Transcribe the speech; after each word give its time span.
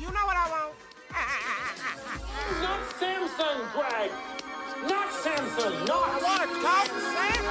You 0.00 0.06
know 0.06 0.24
what 0.24 0.36
I 0.36 0.48
want? 0.48 0.74
Not 2.62 2.80
Samsung, 2.98 3.70
Greg! 3.72 4.10
Not 4.88 5.10
Samsung! 5.10 5.86
Not 5.86 6.08
I 6.08 6.22
want 6.22 6.42
a 6.42 6.46
Coke, 6.46 7.00
Sam. 7.12 7.44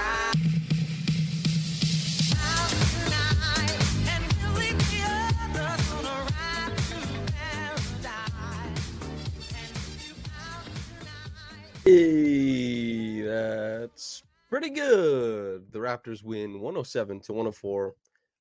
Hey, 11.86 13.22
that's 13.22 14.24
pretty 14.50 14.72
good. 14.72 15.72
The 15.72 15.80
Raptors 15.80 16.24
win 16.24 16.62
107 16.62 17.20
to 17.22 17.34
104 17.34 17.96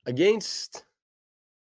against 0.06 0.84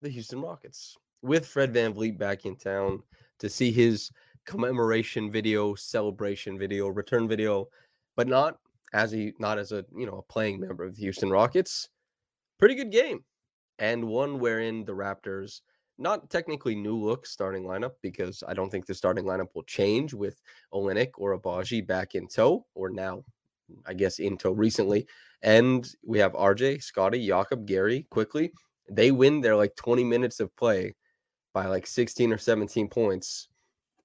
the 0.01 0.09
Houston 0.09 0.41
Rockets 0.41 0.97
with 1.21 1.45
Fred 1.45 1.73
Van 1.73 1.93
Vleet 1.93 2.17
back 2.17 2.45
in 2.45 2.55
town 2.55 3.01
to 3.39 3.49
see 3.49 3.71
his 3.71 4.11
commemoration 4.45 5.31
video, 5.31 5.75
celebration 5.75 6.57
video, 6.57 6.87
return 6.87 7.27
video, 7.27 7.67
but 8.15 8.27
not 8.27 8.57
as 8.93 9.11
he 9.11 9.33
not 9.39 9.59
as 9.59 9.71
a, 9.71 9.85
you 9.95 10.05
know, 10.05 10.17
a 10.17 10.33
playing 10.33 10.59
member 10.59 10.83
of 10.83 10.95
the 10.95 11.01
Houston 11.01 11.29
Rockets. 11.29 11.89
Pretty 12.57 12.75
good 12.75 12.91
game. 12.91 13.23
And 13.77 14.05
one 14.05 14.39
wherein 14.39 14.83
the 14.83 14.93
Raptors 14.93 15.61
not 15.99 16.29
technically 16.29 16.75
new 16.75 16.97
look 16.97 17.25
starting 17.25 17.63
lineup 17.63 17.91
because 18.01 18.43
I 18.47 18.53
don't 18.53 18.69
think 18.69 18.85
the 18.85 18.93
starting 18.93 19.25
lineup 19.25 19.49
will 19.53 19.63
change 19.63 20.13
with 20.13 20.41
Olynyk 20.73 21.11
or 21.17 21.37
Agbaji 21.37 21.85
back 21.85 22.15
in 22.15 22.27
tow 22.27 22.65
or 22.73 22.89
now, 22.89 23.23
I 23.85 23.93
guess 23.93 24.19
in 24.19 24.37
tow 24.37 24.51
recently. 24.51 25.07
And 25.41 25.87
we 26.05 26.17
have 26.19 26.33
RJ, 26.33 26.81
Scottie, 26.83 27.27
Jakob, 27.27 27.67
Gary 27.67 28.07
Quickley. 28.09 28.51
They 28.89 29.11
win 29.11 29.41
their 29.41 29.55
like 29.55 29.75
20 29.75 30.03
minutes 30.03 30.39
of 30.39 30.55
play 30.55 30.95
by 31.53 31.65
like 31.65 31.87
16 31.87 32.31
or 32.33 32.37
17 32.37 32.87
points. 32.87 33.47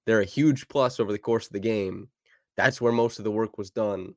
They're 0.05 0.21
a 0.21 0.25
huge 0.25 0.67
plus 0.67 0.99
over 0.99 1.11
the 1.11 1.19
course 1.19 1.47
of 1.47 1.53
the 1.53 1.59
game. 1.59 2.09
That's 2.55 2.79
where 2.79 2.91
most 2.91 3.19
of 3.19 3.25
the 3.25 3.31
work 3.31 3.57
was 3.57 3.71
done. 3.71 4.13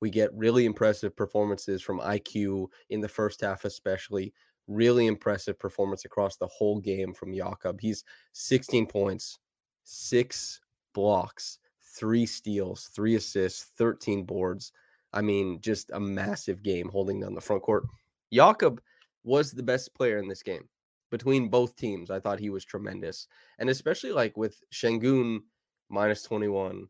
We 0.00 0.10
get 0.10 0.34
really 0.34 0.64
impressive 0.64 1.14
performances 1.14 1.82
from 1.82 2.00
IQ 2.00 2.68
in 2.90 3.00
the 3.00 3.08
first 3.08 3.40
half, 3.40 3.64
especially 3.64 4.32
really 4.66 5.06
impressive 5.06 5.58
performance 5.58 6.04
across 6.04 6.36
the 6.36 6.46
whole 6.46 6.80
game 6.80 7.12
from 7.12 7.34
Jakob. 7.34 7.80
He's 7.80 8.04
16 8.32 8.86
points, 8.86 9.38
six 9.84 10.60
blocks, 10.94 11.58
three 11.94 12.26
steals, 12.26 12.90
three 12.94 13.16
assists, 13.16 13.70
13 13.76 14.24
boards. 14.24 14.72
I 15.12 15.20
mean, 15.20 15.60
just 15.60 15.90
a 15.92 16.00
massive 16.00 16.62
game 16.62 16.88
holding 16.88 17.20
down 17.20 17.34
the 17.34 17.40
front 17.40 17.62
court. 17.62 17.84
Jakob 18.32 18.80
was 19.24 19.52
the 19.52 19.62
best 19.62 19.94
player 19.94 20.18
in 20.18 20.28
this 20.28 20.42
game 20.42 20.68
between 21.12 21.48
both 21.48 21.76
teams. 21.76 22.10
I 22.10 22.18
thought 22.18 22.40
he 22.40 22.50
was 22.50 22.64
tremendous. 22.64 23.28
And 23.60 23.70
especially 23.70 24.10
like 24.10 24.36
with 24.36 24.60
Sengun 24.72 25.42
minus 25.88 26.24
21, 26.24 26.88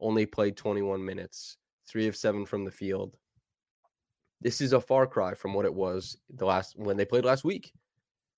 only 0.00 0.24
played 0.24 0.56
21 0.56 1.04
minutes, 1.04 1.58
three 1.86 2.06
of 2.06 2.16
seven 2.16 2.46
from 2.46 2.64
the 2.64 2.70
field 2.70 3.18
this 4.40 4.60
is 4.60 4.72
a 4.72 4.80
far 4.80 5.06
cry 5.06 5.34
from 5.34 5.54
what 5.54 5.64
it 5.64 5.74
was 5.74 6.18
the 6.34 6.44
last 6.44 6.78
when 6.78 6.96
they 6.96 7.04
played 7.04 7.24
last 7.24 7.44
week. 7.44 7.72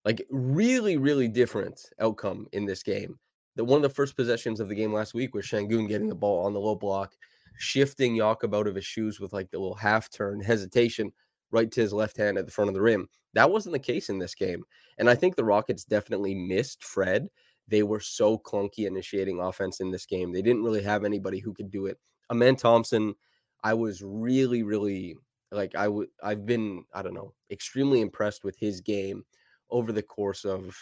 Like 0.04 0.25
really, 0.30 0.97
really 0.97 1.28
different 1.28 1.80
outcome 2.00 2.47
in 2.53 2.64
this 2.64 2.82
game. 2.82 3.19
That 3.56 3.64
one 3.64 3.78
of 3.78 3.82
the 3.82 3.94
first 3.94 4.16
possessions 4.16 4.60
of 4.60 4.69
the 4.69 4.74
game 4.74 4.92
last 4.92 5.14
week 5.14 5.34
was 5.34 5.47
Sengun 5.47 5.88
getting 5.88 6.08
the 6.08 6.14
ball 6.14 6.47
on 6.47 6.53
the 6.53 6.60
low 6.60 6.76
block, 6.76 7.14
shifting 7.58 8.16
Jakob 8.16 8.54
out 8.54 8.69
of 8.69 8.76
his 8.76 8.84
shoes 8.84 9.19
with 9.19 9.32
like 9.32 9.50
the 9.50 9.58
little 9.58 9.74
half 9.74 10.08
turn 10.10 10.41
hesitation 10.41 11.12
right 11.50 11.70
to 11.72 11.81
his 11.81 11.92
left 11.92 12.16
hand 12.16 12.38
at 12.38 12.47
the 12.47 12.53
front 12.53 12.69
of 12.69 12.75
the 12.75 12.81
rim. 12.81 13.09
That 13.34 13.50
wasn't 13.50 13.72
the 13.75 13.78
case 13.78 14.09
in 14.09 14.19
this 14.19 14.34
game. 14.34 14.64
And 14.98 15.09
I 15.09 15.14
think 15.14 15.36
the 15.36 15.44
Rockets 15.44 15.84
definitely 15.84 16.34
missed 16.34 16.84
Fred. 16.84 17.28
They 17.69 17.82
were 17.82 18.00
so 18.00 18.38
clunky 18.38 18.86
initiating 18.86 19.41
offense 19.41 19.81
in 19.81 19.91
this 19.91 20.06
game. 20.06 20.32
They 20.32 20.42
didn't 20.42 20.64
really 20.64 20.82
have 20.82 21.04
anybody 21.04 21.38
who 21.38 21.53
could 21.53 21.70
do 21.70 21.86
it. 21.86 21.98
Amen 22.31 22.56
Thompson, 22.56 23.14
I 23.62 23.75
was 23.75 24.03
really, 24.03 24.62
really 24.62 25.16
like 25.50 25.75
I 25.75 25.88
would 25.88 26.09
I've 26.22 26.47
been 26.47 26.84
I 26.92 27.03
don't 27.03 27.14
know 27.14 27.32
extremely 27.50 28.00
impressed 28.00 28.44
with 28.44 28.59
his 28.59 28.80
game 28.80 29.25
over 29.70 29.92
the 29.92 30.03
course 30.03 30.44
of 30.44 30.76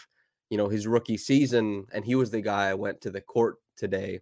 you 0.49 0.57
know 0.57 0.67
his 0.67 0.87
rookie 0.87 1.17
season 1.17 1.85
and 1.93 2.03
he 2.03 2.15
was 2.15 2.31
the 2.31 2.41
guy 2.41 2.69
I 2.69 2.73
went 2.73 3.01
to 3.01 3.11
the 3.11 3.21
court 3.21 3.55
today 3.77 4.19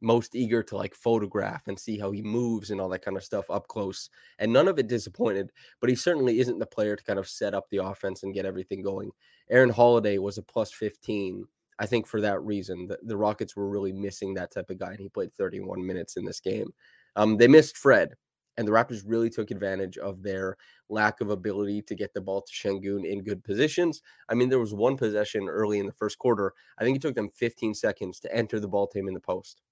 most 0.00 0.34
eager 0.34 0.62
to 0.62 0.76
like 0.76 0.94
photograph 0.94 1.66
and 1.66 1.78
see 1.78 1.98
how 1.98 2.10
he 2.10 2.22
moves 2.22 2.70
and 2.70 2.80
all 2.80 2.88
that 2.88 3.04
kind 3.04 3.16
of 3.16 3.24
stuff 3.24 3.50
up 3.50 3.68
close 3.68 4.10
and 4.38 4.52
none 4.52 4.68
of 4.68 4.78
it 4.78 4.88
disappointed 4.88 5.50
but 5.80 5.90
he 5.90 5.96
certainly 5.96 6.40
isn't 6.40 6.58
the 6.58 6.66
player 6.66 6.96
to 6.96 7.04
kind 7.04 7.18
of 7.18 7.28
set 7.28 7.54
up 7.54 7.68
the 7.70 7.78
offense 7.78 8.22
and 8.22 8.34
get 8.34 8.46
everything 8.46 8.82
going 8.82 9.10
Aaron 9.50 9.70
Holiday 9.70 10.18
was 10.18 10.38
a 10.38 10.42
plus 10.42 10.72
15 10.72 11.44
I 11.78 11.86
think 11.86 12.06
for 12.06 12.20
that 12.20 12.42
reason 12.42 12.86
the, 12.86 12.98
the 13.02 13.16
Rockets 13.16 13.56
were 13.56 13.68
really 13.68 13.92
missing 13.92 14.34
that 14.34 14.52
type 14.52 14.70
of 14.70 14.78
guy 14.78 14.90
and 14.90 15.00
he 15.00 15.08
played 15.08 15.34
31 15.34 15.84
minutes 15.84 16.16
in 16.16 16.24
this 16.24 16.40
game 16.40 16.72
um, 17.16 17.36
they 17.36 17.48
missed 17.48 17.76
Fred 17.76 18.14
and 18.56 18.68
the 18.68 18.72
Raptors 18.72 19.04
really 19.06 19.30
took 19.30 19.50
advantage 19.50 19.96
of 19.98 20.22
their 20.22 20.56
lack 20.90 21.20
of 21.20 21.30
ability 21.30 21.82
to 21.82 21.94
get 21.94 22.12
the 22.12 22.20
ball 22.20 22.42
to 22.42 22.52
Sengun 22.52 23.06
in 23.10 23.22
good 23.22 23.42
positions. 23.42 24.02
I 24.28 24.34
mean, 24.34 24.50
there 24.50 24.58
was 24.58 24.74
one 24.74 24.98
possession 24.98 25.48
early 25.48 25.78
in 25.78 25.86
the 25.86 25.92
first 25.92 26.18
quarter. 26.18 26.52
I 26.78 26.84
think 26.84 26.96
it 26.96 27.00
took 27.00 27.14
them 27.14 27.30
15 27.30 27.74
seconds 27.74 28.20
to 28.20 28.34
enter 28.34 28.60
the 28.60 28.68
ball 28.68 28.86
team 28.86 29.08
in 29.08 29.14
the 29.14 29.20
post. 29.20 29.62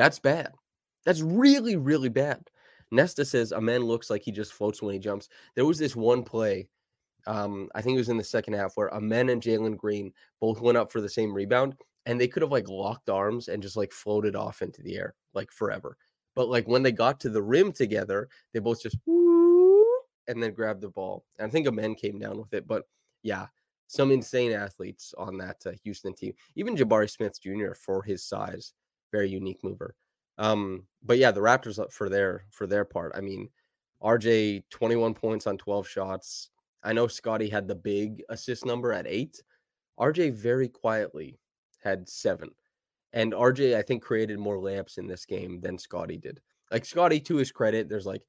That's 0.00 0.18
bad. 0.18 0.54
That's 1.04 1.20
really, 1.20 1.76
really 1.76 2.08
bad. 2.08 2.48
Nesta 2.90 3.22
says 3.22 3.52
Amen 3.52 3.82
looks 3.82 4.08
like 4.08 4.22
he 4.22 4.32
just 4.32 4.54
floats 4.54 4.80
when 4.80 4.94
he 4.94 4.98
jumps. 4.98 5.28
There 5.54 5.66
was 5.66 5.78
this 5.78 5.94
one 5.94 6.22
play, 6.22 6.70
um, 7.26 7.68
I 7.74 7.82
think 7.82 7.96
it 7.96 7.98
was 7.98 8.08
in 8.08 8.16
the 8.16 8.24
second 8.24 8.54
half, 8.54 8.78
where 8.78 8.94
Amen 8.94 9.28
and 9.28 9.42
Jalen 9.42 9.76
Green 9.76 10.10
both 10.40 10.62
went 10.62 10.78
up 10.78 10.90
for 10.90 11.02
the 11.02 11.08
same 11.10 11.34
rebound, 11.34 11.74
and 12.06 12.18
they 12.18 12.28
could 12.28 12.40
have 12.40 12.50
like 12.50 12.66
locked 12.66 13.10
arms 13.10 13.48
and 13.48 13.62
just 13.62 13.76
like 13.76 13.92
floated 13.92 14.34
off 14.34 14.62
into 14.62 14.80
the 14.80 14.96
air 14.96 15.14
like 15.34 15.52
forever. 15.52 15.98
But 16.34 16.48
like 16.48 16.66
when 16.66 16.82
they 16.82 16.92
got 16.92 17.20
to 17.20 17.28
the 17.28 17.42
rim 17.42 17.70
together, 17.70 18.30
they 18.54 18.58
both 18.60 18.82
just 18.82 18.96
and 19.06 20.42
then 20.42 20.54
grabbed 20.54 20.80
the 20.80 20.88
ball. 20.88 21.26
And 21.38 21.46
I 21.46 21.50
think 21.50 21.66
Amen 21.68 21.94
came 21.94 22.18
down 22.18 22.38
with 22.38 22.54
it. 22.54 22.66
But 22.66 22.84
yeah, 23.22 23.48
some 23.86 24.12
insane 24.12 24.52
athletes 24.52 25.12
on 25.18 25.36
that 25.36 25.58
uh, 25.66 25.72
Houston 25.84 26.14
team. 26.14 26.32
Even 26.56 26.74
Jabari 26.74 27.10
Smith 27.10 27.38
Jr. 27.42 27.74
for 27.74 28.02
his 28.02 28.24
size, 28.24 28.72
very 29.12 29.28
unique 29.28 29.62
mover. 29.62 29.94
Um, 30.38 30.84
but 31.02 31.18
yeah, 31.18 31.30
the 31.30 31.40
Raptors 31.40 31.78
uh, 31.78 31.86
for 31.90 32.08
their 32.08 32.44
for 32.50 32.66
their 32.66 32.84
part. 32.84 33.12
I 33.14 33.20
mean, 33.20 33.48
RJ 34.02 34.64
21 34.70 35.14
points 35.14 35.46
on 35.46 35.58
12 35.58 35.86
shots. 35.86 36.50
I 36.82 36.92
know 36.92 37.06
Scottie 37.06 37.50
had 37.50 37.68
the 37.68 37.74
big 37.74 38.22
assist 38.30 38.64
number 38.64 38.92
at 38.92 39.06
eight. 39.06 39.42
RJ 39.98 40.32
very 40.34 40.68
quietly 40.68 41.38
had 41.82 42.08
seven. 42.08 42.50
And 43.12 43.32
RJ, 43.32 43.76
I 43.76 43.82
think, 43.82 44.02
created 44.02 44.38
more 44.38 44.58
layups 44.58 44.98
in 44.98 45.06
this 45.06 45.26
game 45.26 45.60
than 45.60 45.76
Scottie 45.76 46.16
did. 46.16 46.40
Like 46.70 46.84
Scottie, 46.84 47.20
to 47.20 47.36
his 47.36 47.52
credit, 47.52 47.88
there's 47.88 48.06
like, 48.06 48.22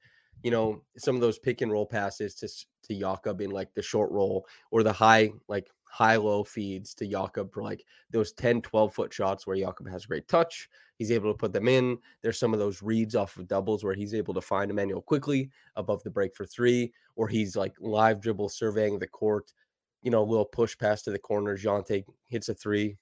you 0.44 0.52
know, 0.52 0.82
some 0.98 1.16
of 1.16 1.22
those 1.22 1.40
pick 1.40 1.62
and 1.62 1.72
roll 1.72 1.86
passes 1.86 2.36
to 2.36 2.48
to 2.88 3.00
Jakob 3.00 3.42
in 3.42 3.52
like 3.52 3.74
the 3.74 3.82
short 3.82 4.12
roll 4.12 4.46
or 4.72 4.82
the 4.84 4.92
high, 4.92 5.32
like 5.48 5.70
high 5.92 6.16
low 6.16 6.44
feeds 6.44 6.94
to 6.96 7.06
Jakob 7.06 7.54
for 7.54 7.62
like 7.62 7.86
those 8.10 8.32
10, 8.34 8.62
12 8.62 8.94
foot 8.94 9.14
shots 9.14 9.46
where 9.46 9.58
Jakob 9.58 9.90
has 9.90 10.06
great 10.06 10.28
touch. 10.28 10.70
He's 10.96 11.12
able 11.12 11.32
to 11.32 11.38
put 11.38 11.52
them 11.52 11.68
in. 11.68 11.98
There's 12.22 12.40
some 12.40 12.54
of 12.54 12.60
those 12.60 12.82
reads 12.82 13.16
off 13.16 13.38
of 13.38 13.48
doubles 13.48 13.84
where 13.84 13.94
he's 13.94 14.14
able 14.14 14.34
to 14.36 14.42
find 14.42 14.72
Immanuel 14.72 15.02
Quickley 15.02 15.50
above 15.76 16.02
the 16.04 16.10
break 16.10 16.36
for 16.36 16.46
three, 16.46 16.94
or 17.16 17.28
he's 17.28 17.56
like 17.56 17.74
live 17.80 18.22
dribble 18.22 18.50
surveying 18.50 19.00
the 19.00 19.08
court, 19.08 19.54
you 20.02 20.12
know, 20.12 20.22
a 20.22 20.30
little 20.30 20.46
push 20.46 20.78
pass 20.78 21.02
to 21.04 21.12
the 21.12 21.20
corner. 21.20 21.58
Jontay 21.58 22.06
hits 22.28 22.50
a 22.50 22.54
three. 22.54 22.98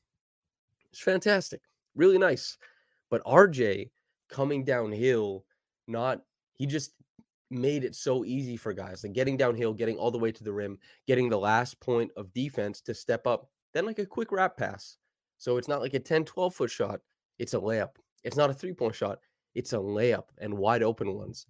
It's 0.92 1.02
fantastic 1.02 1.62
really 2.00 2.18
nice. 2.18 2.58
But 3.10 3.24
RJ 3.26 3.92
coming 4.30 4.64
downhill, 4.64 5.46
not 5.88 6.22
he 6.56 6.66
just 6.66 6.94
made 7.50 7.84
it 7.84 7.96
so 7.96 8.24
easy 8.26 8.56
for 8.56 8.74
guys 8.74 9.04
like 9.04 9.14
getting 9.14 9.38
downhill, 9.38 9.74
getting 9.74 9.98
all 9.98 10.12
the 10.12 10.18
way 10.18 10.32
to 10.32 10.44
the 10.44 10.52
rim, 10.52 10.78
getting 11.08 11.30
the 11.30 11.38
last 11.38 11.80
point 11.80 12.12
of 12.16 12.34
defense 12.34 12.82
to 12.82 12.94
step 12.94 13.26
up, 13.26 13.50
then 13.74 13.86
like 13.86 14.00
a 14.00 14.06
quick 14.06 14.32
wrap 14.32 14.58
pass. 14.58 14.98
So 15.38 15.58
it's 15.58 15.68
not 15.68 15.82
like 15.82 15.94
a 15.94 16.00
10, 16.00 16.26
12 16.26 16.54
foot 16.54 16.70
shot, 16.70 17.00
it's 17.38 17.54
a 17.54 17.60
layup. 17.60 17.92
It's 18.24 18.38
not 18.38 18.50
a 18.50 18.54
three 18.54 18.74
point 18.74 18.96
shot, 18.96 19.20
it's 19.56 19.74
a 19.74 19.78
layup 19.78 20.26
and 20.40 20.54
wide 20.54 20.84
open 20.84 21.14
ones. 21.14 21.46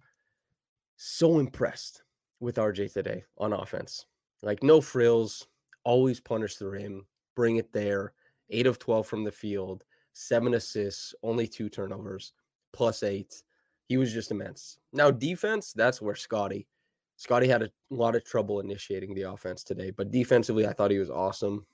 So 0.96 1.38
impressed 1.38 2.02
with 2.40 2.56
RJ 2.56 2.92
today 2.92 3.24
on 3.38 3.52
offense. 3.52 4.06
Like 4.42 4.62
no 4.62 4.80
frills, 4.80 5.46
always 5.84 6.20
punish 6.20 6.56
the 6.56 6.68
rim, 6.68 7.04
bring 7.34 7.56
it 7.56 7.72
there 7.72 8.12
eight 8.50 8.66
of 8.66 8.78
12 8.78 9.06
from 9.06 9.24
the 9.24 9.32
field, 9.32 9.84
seven 10.12 10.54
assists, 10.54 11.14
only 11.22 11.46
two 11.46 11.68
turnovers, 11.68 12.32
plus 12.72 13.02
eight. 13.02 13.42
He 13.90 13.96
was 13.96 14.12
just 14.12 14.30
immense. 14.30 14.78
Now, 14.92 15.10
defense, 15.10 15.72
that's 15.72 16.00
where 16.00 16.14
Scottie. 16.14 16.68
Scottie 17.16 17.48
had 17.48 17.64
a 17.64 17.70
lot 17.90 18.14
of 18.14 18.24
trouble 18.24 18.60
initiating 18.60 19.14
the 19.14 19.22
offense 19.22 19.64
today, 19.64 19.90
but 19.90 20.12
defensively, 20.12 20.64
I 20.64 20.72
thought 20.72 20.92
he 20.92 21.00
was 21.00 21.10
awesome. 21.10 21.66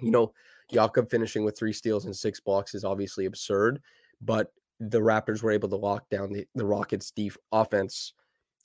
You 0.00 0.12
know, 0.12 0.32
Jakob 0.72 1.10
finishing 1.10 1.44
with 1.44 1.58
three 1.58 1.72
steals 1.72 2.04
and 2.04 2.14
six 2.14 2.38
blocks 2.38 2.72
is 2.72 2.84
obviously 2.84 3.24
absurd, 3.24 3.82
but 4.20 4.52
the 4.78 5.00
Raptors 5.00 5.42
were 5.42 5.50
able 5.50 5.68
to 5.70 5.76
lock 5.76 6.08
down 6.08 6.32
the, 6.32 6.46
the 6.54 6.64
Rockets' 6.64 7.10
def- 7.10 7.36
offense 7.50 8.12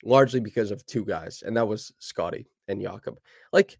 largely 0.05 0.39
because 0.39 0.69
of 0.69 0.85
two 0.85 1.03
guys, 1.03 1.41
and 1.43 1.57
that 1.57 1.67
was 1.67 1.91
Scottie 1.97 2.51
and 2.67 2.79
Jakob. 2.79 3.17
Like 3.51 3.79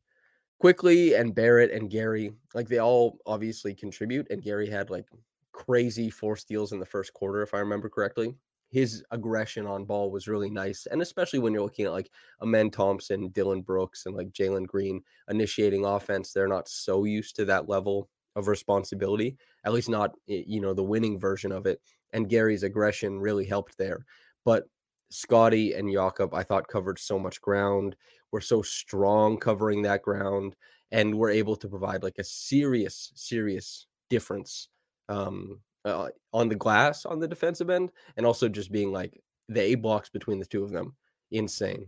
Quickley 0.57 1.13
and 1.13 1.35
Barrett 1.35 1.69
and 1.69 1.91
Gary, 1.91 2.33
like 2.55 2.67
they 2.67 2.79
all 2.79 3.19
obviously 3.27 3.75
contribute. 3.75 4.25
And 4.31 4.41
Gary 4.41 4.67
had 4.67 4.89
like 4.89 5.05
crazy 5.51 6.09
four 6.09 6.35
steals 6.35 6.71
in 6.71 6.79
the 6.79 6.87
first 6.87 7.13
quarter, 7.13 7.43
if 7.43 7.53
I 7.53 7.59
remember 7.59 7.87
correctly. 7.87 8.35
His 8.69 9.03
aggression 9.11 9.65
on 9.65 9.85
ball 9.85 10.11
was 10.11 10.27
really 10.27 10.49
nice. 10.49 10.85
And 10.85 11.01
especially 11.01 11.39
when 11.39 11.53
you're 11.53 11.63
looking 11.63 11.85
at 11.85 11.91
like 11.91 12.11
Amen 12.41 12.69
Thompson, 12.69 13.29
Dillon 13.29 13.61
Brooks, 13.61 14.05
and 14.05 14.15
like 14.15 14.31
Jalen 14.31 14.67
Green 14.67 15.01
initiating 15.29 15.85
offense, 15.85 16.31
they're 16.31 16.47
not 16.47 16.69
so 16.69 17.03
used 17.03 17.35
to 17.37 17.45
that 17.45 17.67
level 17.67 18.09
of 18.35 18.47
responsibility, 18.47 19.37
at 19.65 19.73
least 19.73 19.89
not, 19.89 20.15
you 20.27 20.61
know, 20.61 20.73
the 20.73 20.83
winning 20.83 21.19
version 21.19 21.51
of 21.51 21.65
it. 21.65 21.81
And 22.13 22.29
Gary's 22.29 22.63
aggression 22.63 23.19
really 23.19 23.45
helped 23.45 23.77
there. 23.77 24.05
But 24.45 24.65
Scottie 25.09 25.73
and 25.73 25.91
Jakob, 25.91 26.33
I 26.33 26.43
thought 26.43 26.67
covered 26.67 26.99
so 26.99 27.17
much 27.17 27.41
ground. 27.41 27.95
We're 28.31 28.41
so 28.41 28.61
strong 28.61 29.37
covering 29.37 29.81
that 29.81 30.03
ground, 30.03 30.55
and 30.91 31.17
we're 31.17 31.31
able 31.31 31.55
to 31.55 31.67
provide 31.67 32.03
like 32.03 32.19
a 32.19 32.23
serious, 32.23 33.11
serious 33.15 33.87
difference 34.09 34.69
um, 35.07 35.59
uh, 35.85 36.09
on 36.33 36.49
the 36.49 36.55
glass 36.55 37.05
on 37.05 37.19
the 37.19 37.27
defensive 37.27 37.69
end, 37.69 37.91
and 38.17 38.25
also 38.25 38.49
just 38.49 38.71
being 38.71 38.91
like 38.91 39.21
the 39.47 39.61
A 39.61 39.75
blocks 39.75 40.09
between 40.09 40.39
the 40.39 40.45
two 40.45 40.63
of 40.63 40.71
them, 40.71 40.95
insane. 41.31 41.85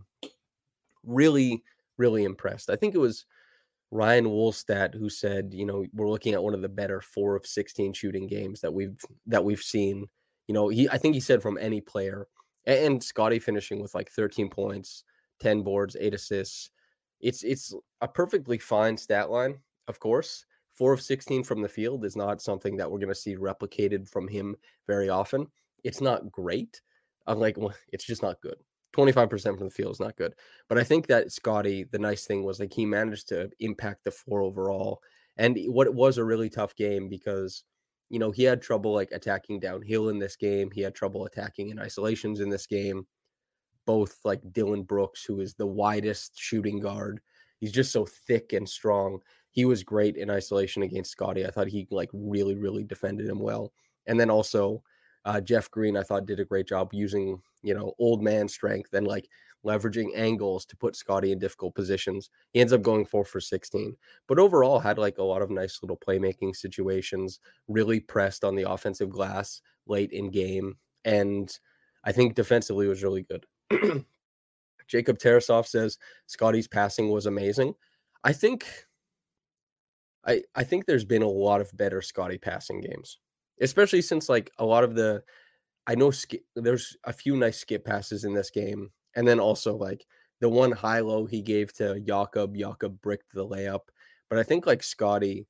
Really, 1.04 1.62
really 1.98 2.24
impressed. 2.24 2.70
I 2.70 2.76
think 2.76 2.94
it 2.94 2.98
was 2.98 3.26
Ryan 3.90 4.24
Wolstat 4.24 4.94
who 4.94 5.08
said, 5.08 5.52
you 5.52 5.66
know, 5.66 5.84
we're 5.92 6.08
looking 6.08 6.32
at 6.32 6.42
one 6.42 6.54
of 6.54 6.62
the 6.62 6.68
better 6.68 7.00
four 7.00 7.36
of 7.36 7.46
16 7.46 7.92
shooting 7.92 8.26
games 8.26 8.60
that 8.60 8.72
we've 8.72 8.98
that 9.26 9.44
we've 9.44 9.60
seen. 9.60 10.06
You 10.48 10.54
know, 10.54 10.68
he 10.68 10.88
I 10.88 10.98
think 10.98 11.14
he 11.14 11.20
said 11.20 11.42
from 11.42 11.58
any 11.58 11.80
player 11.80 12.26
and 12.66 13.02
Scottie 13.02 13.38
finishing 13.38 13.80
with 13.80 13.94
like 13.94 14.10
13 14.10 14.48
points, 14.48 15.04
10 15.40 15.62
boards, 15.62 15.96
eight 16.00 16.14
assists. 16.14 16.70
It's 17.20 17.42
it's 17.42 17.74
a 18.00 18.08
perfectly 18.08 18.58
fine 18.58 18.96
stat 18.96 19.30
line, 19.30 19.58
of 19.88 20.00
course. 20.00 20.46
Four 20.82 20.94
of 20.94 21.00
16 21.00 21.44
from 21.44 21.62
the 21.62 21.68
field 21.68 22.04
is 22.04 22.16
not 22.16 22.42
something 22.42 22.76
that 22.76 22.90
we're 22.90 22.98
going 22.98 23.08
to 23.08 23.14
see 23.14 23.36
replicated 23.36 24.08
from 24.08 24.26
him 24.26 24.56
very 24.88 25.08
often. 25.08 25.46
It's 25.84 26.00
not 26.00 26.32
great. 26.32 26.80
I'm 27.28 27.38
like, 27.38 27.56
well, 27.56 27.72
it's 27.92 28.04
just 28.04 28.20
not 28.20 28.40
good. 28.40 28.56
25% 28.96 29.58
from 29.58 29.68
the 29.68 29.70
field 29.70 29.92
is 29.92 30.00
not 30.00 30.16
good. 30.16 30.34
But 30.68 30.78
I 30.78 30.82
think 30.82 31.06
that 31.06 31.30
Scottie, 31.30 31.84
the 31.84 32.00
nice 32.00 32.24
thing 32.24 32.42
was 32.42 32.58
like 32.58 32.72
he 32.72 32.84
managed 32.84 33.28
to 33.28 33.48
impact 33.60 34.02
the 34.02 34.10
floor 34.10 34.42
overall. 34.42 35.00
And 35.36 35.56
what 35.68 35.86
it 35.86 35.94
was 35.94 36.18
a 36.18 36.24
really 36.24 36.50
tough 36.50 36.74
game 36.74 37.08
because 37.08 37.62
you 38.10 38.18
know, 38.18 38.32
he 38.32 38.42
had 38.42 38.60
trouble 38.60 38.92
like 38.92 39.12
attacking 39.12 39.60
downhill 39.60 40.08
in 40.08 40.18
this 40.18 40.34
game. 40.34 40.68
He 40.72 40.80
had 40.80 40.96
trouble 40.96 41.26
attacking 41.26 41.68
in 41.68 41.78
isolations 41.78 42.40
in 42.40 42.50
this 42.50 42.66
game. 42.66 43.06
Both 43.86 44.18
like 44.24 44.40
Dillon 44.50 44.82
Brooks, 44.82 45.24
who 45.24 45.42
is 45.42 45.54
the 45.54 45.64
widest 45.64 46.32
shooting 46.36 46.80
guard. 46.80 47.20
He's 47.60 47.70
just 47.70 47.92
so 47.92 48.04
thick 48.26 48.52
and 48.52 48.68
strong. 48.68 49.20
He 49.52 49.64
was 49.64 49.84
great 49.84 50.16
in 50.16 50.30
isolation 50.30 50.82
against 50.82 51.12
Scottie. 51.12 51.46
I 51.46 51.50
thought 51.50 51.68
he 51.68 51.86
like 51.90 52.10
really, 52.12 52.56
really 52.56 52.84
defended 52.84 53.28
him 53.28 53.38
well. 53.38 53.72
And 54.06 54.18
then 54.18 54.30
also 54.30 54.82
uh, 55.24 55.40
Jeff 55.40 55.70
Green, 55.70 55.96
I 55.96 56.02
thought 56.02 56.26
did 56.26 56.40
a 56.40 56.44
great 56.44 56.66
job 56.66 56.90
using, 56.92 57.40
you 57.62 57.74
know, 57.74 57.92
old 57.98 58.22
man 58.22 58.48
strength 58.48 58.92
and 58.94 59.06
like 59.06 59.28
leveraging 59.64 60.10
angles 60.16 60.66
to 60.66 60.76
put 60.76 60.96
Scottie 60.96 61.32
in 61.32 61.38
difficult 61.38 61.74
positions. 61.74 62.30
He 62.52 62.60
ends 62.60 62.72
up 62.72 62.82
going 62.82 63.04
four 63.04 63.24
for 63.24 63.40
16, 63.40 63.96
but 64.26 64.38
overall 64.38 64.80
had 64.80 64.98
like 64.98 65.18
a 65.18 65.22
lot 65.22 65.42
of 65.42 65.50
nice 65.50 65.78
little 65.82 65.98
playmaking 65.98 66.56
situations, 66.56 67.38
really 67.68 68.00
pressed 68.00 68.44
on 68.44 68.56
the 68.56 68.68
offensive 68.68 69.10
glass 69.10 69.60
late 69.86 70.10
in 70.10 70.30
game. 70.30 70.76
And 71.04 71.56
I 72.04 72.12
think 72.12 72.34
defensively 72.34 72.88
was 72.88 73.04
really 73.04 73.22
good. 73.22 73.46
Jacob 74.88 75.18
Tarasov 75.18 75.66
says 75.66 75.98
Scottie's 76.26 76.68
passing 76.68 77.10
was 77.10 77.26
amazing. 77.26 77.74
I 78.24 78.32
think 78.32 78.66
I 80.26 80.42
I 80.54 80.64
think 80.64 80.86
there's 80.86 81.04
been 81.04 81.22
a 81.22 81.28
lot 81.28 81.60
of 81.60 81.76
better 81.76 82.02
Scottie 82.02 82.38
passing 82.38 82.80
games, 82.80 83.18
especially 83.60 84.02
since 84.02 84.28
like 84.28 84.50
a 84.58 84.64
lot 84.64 84.84
of 84.84 84.94
the 84.94 85.22
I 85.86 85.94
know 85.94 86.10
sk- 86.10 86.44
there's 86.54 86.96
a 87.04 87.12
few 87.12 87.36
nice 87.36 87.58
skip 87.58 87.84
passes 87.84 88.24
in 88.24 88.34
this 88.34 88.50
game 88.50 88.90
and 89.16 89.26
then 89.26 89.40
also 89.40 89.76
like 89.76 90.06
the 90.40 90.48
one 90.48 90.72
high 90.72 91.00
low 91.00 91.26
he 91.26 91.42
gave 91.42 91.72
to 91.74 92.00
Jakob, 92.00 92.56
Jakob 92.56 93.00
bricked 93.00 93.32
the 93.32 93.46
layup. 93.46 93.80
But 94.28 94.38
I 94.38 94.42
think 94.42 94.66
like 94.66 94.82
Scottie, 94.82 95.46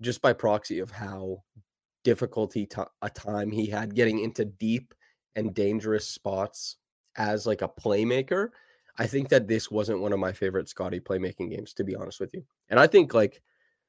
just 0.00 0.20
by 0.22 0.32
proxy 0.32 0.78
of 0.80 0.90
how 0.90 1.42
difficulty 2.04 2.66
t- 2.66 2.82
a 3.02 3.10
time 3.10 3.50
he 3.50 3.66
had 3.66 3.94
getting 3.94 4.18
into 4.18 4.44
deep 4.44 4.94
and 5.36 5.54
dangerous 5.54 6.08
spots 6.08 6.76
as 7.16 7.46
like 7.46 7.62
a 7.62 7.68
playmaker, 7.68 8.48
I 8.98 9.06
think 9.06 9.28
that 9.28 9.48
this 9.48 9.70
wasn't 9.70 10.00
one 10.00 10.12
of 10.12 10.18
my 10.18 10.32
favorite 10.32 10.68
Scottie 10.68 11.00
playmaking 11.00 11.50
games, 11.50 11.72
to 11.74 11.84
be 11.84 11.94
honest 11.94 12.20
with 12.20 12.34
you. 12.34 12.44
And 12.68 12.80
I 12.80 12.86
think 12.86 13.14
like 13.14 13.42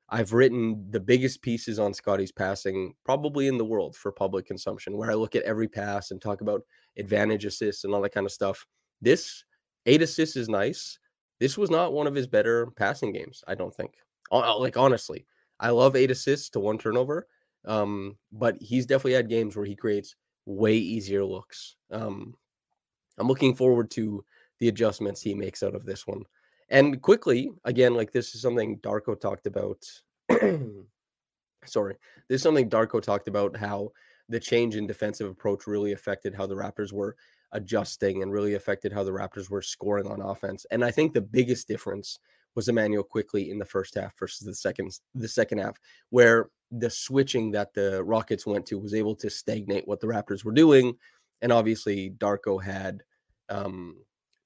I've 0.09 0.33
written 0.33 0.85
the 0.91 0.99
biggest 0.99 1.41
pieces 1.41 1.79
on 1.79 1.93
Scottie's 1.93 2.31
passing 2.31 2.93
probably 3.03 3.47
in 3.47 3.57
the 3.57 3.65
world 3.65 3.95
for 3.95 4.11
public 4.11 4.45
consumption, 4.45 4.97
where 4.97 5.09
I 5.09 5.15
look 5.15 5.35
at 5.35 5.43
every 5.43 5.67
pass 5.67 6.11
and 6.11 6.21
talk 6.21 6.41
about 6.41 6.61
advantage 6.97 7.45
assists 7.45 7.83
and 7.83 7.93
all 7.93 8.01
that 8.01 8.13
kind 8.13 8.25
of 8.25 8.31
stuff. 8.31 8.65
This 9.01 9.43
eight 9.85 10.01
assists 10.01 10.35
is 10.35 10.49
nice. 10.49 10.99
This 11.39 11.57
was 11.57 11.69
not 11.69 11.93
one 11.93 12.07
of 12.07 12.15
his 12.15 12.27
better 12.27 12.67
passing 12.77 13.11
games, 13.11 13.43
I 13.47 13.55
don't 13.55 13.73
think. 13.73 13.93
Like 14.31 14.77
honestly, 14.77 15.25
I 15.59 15.69
love 15.69 15.95
eight 15.95 16.11
assists 16.11 16.49
to 16.51 16.59
one 16.59 16.77
turnover, 16.77 17.27
um, 17.65 18.17
but 18.31 18.55
he's 18.59 18.85
definitely 18.85 19.13
had 19.13 19.29
games 19.29 19.55
where 19.55 19.65
he 19.65 19.75
creates 19.75 20.15
way 20.45 20.75
easier 20.75 21.23
looks. 21.23 21.75
Um, 21.91 22.35
I'm 23.17 23.27
looking 23.27 23.55
forward 23.55 23.89
to 23.91 24.23
the 24.59 24.67
adjustments 24.67 25.21
he 25.21 25.33
makes 25.33 25.63
out 25.63 25.75
of 25.75 25.85
this 25.85 26.07
one. 26.07 26.23
And 26.73 26.99
Quickley, 27.03 27.51
again, 27.65 27.93
like 27.93 28.11
this 28.11 28.33
is 28.33 28.41
something 28.41 28.79
Darko 28.79 29.17
talked 29.19 29.45
about. 29.45 29.85
Sorry, 31.65 31.95
this 32.27 32.37
is 32.37 32.41
something 32.41 32.67
Darko 32.67 32.99
talked 32.99 33.27
about 33.27 33.55
how 33.55 33.91
the 34.27 34.39
change 34.39 34.75
in 34.75 34.87
defensive 34.87 35.29
approach 35.29 35.67
really 35.67 35.91
affected 35.91 36.33
how 36.33 36.47
the 36.47 36.55
Raptors 36.55 36.91
were 36.91 37.15
adjusting 37.51 38.23
and 38.23 38.33
really 38.33 38.55
affected 38.55 38.91
how 38.91 39.03
the 39.03 39.11
Raptors 39.11 39.51
were 39.51 39.61
scoring 39.61 40.07
on 40.07 40.19
offense. 40.19 40.65
And 40.71 40.83
I 40.83 40.89
think 40.89 41.13
the 41.13 41.21
biggest 41.21 41.67
difference 41.67 42.17
was 42.55 42.67
Immanuel 42.67 43.03
quickly 43.03 43.51
in 43.51 43.59
the 43.59 43.65
first 43.65 43.93
half 43.93 44.17
versus 44.17 44.47
the 44.47 44.55
second 44.55 44.97
the 45.13 45.27
second 45.27 45.59
half, 45.59 45.77
where 46.09 46.49
the 46.71 46.89
switching 46.89 47.51
that 47.51 47.75
the 47.75 48.03
Rockets 48.03 48.47
went 48.47 48.65
to 48.65 48.79
was 48.79 48.95
able 48.95 49.15
to 49.17 49.29
stagnate 49.29 49.87
what 49.87 49.99
the 49.99 50.07
Raptors 50.07 50.43
were 50.43 50.51
doing. 50.51 50.95
And 51.43 51.51
obviously 51.51 52.15
Darko 52.17 52.61
had 52.61 53.03
um 53.49 53.97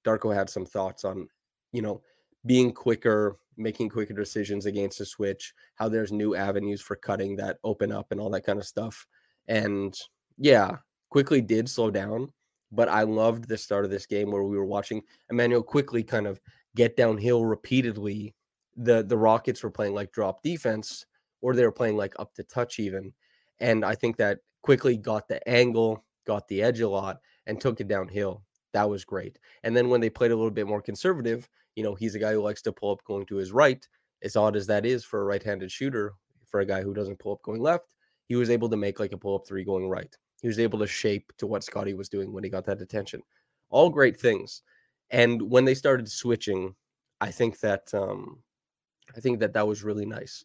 Darko 0.05 0.35
had 0.35 0.49
some 0.49 0.65
thoughts 0.65 1.05
on, 1.05 1.29
you 1.71 1.81
know, 1.81 2.01
being 2.47 2.71
quicker, 2.71 3.37
making 3.57 3.89
quicker 3.89 4.13
decisions 4.13 4.65
against 4.65 4.97
the 4.97 5.05
switch, 5.05 5.53
how 5.75 5.89
there's 5.89 6.11
new 6.11 6.35
avenues 6.35 6.81
for 6.81 6.95
cutting 6.95 7.35
that 7.35 7.57
open 7.63 7.91
up 7.91 8.11
and 8.11 8.19
all 8.19 8.29
that 8.31 8.45
kind 8.45 8.59
of 8.59 8.65
stuff. 8.65 9.05
And 9.47 9.95
yeah, 10.37 10.77
quickly 11.09 11.41
did 11.41 11.69
slow 11.69 11.91
down, 11.91 12.31
but 12.71 12.89
I 12.89 13.03
loved 13.03 13.47
the 13.47 13.57
start 13.57 13.85
of 13.85 13.91
this 13.91 14.05
game 14.05 14.31
where 14.31 14.43
we 14.43 14.57
were 14.57 14.65
watching 14.65 15.01
Immanuel 15.29 15.63
Quickley 15.63 16.03
kind 16.03 16.27
of 16.27 16.39
get 16.75 16.97
downhill 16.97 17.45
repeatedly. 17.45 18.33
The 18.75 19.03
the 19.03 19.17
Rockets 19.17 19.63
were 19.63 19.71
playing 19.71 19.93
like 19.93 20.11
drop 20.11 20.43
defense, 20.43 21.05
or 21.41 21.53
they 21.53 21.63
were 21.63 21.71
playing 21.71 21.97
like 21.97 22.13
up 22.19 22.33
to 22.35 22.43
touch 22.43 22.79
even. 22.79 23.13
And 23.59 23.83
I 23.83 23.95
think 23.95 24.17
that 24.17 24.39
Quickley 24.61 24.97
got 24.97 25.27
the 25.27 25.47
angle, 25.49 26.05
got 26.25 26.47
the 26.47 26.61
edge 26.61 26.81
a 26.81 26.89
lot, 26.89 27.19
and 27.47 27.59
took 27.59 27.81
it 27.81 27.87
downhill. 27.87 28.43
That 28.73 28.89
was 28.89 29.05
great. 29.05 29.39
And 29.63 29.75
then 29.75 29.89
when 29.89 30.01
they 30.01 30.09
played 30.09 30.31
a 30.31 30.35
little 30.35 30.51
bit 30.51 30.67
more 30.67 30.81
conservative, 30.81 31.49
you 31.77 31.83
know, 31.83 31.93
he's 31.93 32.15
a 32.15 32.19
guy 32.19 32.33
who 32.33 32.41
likes 32.41 32.63
to 32.63 32.71
pull 32.73 32.91
up 32.91 33.03
going 33.05 33.23
to 33.27 33.35
his 33.35 33.51
right. 33.51 33.87
As 34.23 34.35
odd 34.35 34.55
as 34.55 34.65
that 34.65 34.83
is 34.83 35.05
for 35.05 35.21
a 35.21 35.25
right-handed 35.25 35.71
shooter, 35.71 36.13
for 36.47 36.61
a 36.61 36.65
guy 36.65 36.81
who 36.81 36.91
doesn't 36.91 37.19
pull 37.19 37.33
up 37.33 37.43
going 37.43 37.61
left, 37.61 37.93
he 38.25 38.35
was 38.35 38.49
able 38.49 38.67
to 38.69 38.75
make 38.75 38.99
like 38.99 39.11
a 39.11 39.17
pull-up 39.17 39.47
three 39.47 39.63
going 39.63 39.87
right. 39.87 40.13
He 40.41 40.47
was 40.47 40.57
able 40.57 40.79
to 40.79 40.87
shape 40.87 41.31
to 41.37 41.45
what 41.45 41.63
Scottie 41.63 41.93
was 41.93 42.09
doing 42.09 42.33
when 42.33 42.43
he 42.43 42.49
got 42.49 42.65
that 42.65 42.81
attention. 42.81 43.21
All 43.69 43.91
great 43.91 44.19
things. 44.19 44.63
And 45.11 45.39
when 45.39 45.65
they 45.65 45.75
started 45.75 46.09
switching, 46.09 46.73
I 47.21 47.29
think 47.29 47.59
that 47.59 47.93
um, 47.93 48.39
I 49.15 49.19
think 49.19 49.39
that 49.39 49.53
that 49.53 49.67
was 49.67 49.83
really 49.83 50.05
nice. 50.05 50.43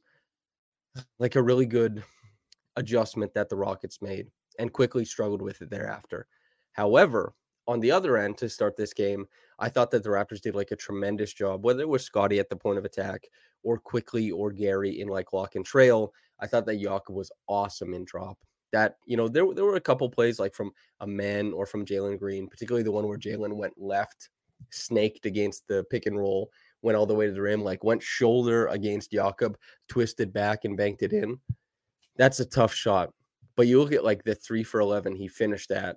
Like 1.18 1.36
a 1.36 1.42
really 1.42 1.66
good 1.66 2.04
adjustment 2.76 3.32
that 3.32 3.48
the 3.48 3.56
Rockets 3.56 4.02
made 4.02 4.28
and 4.58 4.70
Quickley 4.70 5.06
struggled 5.06 5.40
with 5.40 5.62
it 5.62 5.70
thereafter. 5.70 6.26
However, 6.72 7.34
on 7.66 7.80
the 7.80 7.90
other 7.90 8.16
end 8.16 8.38
to 8.38 8.48
start 8.48 8.76
this 8.76 8.92
game, 8.92 9.26
I 9.58 9.68
thought 9.68 9.90
that 9.92 10.02
the 10.02 10.08
Raptors 10.08 10.40
did 10.40 10.54
like 10.54 10.72
a 10.72 10.76
tremendous 10.76 11.32
job, 11.32 11.64
whether 11.64 11.82
it 11.82 11.88
was 11.88 12.04
Scottie 12.04 12.40
at 12.40 12.48
the 12.48 12.56
point 12.56 12.78
of 12.78 12.84
attack 12.84 13.24
or 13.62 13.78
Quickley 13.78 14.30
or 14.30 14.50
Gary 14.50 15.00
in 15.00 15.08
like 15.08 15.32
lock 15.32 15.54
and 15.54 15.64
trail. 15.64 16.12
I 16.40 16.46
thought 16.46 16.66
that 16.66 16.80
Jakob 16.80 17.14
was 17.14 17.30
awesome 17.48 17.94
in 17.94 18.04
drop. 18.04 18.38
That, 18.72 18.96
you 19.06 19.16
know, 19.16 19.28
there, 19.28 19.44
there 19.54 19.64
were 19.64 19.76
a 19.76 19.80
couple 19.80 20.08
plays 20.08 20.40
like 20.40 20.54
from 20.54 20.72
Amen 21.00 21.52
or 21.52 21.66
from 21.66 21.84
Jalen 21.84 22.18
Green, 22.18 22.48
particularly 22.48 22.82
the 22.82 22.90
one 22.90 23.06
where 23.06 23.18
Jalen 23.18 23.54
went 23.54 23.74
left, 23.76 24.30
snaked 24.70 25.26
against 25.26 25.68
the 25.68 25.84
pick 25.90 26.06
and 26.06 26.18
roll, 26.18 26.50
went 26.80 26.96
all 26.96 27.06
the 27.06 27.14
way 27.14 27.26
to 27.26 27.32
the 27.32 27.40
rim, 27.40 27.62
like 27.62 27.84
went 27.84 28.02
shoulder 28.02 28.66
against 28.68 29.12
Jakob, 29.12 29.56
twisted 29.88 30.32
back 30.32 30.64
and 30.64 30.76
banked 30.76 31.02
it 31.02 31.12
in. 31.12 31.38
That's 32.16 32.40
a 32.40 32.46
tough 32.46 32.74
shot. 32.74 33.10
But 33.56 33.66
you 33.66 33.78
look 33.78 33.92
at 33.92 34.04
like 34.04 34.24
the 34.24 34.34
three 34.34 34.64
for 34.64 34.80
11 34.80 35.14
he 35.14 35.28
finished 35.28 35.70
at, 35.70 35.96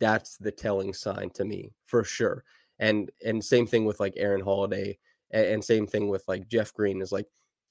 that's 0.00 0.36
the 0.36 0.52
telling 0.52 0.92
sign 0.92 1.30
to 1.30 1.44
me 1.44 1.72
for 1.84 2.04
sure. 2.04 2.44
And 2.78 3.10
and 3.24 3.44
same 3.44 3.66
thing 3.66 3.84
with 3.84 4.00
like 4.00 4.14
Aaron 4.16 4.42
Holiday 4.42 4.98
and, 5.30 5.46
and 5.46 5.64
same 5.64 5.86
thing 5.86 6.08
with 6.08 6.22
like 6.28 6.48
Jeff 6.48 6.72
Green 6.74 7.02
is 7.02 7.12
like 7.12 7.26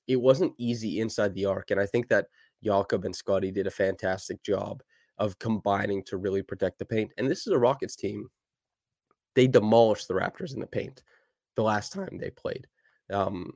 it 0.08 0.20
wasn't 0.20 0.54
easy 0.58 1.00
inside 1.00 1.34
the 1.34 1.46
arc. 1.46 1.72
And 1.72 1.80
I 1.80 1.86
think 1.86 2.08
that 2.10 2.28
Jakob 2.64 3.06
and 3.06 3.16
Scottie 3.16 3.52
did 3.52 3.68
a 3.68 3.72
fantastic 3.72 4.42
job 4.44 4.82
of 5.18 5.40
combining 5.40 6.04
to 6.04 6.18
really 6.18 6.42
protect 6.42 6.80
the 6.80 6.86
paint. 6.86 7.12
And 7.18 7.30
this 7.30 7.48
is 7.48 7.54
a 7.54 7.60
Rockets 7.60 7.96
team. 7.96 8.30
They 9.36 9.48
demolished 9.48 10.08
the 10.08 10.14
Raptors 10.14 10.54
in 10.54 10.60
the 10.60 10.68
paint 10.68 11.04
the 11.56 11.64
last 11.64 11.94
time 11.94 12.18
they 12.18 12.30
played. 12.30 12.68
Um, 13.12 13.52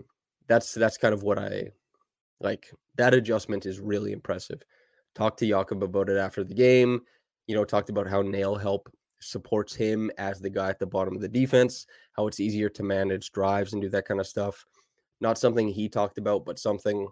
that's 0.47 0.73
that's 0.73 0.97
kind 0.97 1.13
of 1.13 1.23
what 1.23 1.39
I 1.39 1.71
like. 2.39 2.71
That 2.95 3.13
adjustment 3.13 3.65
is 3.65 3.79
really 3.79 4.11
impressive. 4.11 4.61
Talked 5.15 5.39
to 5.39 5.47
Jakob 5.47 5.83
about 5.83 6.09
it 6.09 6.17
after 6.17 6.43
the 6.43 6.53
game. 6.53 7.01
You 7.47 7.55
know, 7.55 7.65
talked 7.65 7.89
about 7.89 8.07
how 8.07 8.21
nail 8.21 8.55
help 8.55 8.89
supports 9.19 9.75
him 9.75 10.11
as 10.17 10.39
the 10.39 10.49
guy 10.49 10.69
at 10.69 10.79
the 10.79 10.85
bottom 10.85 11.15
of 11.15 11.21
the 11.21 11.27
defense, 11.27 11.85
how 12.13 12.27
it's 12.27 12.39
easier 12.39 12.69
to 12.69 12.83
manage 12.83 13.31
drives 13.31 13.73
and 13.73 13.81
do 13.81 13.89
that 13.89 14.05
kind 14.05 14.19
of 14.19 14.27
stuff. 14.27 14.65
Not 15.19 15.37
something 15.37 15.67
he 15.67 15.87
talked 15.87 16.17
about, 16.17 16.45
but 16.45 16.59
something 16.59 17.07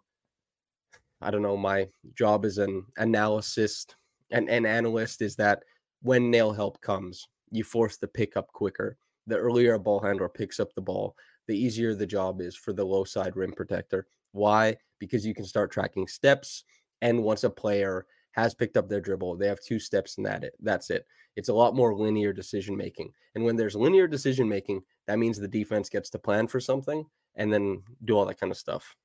I 1.21 1.31
don't 1.31 1.41
know. 1.41 1.57
My 1.57 1.89
job 2.15 2.45
as 2.45 2.57
an 2.57 2.85
analyst 2.97 3.95
and 4.31 4.49
an 4.49 4.65
analyst 4.65 5.21
is 5.21 5.35
that 5.35 5.63
when 6.01 6.31
nail 6.31 6.53
help 6.53 6.79
comes, 6.81 7.27
you 7.51 7.63
force 7.63 7.97
the 7.97 8.07
pickup 8.07 8.47
quicker. 8.53 8.97
The 9.27 9.37
earlier 9.37 9.73
a 9.73 9.79
ball 9.79 9.99
handler 9.99 10.29
picks 10.29 10.59
up 10.59 10.73
the 10.73 10.81
ball, 10.81 11.15
the 11.47 11.57
easier 11.57 11.93
the 11.93 12.05
job 12.05 12.41
is 12.41 12.55
for 12.55 12.73
the 12.73 12.85
low 12.85 13.03
side 13.03 13.35
rim 13.35 13.51
protector. 13.51 14.07
Why? 14.31 14.77
Because 14.99 15.25
you 15.25 15.33
can 15.33 15.45
start 15.45 15.71
tracking 15.71 16.07
steps. 16.07 16.63
And 17.01 17.23
once 17.23 17.43
a 17.43 17.49
player 17.49 18.05
has 18.31 18.53
picked 18.53 18.77
up 18.77 18.87
their 18.87 19.01
dribble, 19.01 19.35
they 19.37 19.47
have 19.47 19.59
two 19.61 19.79
steps 19.79 20.17
and 20.17 20.25
that 20.25 20.43
it. 20.43 20.53
That's 20.61 20.89
it. 20.89 21.05
It's 21.35 21.49
a 21.49 21.53
lot 21.53 21.75
more 21.75 21.95
linear 21.95 22.33
decision 22.33 22.75
making. 22.75 23.11
And 23.35 23.43
when 23.43 23.55
there's 23.55 23.75
linear 23.75 24.07
decision 24.07 24.47
making, 24.47 24.81
that 25.07 25.19
means 25.19 25.37
the 25.37 25.47
defense 25.47 25.89
gets 25.89 26.09
to 26.11 26.19
plan 26.19 26.47
for 26.47 26.59
something 26.59 27.05
and 27.35 27.51
then 27.51 27.81
do 28.05 28.17
all 28.17 28.25
that 28.25 28.39
kind 28.39 28.51
of 28.51 28.57
stuff. 28.57 28.95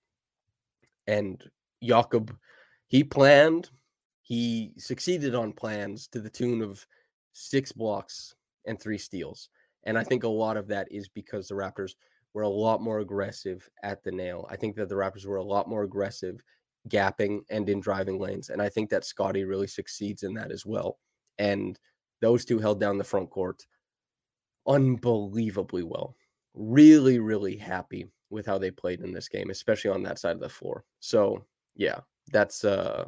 And 1.07 1.43
Jakob, 1.83 2.37
he 2.87 3.04
planned, 3.04 3.71
he 4.23 4.73
succeeded 4.78 5.35
on 5.35 5.52
plans 5.52 6.09
to 6.09 6.21
the 6.21 6.31
tune 6.31 6.62
of 6.62 6.87
six 7.33 7.73
blocks 7.73 8.35
and 8.66 8.81
three 8.81 8.99
steals. 8.99 9.50
And 9.85 9.99
I 9.99 10.04
think 10.04 10.25
a 10.25 10.28
lot 10.28 10.57
of 10.57 10.66
that 10.69 10.88
is 10.90 11.09
because 11.09 11.47
the 11.47 11.54
Raptors 11.54 11.93
were 12.33 12.43
a 12.43 12.49
lot 12.49 12.81
more 12.81 13.00
aggressive 13.00 13.69
at 13.83 14.02
the 14.02 14.11
nail. 14.11 14.47
I 14.50 14.57
think 14.57 14.76
that 14.76 14.88
the 14.88 14.95
Raptors 14.95 15.26
were 15.26 15.37
a 15.37 15.45
lot 15.45 15.69
more 15.69 15.83
aggressive 15.83 16.43
gapping 16.88 17.40
and 17.50 17.68
in 17.68 17.80
driving 17.80 18.18
lanes. 18.18 18.50
And 18.50 18.60
I 18.60 18.68
think 18.68 18.90
that 18.90 19.04
Scottie 19.04 19.44
really 19.44 19.66
succeeds 19.66 20.22
in 20.22 20.34
that 20.34 20.50
as 20.50 20.66
well. 20.66 20.98
And 21.38 21.78
those 22.20 22.44
two 22.44 22.58
held 22.58 22.80
down 22.80 22.98
the 22.98 23.04
front 23.04 23.30
court 23.30 23.66
unbelievably 24.66 25.82
well. 25.82 26.16
Really, 26.54 27.18
really 27.18 27.56
happy 27.56 28.06
with 28.30 28.46
how 28.46 28.58
they 28.58 28.70
played 28.70 29.00
in 29.00 29.12
this 29.12 29.28
game, 29.28 29.50
especially 29.50 29.90
on 29.90 30.02
that 30.02 30.18
side 30.18 30.36
of 30.36 30.40
the 30.40 30.48
floor. 30.48 30.84
So 31.00 31.44
yeah, 31.74 32.00
that's 32.32 32.64
uh 32.64 33.06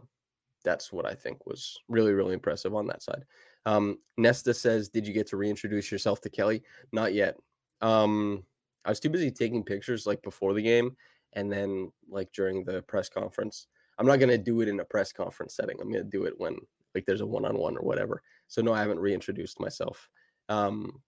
that's 0.65 0.93
what 0.93 1.07
I 1.07 1.15
think 1.15 1.47
was 1.47 1.79
really, 1.89 2.13
really 2.13 2.35
impressive 2.35 2.75
on 2.75 2.87
that 2.89 3.03
side. 3.03 3.25
Um, 3.67 3.99
Nesta 4.19 4.53
says, 4.53 4.89
Did 4.89 5.07
you 5.07 5.15
get 5.15 5.29
to 5.29 5.37
reintroduce 5.37 5.93
yourself 5.93 6.21
to 6.23 6.31
Kelly? 6.31 6.63
Not 6.93 7.15
yet. 7.15 7.37
Um, 7.81 8.43
I 8.85 8.91
was 8.91 9.01
too 9.01 9.09
busy 9.09 9.31
taking 9.31 9.63
pictures 9.63 10.07
like 10.07 10.23
before 10.23 10.55
the 10.55 10.63
game 10.63 10.97
and 11.37 11.53
then 11.53 11.93
like 12.11 12.33
during 12.33 12.65
the 12.65 12.83
press 12.83 13.09
conference. 13.09 13.69
I'm 13.99 14.07
not 14.07 14.19
gonna 14.19 14.37
do 14.37 14.61
it 14.63 14.69
in 14.69 14.81
a 14.81 14.85
press 14.85 15.13
conference 15.13 15.55
setting. 15.55 15.77
I'm 15.81 15.93
gonna 15.93 16.05
do 16.05 16.25
it 16.25 16.35
when 16.39 16.57
like 16.95 17.05
there's 17.07 17.21
a 17.21 17.27
one-on-one 17.27 17.77
or 17.77 17.83
whatever. 17.83 18.23
So 18.49 18.63
no, 18.63 18.73
I 18.73 18.81
haven't 18.81 18.99
reintroduced 18.99 19.61
myself. 19.61 20.09
Um, 20.49 21.03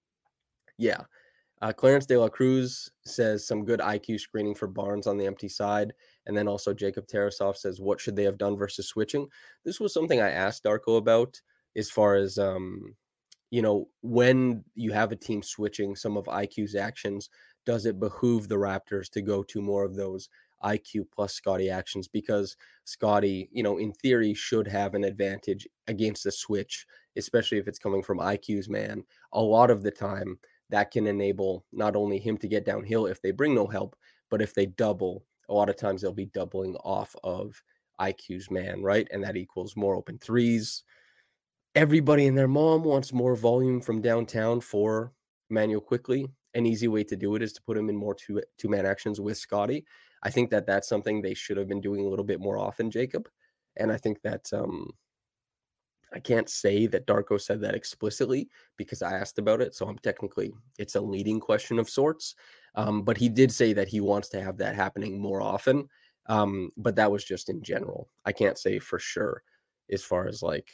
yeah. 0.77 1.01
Uh, 1.61 1.73
Clarence 1.73 2.07
De 2.07 2.17
La 2.17 2.29
Cruz 2.29 2.89
says 3.05 3.47
some 3.47 3.65
good 3.65 3.81
IQ 3.81 4.21
screening 4.21 4.55
for 4.55 4.69
Barnes 4.69 5.09
on 5.09 5.17
the 5.17 5.27
empty 5.27 5.49
side. 5.49 5.93
And 6.27 6.37
then 6.37 6.47
also 6.47 6.73
Jacob 6.73 7.07
Tarasov 7.07 7.57
says, 7.57 7.81
what 7.81 8.01
should 8.01 8.15
they 8.15 8.23
have 8.23 8.39
done 8.39 8.57
versus 8.57 8.87
switching? 8.87 9.27
This 9.65 9.81
was 9.81 9.93
something 9.93 10.21
I 10.21 10.31
asked 10.31 10.63
Darko 10.63 10.99
about 10.99 11.41
as 11.77 11.91
far 11.91 12.15
as, 12.15 12.39
um, 12.39 12.95
you 13.51 13.63
know, 13.63 13.89
when 14.03 14.63
you 14.75 14.93
have 14.93 15.11
a 15.11 15.17
team 15.17 15.43
switching 15.43 15.97
some 15.97 16.17
of 16.17 16.27
IQ's 16.27 16.77
actions, 16.77 17.29
does 17.67 17.87
it 17.87 18.01
behoove 18.01 18.49
the 18.49 18.57
Raptors 18.57 19.11
to 19.11 19.23
go 19.23 19.43
to 19.45 19.61
more 19.61 19.85
of 19.85 19.95
those 19.95 20.29
IQ 20.65 21.07
plus 21.15 21.35
Scottie 21.35 21.71
actions? 21.71 22.09
Because 22.09 22.57
Scottie, 22.85 23.49
you 23.53 23.63
know, 23.63 23.79
in 23.79 23.93
theory, 23.93 24.35
should 24.35 24.67
have 24.67 24.95
an 24.95 25.05
advantage 25.05 25.67
against 25.87 26.25
the 26.25 26.33
switch, 26.33 26.87
especially 27.17 27.59
if 27.59 27.69
it's 27.69 27.79
coming 27.79 28.03
from 28.03 28.19
IQ's 28.19 28.69
man. 28.69 29.05
A 29.33 29.41
lot 29.41 29.71
of 29.71 29.83
the 29.83 29.91
time, 29.91 30.39
that 30.71 30.91
can 30.91 31.07
enable 31.07 31.65
not 31.73 31.97
only 31.97 32.19
him 32.19 32.37
to 32.39 32.49
get 32.49 32.65
downhill 32.65 33.07
if 33.07 33.23
they 33.23 33.31
bring 33.31 33.55
no 33.55 33.67
help, 33.67 33.97
but 34.31 34.43
if 34.43 34.55
they 34.55 34.67
double, 34.67 35.25
a 35.49 35.55
lot 35.55 35.71
of 35.71 35.77
times 35.77 36.03
they'll 36.03 36.13
be 36.13 36.27
doubling 36.27 36.77
off 36.77 37.15
of 37.25 37.63
IQ's 38.01 38.51
man, 38.51 38.83
right? 38.83 39.09
And 39.11 39.25
that 39.25 39.37
equals 39.37 39.77
more 39.77 39.97
open 39.97 40.19
threes. 40.19 40.85
Everybody 41.75 42.27
and 42.27 42.37
their 42.37 42.49
mom 42.49 42.85
wants 42.85 43.13
more 43.13 43.35
volume 43.35 43.81
from 43.81 44.03
downtown 44.03 44.61
for 44.61 45.13
Manuel 45.49 45.81
Quickley. 45.81 46.29
An 46.55 46.67
easy 46.67 46.89
way 46.89 47.05
to 47.05 47.17
do 47.17 47.35
it 47.35 47.43
is 47.43 47.53
to 47.55 47.63
put 47.63 47.77
him 47.77 47.89
in 47.89 47.97
more 47.97 48.15
two 48.15 48.43
two 48.57 48.69
man 48.69 48.87
actions 48.87 49.21
with 49.21 49.37
Scottie. 49.37 49.85
I 50.23 50.31
think 50.31 50.51
that 50.51 50.67
that's 50.67 50.89
something 50.89 51.21
they 51.21 51.35
should 51.35 51.57
have 51.57 51.69
been 51.69 51.81
doing 51.81 52.05
a 52.05 52.09
little 52.09 52.25
bit 52.25 52.41
more 52.41 52.59
often, 52.59 52.91
Jacob. 52.91 53.29
And 53.77 53.93
I 53.93 53.97
think 53.97 54.21
that 54.23 54.51
um, 54.53 54.91
I 56.13 56.19
can't 56.21 56.49
say 56.49 56.87
that 56.87 57.07
Darko 57.07 57.41
said 57.41 57.61
that 57.61 57.75
explicitly 57.75 58.49
because 58.77 59.03
I 59.03 59.13
asked 59.13 59.39
about 59.39 59.61
it. 59.61 59.75
So 59.75 59.87
I'm 59.87 59.99
technically, 59.99 60.53
it's 60.79 60.95
a 60.95 61.01
leading 61.01 61.39
question 61.39 61.79
of 61.79 61.89
sorts. 61.89 62.35
Um, 62.75 63.03
but 63.03 63.17
he 63.17 63.29
did 63.29 63.53
say 63.53 63.73
that 63.75 63.89
he 63.89 64.01
wants 64.01 64.29
to 64.31 64.43
have 64.43 64.57
that 64.59 64.75
happening 64.75 65.21
more 65.21 65.43
often. 65.43 65.89
Um, 66.27 66.71
but 66.77 66.97
that 66.97 67.11
was 67.11 67.25
just 67.25 67.49
in 67.49 67.63
general. 67.63 68.09
I 68.25 68.33
can't 68.33 68.59
say 68.59 68.79
for 68.79 68.99
sure 68.99 69.43
as 69.91 70.03
far 70.03 70.27
as 70.27 70.43
like, 70.43 70.71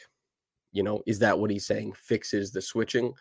you 0.73 0.83
know, 0.83 1.03
is 1.07 1.19
that 1.21 1.39
what 1.39 1.51
he's 1.51 1.67
saying 1.67 1.93
fixes 1.93 2.51
the 2.51 2.63
switching? 2.63 3.13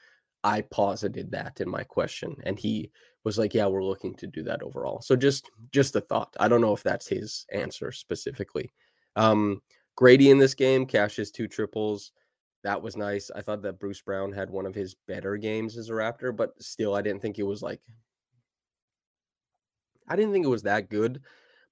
I 0.43 0.61
posited 0.61 1.31
that 1.31 1.61
in 1.61 1.69
my 1.69 1.83
question 1.83 2.35
and 2.43 2.59
he 2.59 2.91
was 3.23 3.37
like, 3.37 3.53
yeah, 3.53 3.67
we're 3.67 3.83
looking 3.83 4.15
to 4.15 4.27
do 4.27 4.43
that 4.43 4.61
overall. 4.61 5.01
So 5.01 5.15
just 5.15 5.49
just 5.71 5.95
a 5.95 6.01
thought. 6.01 6.35
I 6.39 6.47
don't 6.47 6.61
know 6.61 6.73
if 6.73 6.83
that's 6.83 7.07
his 7.07 7.45
answer 7.51 7.91
specifically. 7.91 8.73
Um, 9.15 9.61
Grady 9.95 10.29
in 10.29 10.37
this 10.37 10.53
game 10.53 10.85
cashes 10.85 11.31
two 11.31 11.47
triples. 11.47 12.11
That 12.63 12.81
was 12.81 12.97
nice. 12.97 13.29
I 13.35 13.41
thought 13.41 13.61
that 13.63 13.79
Bruce 13.79 14.01
Brown 14.01 14.31
had 14.31 14.49
one 14.49 14.65
of 14.65 14.75
his 14.75 14.95
better 15.07 15.37
games 15.37 15.77
as 15.77 15.89
a 15.89 15.93
Raptor, 15.93 16.35
but 16.35 16.51
still, 16.61 16.95
I 16.95 17.01
didn't 17.01 17.21
think 17.21 17.37
it 17.37 17.43
was 17.43 17.61
like, 17.61 17.81
I 20.07 20.15
didn't 20.15 20.31
think 20.31 20.45
it 20.45 20.49
was 20.49 20.63
that 20.63 20.89
good. 20.89 21.21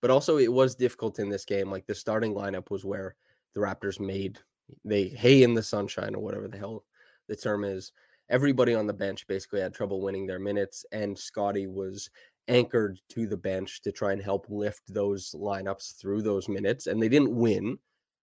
But 0.02 0.12
also, 0.12 0.38
it 0.38 0.52
was 0.52 0.76
difficult 0.76 1.20
in 1.20 1.30
this 1.30 1.46
game. 1.46 1.72
Like 1.72 1.86
the 1.88 1.96
starting 1.96 2.34
lineup 2.34 2.70
was 2.70 2.84
where 2.84 3.16
the 3.54 3.62
Raptors 3.62 4.00
made 4.00 4.40
they 4.86 5.08
hay 5.10 5.44
in 5.44 5.54
the 5.54 5.64
sunshine 5.64 6.16
or 6.16 6.24
whatever 6.24 6.48
the 6.48 6.58
hell 6.58 6.86
the 7.28 7.36
term 7.36 7.64
is. 7.64 7.92
Everybody 8.30 8.74
on 8.74 8.88
the 8.88 8.94
bench 8.94 9.28
basically 9.28 9.62
had 9.62 9.74
trouble 9.74 10.02
winning 10.02 10.26
their 10.26 10.40
minutes, 10.40 10.86
and 10.92 11.18
Scottie 11.18 11.68
was 11.68 12.10
anchored 12.48 13.00
to 13.10 13.28
the 13.28 13.38
bench 13.38 13.82
to 13.82 13.92
try 13.92 14.14
and 14.14 14.22
help 14.22 14.46
lift 14.50 14.82
those 14.88 15.36
lineups 15.38 16.00
through 16.00 16.22
those 16.22 16.50
minutes. 16.50 16.88
And 16.88 17.02
they 17.02 17.10
didn't 17.10 17.36
win 17.36 17.78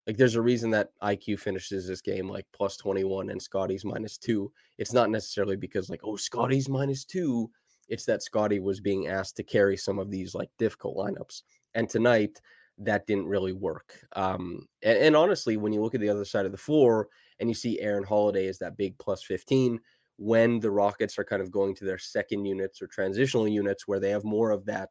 like 0.08 0.16
there's 0.16 0.36
a 0.36 0.42
reason 0.42 0.70
that 0.70 0.88
IQ 1.02 1.38
finishes 1.38 1.86
this 1.86 2.00
game 2.00 2.30
like 2.30 2.46
plus 2.54 2.78
21 2.78 3.28
and 3.28 3.40
Scottie's 3.40 3.84
minus 3.84 4.16
two. 4.16 4.50
It's 4.78 4.94
not 4.94 5.10
necessarily 5.10 5.54
because 5.54 5.90
like, 5.90 6.00
oh, 6.02 6.16
Scottie's 6.16 6.66
minus 6.66 7.04
two. 7.04 7.50
It's 7.90 8.06
that 8.06 8.22
Scottie 8.22 8.58
was 8.58 8.80
being 8.80 9.08
asked 9.08 9.36
to 9.36 9.42
carry 9.42 9.76
some 9.76 9.98
of 9.98 10.10
these 10.10 10.34
like 10.34 10.48
difficult 10.58 10.96
lineups. 10.96 11.42
And 11.74 11.90
tonight 11.90 12.40
that 12.78 13.06
didn't 13.06 13.26
really 13.26 13.52
work. 13.52 14.00
Um, 14.16 14.66
and, 14.82 14.96
and 14.96 15.16
honestly, 15.16 15.58
when 15.58 15.74
you 15.74 15.82
look 15.82 15.94
at 15.94 16.00
the 16.00 16.08
other 16.08 16.24
side 16.24 16.46
of 16.46 16.52
the 16.52 16.58
floor 16.58 17.08
and 17.40 17.48
you 17.48 17.54
see 17.54 17.80
Aaron 17.80 18.04
Holiday 18.04 18.46
is 18.46 18.58
that 18.58 18.76
big 18.76 18.96
plus 18.98 19.22
15, 19.22 19.78
when 20.16 20.58
the 20.60 20.70
Rockets 20.70 21.18
are 21.18 21.24
kind 21.24 21.40
of 21.40 21.50
going 21.50 21.74
to 21.76 21.84
their 21.84 21.98
second 21.98 22.44
units 22.44 22.82
or 22.82 22.86
transitional 22.88 23.46
units 23.46 23.86
where 23.86 24.00
they 24.00 24.10
have 24.10 24.24
more 24.24 24.50
of 24.50 24.64
that, 24.66 24.90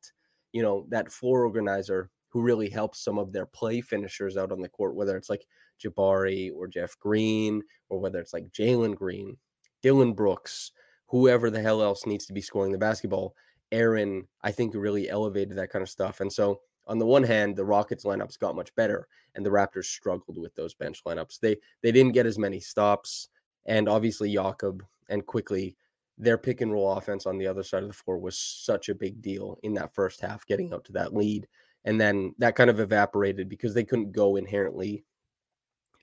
you 0.54 0.62
know, 0.62 0.86
that 0.90 1.12
floor 1.12 1.44
organizer 1.44 2.10
who 2.30 2.42
really 2.42 2.70
helps 2.70 3.04
some 3.04 3.18
of 3.18 3.32
their 3.34 3.46
play 3.46 3.82
finishers 3.82 4.38
out 4.38 4.52
on 4.52 4.62
the 4.62 4.70
court, 4.70 4.96
whether 4.96 5.18
it's 5.18 5.30
like 5.30 5.46
Jabari 5.84 6.52
or 6.56 6.68
Jeff 6.68 6.98
Green, 7.00 7.62
or 7.90 8.00
whether 8.00 8.20
it's 8.20 8.34
like 8.34 8.52
Jalen 8.52 8.96
Green. 8.96 9.38
Dillon 9.82 10.14
Brooks, 10.14 10.72
whoever 11.08 11.50
the 11.50 11.62
hell 11.62 11.82
else 11.82 12.06
needs 12.06 12.26
to 12.26 12.34
be 12.34 12.42
scoring 12.42 12.72
the 12.72 12.78
basketball. 12.78 13.36
Aaron, 13.72 14.28
I 14.44 14.52
think, 14.52 14.74
really 14.74 15.10
elevated 15.10 15.58
that 15.58 15.70
kind 15.70 15.84
of 15.84 15.90
stuff. 15.90 16.20
And 16.20 16.32
so, 16.32 16.62
on 16.88 17.00
the 17.00 17.06
one 17.06 17.24
hand, 17.24 17.56
the 17.56 17.66
Rockets 17.66 18.06
lineups 18.06 18.40
got 18.40 18.56
much 18.56 18.74
better, 18.76 19.08
and 19.36 19.46
the 19.46 19.50
Raptors 19.50 19.86
struggled 19.86 20.38
with 20.38 20.56
those 20.56 20.74
bench 20.74 21.04
lineups. 21.06 21.40
They 21.40 21.58
they 21.82 21.92
didn't 21.92 22.14
get 22.14 22.26
as 22.26 22.40
many 22.40 22.60
stops, 22.60 23.30
and 23.66 23.88
obviously 23.88 24.34
Jakob 24.34 24.84
and 25.10 25.26
Quickley 25.26 25.76
their 26.18 26.38
pick 26.38 26.62
and 26.62 26.72
roll 26.72 26.94
offense 26.94 27.26
on 27.26 27.38
the 27.38 27.48
other 27.48 27.64
side 27.64 27.84
of 27.84 27.90
the 27.90 27.94
floor 27.94 28.18
was 28.18 28.38
such 28.38 28.90
a 28.90 28.96
big 28.96 29.22
deal 29.22 29.60
in 29.64 29.74
that 29.76 29.94
first 29.94 30.20
half, 30.20 30.46
getting 30.48 30.74
up 30.74 30.84
to 30.86 30.92
that 30.94 31.14
lead. 31.14 31.48
And 31.86 32.02
then 32.02 32.34
that 32.40 32.56
kind 32.56 32.70
of 32.70 32.80
evaporated 32.80 33.48
because 33.48 33.74
they 33.74 33.84
couldn't 33.84 34.12
go 34.12 34.36
inherently 34.36 35.06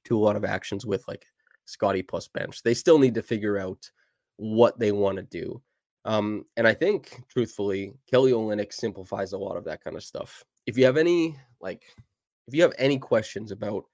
to 0.04 0.16
a 0.16 0.22
lot 0.22 0.36
of 0.36 0.44
actions 0.44 0.86
with 0.86 1.06
like 1.08 1.26
Scottie 1.64 2.02
plus 2.02 2.28
bench. 2.28 2.62
They 2.62 2.74
still 2.74 2.98
need 2.98 3.14
to 3.14 3.22
figure 3.22 3.58
out 3.58 3.90
what 4.36 4.78
they 4.78 4.92
want 4.92 5.16
to 5.16 5.22
do. 5.24 5.60
Um, 6.04 6.44
and 6.56 6.68
I 6.68 6.74
think, 6.74 7.22
truthfully, 7.28 7.94
Kelly 8.08 8.32
Olynyk 8.32 8.72
simplifies 8.72 9.32
a 9.32 9.38
lot 9.38 9.56
of 9.56 9.64
that 9.64 9.82
kind 9.82 9.96
of 9.96 10.04
stuff. 10.04 10.44
If 10.66 10.78
you 10.78 10.85
have 10.85 10.97
any, 10.97 11.37
like, 11.61 11.83
if 12.47 12.54
you 12.54 12.62
have 12.62 12.75
any 12.78 12.99
questions 12.99 13.50
about 13.50 13.85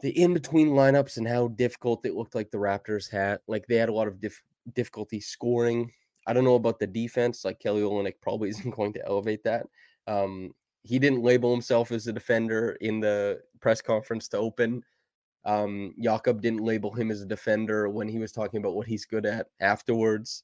the 0.00 0.10
in 0.10 0.34
between 0.34 0.68
lineups 0.68 1.16
and 1.16 1.26
how 1.26 1.48
difficult 1.48 2.04
it 2.04 2.14
looked 2.14 2.34
like 2.34 2.50
the 2.50 2.58
Raptors 2.58 3.10
had, 3.10 3.38
like 3.46 3.66
they 3.66 3.76
had 3.76 3.88
a 3.88 3.94
lot 3.94 4.08
of 4.08 4.20
diff- 4.20 4.42
difficulty 4.74 5.20
scoring. 5.20 5.90
I 6.26 6.32
don't 6.32 6.44
know 6.44 6.56
about 6.56 6.78
the 6.78 6.86
defense. 6.86 7.44
Like 7.44 7.60
Kelly 7.60 7.82
Olynyk 7.82 8.14
probably 8.20 8.48
isn't 8.50 8.74
going 8.74 8.92
to 8.94 9.06
elevate 9.06 9.44
that. 9.44 9.66
Um, 10.06 10.52
he 10.82 10.98
didn't 10.98 11.22
label 11.22 11.52
himself 11.52 11.90
as 11.90 12.06
a 12.06 12.12
defender 12.12 12.76
in 12.80 13.00
the 13.00 13.40
press 13.60 13.80
conference 13.80 14.28
to 14.28 14.38
open. 14.38 14.84
Um, 15.44 15.94
Jakob 16.00 16.42
didn't 16.42 16.64
label 16.64 16.92
him 16.92 17.10
as 17.10 17.22
a 17.22 17.26
defender 17.26 17.88
when 17.88 18.08
he 18.08 18.18
was 18.18 18.32
talking 18.32 18.58
about 18.58 18.74
what 18.74 18.86
he's 18.86 19.04
good 19.04 19.26
at 19.26 19.48
afterwards. 19.60 20.42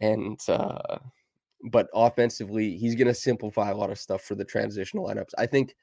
And 0.00 0.40
uh, 0.48 0.98
but 1.64 1.88
offensively, 1.94 2.76
he's 2.76 2.94
going 2.94 3.08
to 3.08 3.14
simplify 3.14 3.70
a 3.70 3.76
lot 3.76 3.90
of 3.90 3.98
stuff 3.98 4.22
for 4.22 4.34
the 4.34 4.44
transitional 4.44 5.06
lineups. 5.06 5.30
I 5.38 5.46
think 5.46 5.74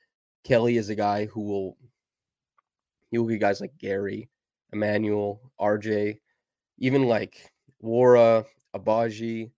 Kelly 0.43 0.77
is 0.77 0.89
a 0.89 0.95
guy 0.95 1.25
who 1.25 1.41
will. 1.41 1.77
He'll 3.09 3.25
be 3.25 3.37
guys 3.37 3.59
like 3.59 3.77
Gary, 3.77 4.29
Immanuel, 4.71 5.51
RJ, 5.59 6.19
even 6.77 7.03
like 7.03 7.51
Nwora, 7.83 8.45
Agbaji, 8.73 9.51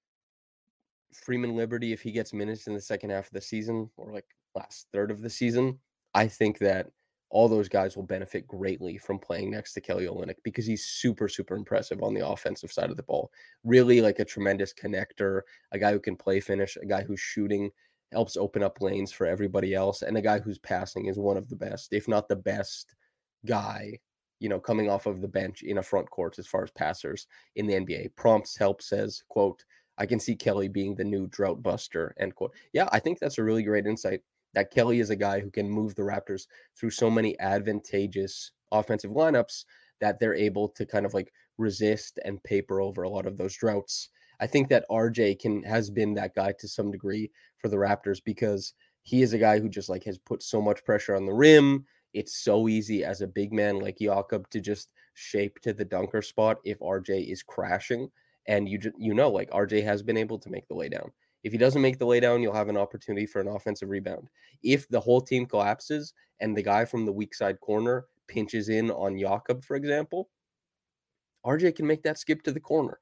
Freeman 1.13 1.55
Liberty, 1.55 1.93
if 1.93 2.01
he 2.01 2.11
gets 2.11 2.33
minutes 2.33 2.65
in 2.65 2.73
the 2.73 2.81
second 2.81 3.11
half 3.11 3.27
of 3.27 3.33
the 3.33 3.41
season 3.41 3.89
or 3.95 4.11
like 4.11 4.25
last 4.55 4.87
third 4.91 5.11
of 5.11 5.21
the 5.21 5.29
season, 5.29 5.77
I 6.15 6.27
think 6.27 6.57
that 6.59 6.87
all 7.33 7.49
those 7.49 7.67
guys 7.67 7.95
will 7.95 8.03
benefit 8.03 8.47
greatly 8.47 8.97
from 8.97 9.17
playing 9.17 9.49
next 9.49 9.73
to 9.73 9.81
Kelly 9.81 10.05
Olynyk 10.05 10.35
because 10.43 10.67
he's 10.67 10.85
super, 10.85 11.27
super 11.27 11.55
impressive 11.55 12.03
on 12.03 12.13
the 12.13 12.25
offensive 12.25 12.71
side 12.71 12.91
of 12.91 12.95
the 12.95 13.03
ball. 13.03 13.31
Really 13.63 14.01
like 14.01 14.19
a 14.19 14.25
tremendous 14.25 14.71
connector, 14.71 15.41
a 15.71 15.79
guy 15.79 15.91
who 15.91 15.99
can 15.99 16.15
play 16.15 16.39
finish, 16.39 16.77
a 16.77 16.85
guy 16.85 17.03
who's 17.03 17.19
shooting 17.19 17.71
helps 18.11 18.37
open 18.37 18.61
up 18.61 18.79
lanes 18.79 19.11
for 19.11 19.25
everybody 19.25 19.73
else, 19.73 20.03
and 20.03 20.15
a 20.15 20.21
guy 20.21 20.39
who's 20.39 20.59
passing 20.59 21.07
is 21.07 21.17
one 21.17 21.35
of 21.35 21.49
the 21.49 21.55
best, 21.55 21.91
if 21.91 22.07
not 22.07 22.29
the 22.29 22.35
best 22.35 22.93
guy 23.45 23.99
you 24.39 24.49
know, 24.49 24.59
coming 24.59 24.89
off 24.89 25.05
of 25.05 25.21
the 25.21 25.27
bench 25.27 25.63
in 25.63 25.77
a 25.77 25.81
front 25.81 26.09
court 26.09 26.37
as 26.37 26.45
far 26.45 26.63
as 26.63 26.71
passers 26.71 27.27
in 27.55 27.65
the 27.65 27.75
NBA. 27.75 28.13
Prompts 28.17 28.57
help 28.57 28.81
says, 28.81 29.23
quote, 29.29 29.63
I 29.97 30.05
can 30.05 30.19
see 30.19 30.35
Kelly 30.35 30.67
being 30.67 30.95
the 30.95 31.03
new 31.05 31.27
drought 31.27 31.63
buster, 31.63 32.13
end 32.19 32.35
quote. 32.35 32.53
Yeah, 32.73 32.89
I 32.91 32.99
think 32.99 33.19
that's 33.19 33.37
a 33.37 33.43
really 33.43 33.63
great 33.63 33.85
insight 33.85 34.19
that 34.53 34.71
Kelly 34.71 34.99
is 34.99 35.09
a 35.09 35.15
guy 35.15 35.39
who 35.39 35.51
can 35.51 35.69
move 35.69 35.95
the 35.95 36.03
Raptors 36.03 36.47
through 36.77 36.91
so 36.91 37.09
many 37.09 37.39
advantageous 37.39 38.51
offensive 38.71 39.11
lineups 39.11 39.65
that 40.01 40.19
they're 40.19 40.35
able 40.35 40.67
to 40.69 40.85
kind 40.85 41.05
of 41.05 41.13
like 41.13 41.31
resist 41.57 42.19
and 42.25 42.43
paper 42.43 42.81
over 42.81 43.03
a 43.03 43.09
lot 43.09 43.25
of 43.25 43.37
those 43.37 43.55
droughts. 43.55 44.09
I 44.39 44.47
think 44.47 44.69
that 44.69 44.85
RJ 44.89 45.39
can 45.39 45.63
has 45.63 45.89
been 45.89 46.13
that 46.15 46.35
guy 46.35 46.53
to 46.59 46.67
some 46.67 46.91
degree 46.91 47.31
for 47.59 47.69
the 47.69 47.77
Raptors 47.77 48.19
because 48.23 48.73
he 49.03 49.21
is 49.21 49.33
a 49.33 49.37
guy 49.37 49.59
who 49.59 49.69
just 49.69 49.89
like 49.89 50.03
has 50.05 50.17
put 50.17 50.43
so 50.43 50.61
much 50.61 50.83
pressure 50.83 51.15
on 51.15 51.25
the 51.25 51.33
rim 51.33 51.85
it's 52.13 52.43
so 52.43 52.67
easy 52.67 53.03
as 53.03 53.21
a 53.21 53.27
big 53.27 53.51
man 53.51 53.79
like 53.79 53.97
Jakob 53.97 54.49
to 54.49 54.61
just 54.61 54.89
shape 55.15 55.59
to 55.61 55.73
the 55.73 55.85
dunker 55.85 56.21
spot 56.21 56.57
if 56.63 56.79
RJ 56.79 57.31
is 57.31 57.43
crashing. 57.43 58.09
And 58.47 58.67
you 58.69 58.79
you 58.97 59.13
know, 59.13 59.29
like 59.29 59.49
RJ 59.51 59.83
has 59.83 60.03
been 60.03 60.17
able 60.17 60.37
to 60.39 60.49
make 60.49 60.67
the 60.67 60.75
laydown. 60.75 61.09
If 61.43 61.51
he 61.51 61.57
doesn't 61.57 61.81
make 61.81 61.99
the 61.99 62.05
laydown, 62.05 62.41
you'll 62.41 62.53
have 62.53 62.69
an 62.69 62.77
opportunity 62.77 63.25
for 63.25 63.41
an 63.41 63.47
offensive 63.47 63.89
rebound. 63.89 64.29
If 64.63 64.87
the 64.87 64.99
whole 64.99 65.21
team 65.21 65.45
collapses 65.45 66.13
and 66.39 66.55
the 66.55 66.63
guy 66.63 66.85
from 66.85 67.05
the 67.05 67.11
weak 67.11 67.35
side 67.35 67.59
corner 67.59 68.05
pinches 68.27 68.69
in 68.69 68.89
on 68.91 69.19
Jakob, 69.19 69.63
for 69.63 69.75
example, 69.75 70.29
RJ 71.45 71.75
can 71.75 71.85
make 71.85 72.03
that 72.03 72.17
skip 72.17 72.43
to 72.43 72.51
the 72.51 72.59
corner. 72.59 72.99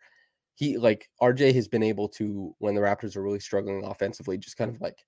He 0.56 0.78
like 0.78 1.08
RJ 1.22 1.54
has 1.56 1.68
been 1.68 1.84
able 1.84 2.10
to 2.10 2.56
when 2.58 2.76
the 2.76 2.82
Raptors 2.82 3.16
are 3.16 3.24
really 3.24 3.40
struggling 3.40 3.86
offensively, 3.86 4.38
just 4.38 4.58
kind 4.58 4.74
of 4.74 4.82
like 4.82 5.06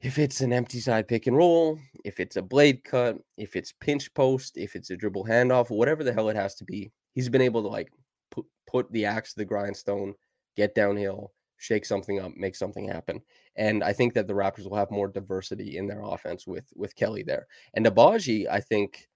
if 0.00 0.18
it's 0.18 0.40
an 0.40 0.52
empty 0.52 0.80
side 0.80 1.06
pick 1.06 1.26
and 1.26 1.36
roll, 1.36 1.78
if 2.04 2.18
it's 2.18 2.36
a 2.36 2.42
blade 2.42 2.82
cut, 2.82 3.18
if 3.36 3.54
it's 3.54 3.72
pinch 3.80 4.12
post, 4.14 4.56
if 4.56 4.74
it's 4.74 4.90
a 4.90 4.96
dribble 4.96 5.24
handoff, 5.24 5.70
whatever 5.70 6.02
the 6.02 6.12
hell 6.12 6.28
it 6.28 6.36
has 6.36 6.56
to 6.56 6.64
be, 6.64 6.90
he's 7.14 7.28
been 7.28 7.40
able 7.40 7.62
to 7.62 7.68
like 7.68 7.88
put, 8.30 8.44
put 8.66 8.90
the 8.92 9.04
axe 9.04 9.32
to 9.32 9.38
the 9.38 9.44
grindstone, 9.44 10.14
get 10.56 10.74
downhill, 10.74 11.32
shake 11.62 11.86
something 11.86 12.18
up, 12.18 12.32
make 12.36 12.56
something 12.56 12.88
happen. 12.88 13.22
And 13.54 13.84
I 13.84 13.92
think 13.92 14.14
that 14.14 14.26
the 14.26 14.34
Raptors 14.34 14.68
will 14.68 14.76
have 14.76 14.90
more 14.90 15.06
diversity 15.06 15.76
in 15.76 15.86
their 15.86 16.02
offense 16.02 16.44
with 16.44 16.64
with 16.74 16.96
Kelly 16.96 17.22
there. 17.22 17.46
And 17.74 17.86
Agbaji, 17.86 18.48
I 18.50 18.60
think, 18.60 19.08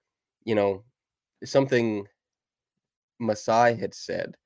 you 0.45 0.55
know, 0.55 0.85
something 1.45 2.07
Masai 3.19 3.75
had 3.75 3.93
said 3.95 4.37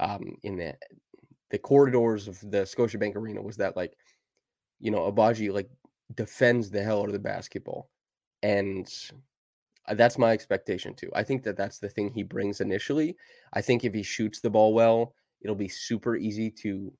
um, 0.00 0.36
in 0.42 0.56
the 0.56 0.74
the 1.50 1.58
corridors 1.58 2.28
of 2.28 2.38
the 2.40 2.64
Scotiabank 2.64 3.16
Arena 3.16 3.40
was 3.40 3.56
that 3.56 3.74
like 3.74 3.96
you 4.80 4.90
know, 4.90 5.10
Agbaji 5.10 5.50
like 5.50 5.70
defends 6.14 6.68
the 6.68 6.82
hell 6.82 7.00
out 7.00 7.06
of 7.06 7.14
the 7.14 7.18
basketball. 7.18 7.88
And 8.42 8.86
that's 9.94 10.18
my 10.18 10.32
expectation 10.32 10.92
too. 10.92 11.10
I 11.14 11.22
think 11.22 11.42
that 11.44 11.56
that's 11.56 11.78
the 11.78 11.88
thing 11.88 12.10
he 12.10 12.22
brings 12.22 12.60
initially. 12.60 13.16
I 13.54 13.62
think 13.62 13.82
if 13.84 13.94
he 13.94 14.02
shoots 14.02 14.40
the 14.40 14.50
ball 14.50 14.74
well, 14.74 15.14
it'll 15.40 15.56
be 15.56 15.68
super 15.68 16.16
easy 16.16 16.50
to 16.50 16.92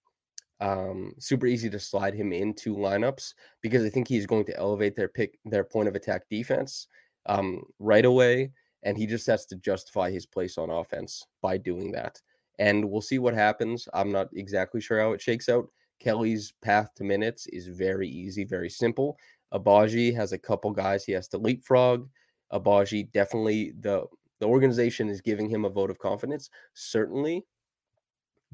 um 0.61 1.12
super 1.19 1.47
easy 1.47 1.69
to 1.69 1.81
slide 1.81 2.14
him 2.14 2.33
into 2.33 2.77
lineups 2.77 3.35
because 3.61 3.85
I 3.85 3.88
think 3.88 4.07
he's 4.07 4.27
going 4.27 4.45
to 4.47 4.57
elevate 4.57 4.95
their 4.95 5.09
pick 5.09 5.38
their 5.45 5.64
point 5.64 5.88
of 5.88 5.97
attack 5.97 6.23
defense 6.31 6.87
um 7.27 7.62
right 7.81 8.05
away 8.05 8.53
and 8.85 8.97
he 8.97 9.07
just 9.07 9.27
has 9.27 9.47
to 9.47 9.57
justify 9.57 10.11
his 10.11 10.27
place 10.27 10.59
on 10.59 10.71
offense 10.71 11.27
by 11.43 11.57
doing 11.57 11.90
that. 11.93 12.21
And 12.59 12.88
we'll 12.88 13.01
see 13.01 13.19
what 13.19 13.35
happens. 13.35 13.88
I'm 13.93 14.12
not 14.12 14.29
exactly 14.35 14.81
sure 14.81 15.01
how 15.01 15.12
it 15.12 15.21
shakes 15.21 15.49
out. 15.49 15.67
Kelly's 16.01 16.53
path 16.62 16.90
to 16.97 17.05
minutes 17.05 17.47
is 17.49 17.67
very 17.67 18.09
easy, 18.09 18.45
very 18.45 18.71
simple. 18.71 19.17
Agbaji 19.53 20.14
has 20.14 20.33
a 20.33 20.38
couple 20.38 20.71
guys 20.71 21.05
he 21.05 21.12
has 21.12 21.29
to 21.29 21.38
leapfrog. 21.38 22.09
Agbaji 22.53 23.11
definitely 23.12 23.73
the 23.81 24.05
the 24.40 24.47
organization 24.47 25.09
is 25.09 25.21
giving 25.21 25.49
him 25.49 25.64
a 25.64 25.71
vote 25.71 25.90
of 25.90 25.99
confidence, 25.99 26.51
certainly, 26.75 27.47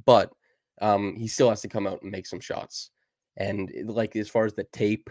but 0.04 0.30
um, 0.80 1.16
he 1.16 1.28
still 1.28 1.48
has 1.50 1.60
to 1.62 1.68
come 1.68 1.86
out 1.86 2.02
and 2.02 2.10
make 2.10 2.26
some 2.26 2.40
shots. 2.40 2.90
And 3.36 3.72
like 3.84 4.16
as 4.16 4.28
far 4.28 4.44
as 4.44 4.54
the 4.54 4.64
tape 4.64 5.08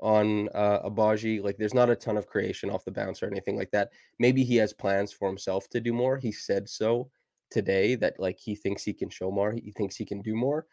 on 0.00 0.48
uh, 0.54 0.88
Agbaji, 0.88 1.42
like 1.42 1.56
there's 1.58 1.74
not 1.74 1.90
a 1.90 1.96
ton 1.96 2.16
of 2.16 2.26
creation 2.26 2.70
off 2.70 2.84
the 2.84 2.90
bounce 2.90 3.22
or 3.22 3.26
anything 3.26 3.56
like 3.56 3.70
that. 3.72 3.90
Maybe 4.18 4.44
he 4.44 4.56
has 4.56 4.72
plans 4.72 5.12
for 5.12 5.28
himself 5.28 5.68
to 5.70 5.80
do 5.80 5.92
more. 5.92 6.16
He 6.16 6.32
said 6.32 6.68
so 6.68 7.10
today 7.50 7.94
that 7.96 8.18
like 8.18 8.38
he 8.38 8.54
thinks 8.54 8.84
he 8.84 8.92
can 8.92 9.08
show 9.08 9.30
more. 9.30 9.52
He 9.52 9.72
thinks 9.72 9.96
he 9.96 10.04
can 10.04 10.22
do 10.22 10.34
more 10.34 10.66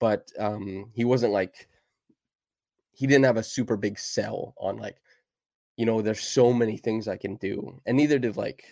but 0.00 0.32
um, 0.38 0.90
he 0.94 1.04
wasn't 1.04 1.32
like 1.32 1.68
he 2.90 3.06
didn't 3.06 3.24
have 3.24 3.36
a 3.36 3.42
super 3.42 3.76
big 3.76 3.98
sell 3.98 4.54
on 4.58 4.78
like 4.78 4.96
you 5.76 5.86
know 5.86 6.02
there's 6.02 6.20
so 6.20 6.52
many 6.52 6.76
things 6.76 7.06
i 7.06 7.16
can 7.16 7.36
do 7.36 7.80
and 7.86 7.96
neither 7.96 8.18
did 8.18 8.36
like 8.36 8.64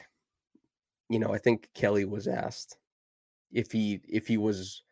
you 1.09 1.19
know 1.19 1.33
i 1.33 1.39
think 1.39 1.69
kelly 1.73 2.05
was 2.05 2.27
asked 2.27 2.77
if 3.53 3.71
he 3.71 4.01
if 4.09 4.27
he 4.27 4.37
was 4.37 4.83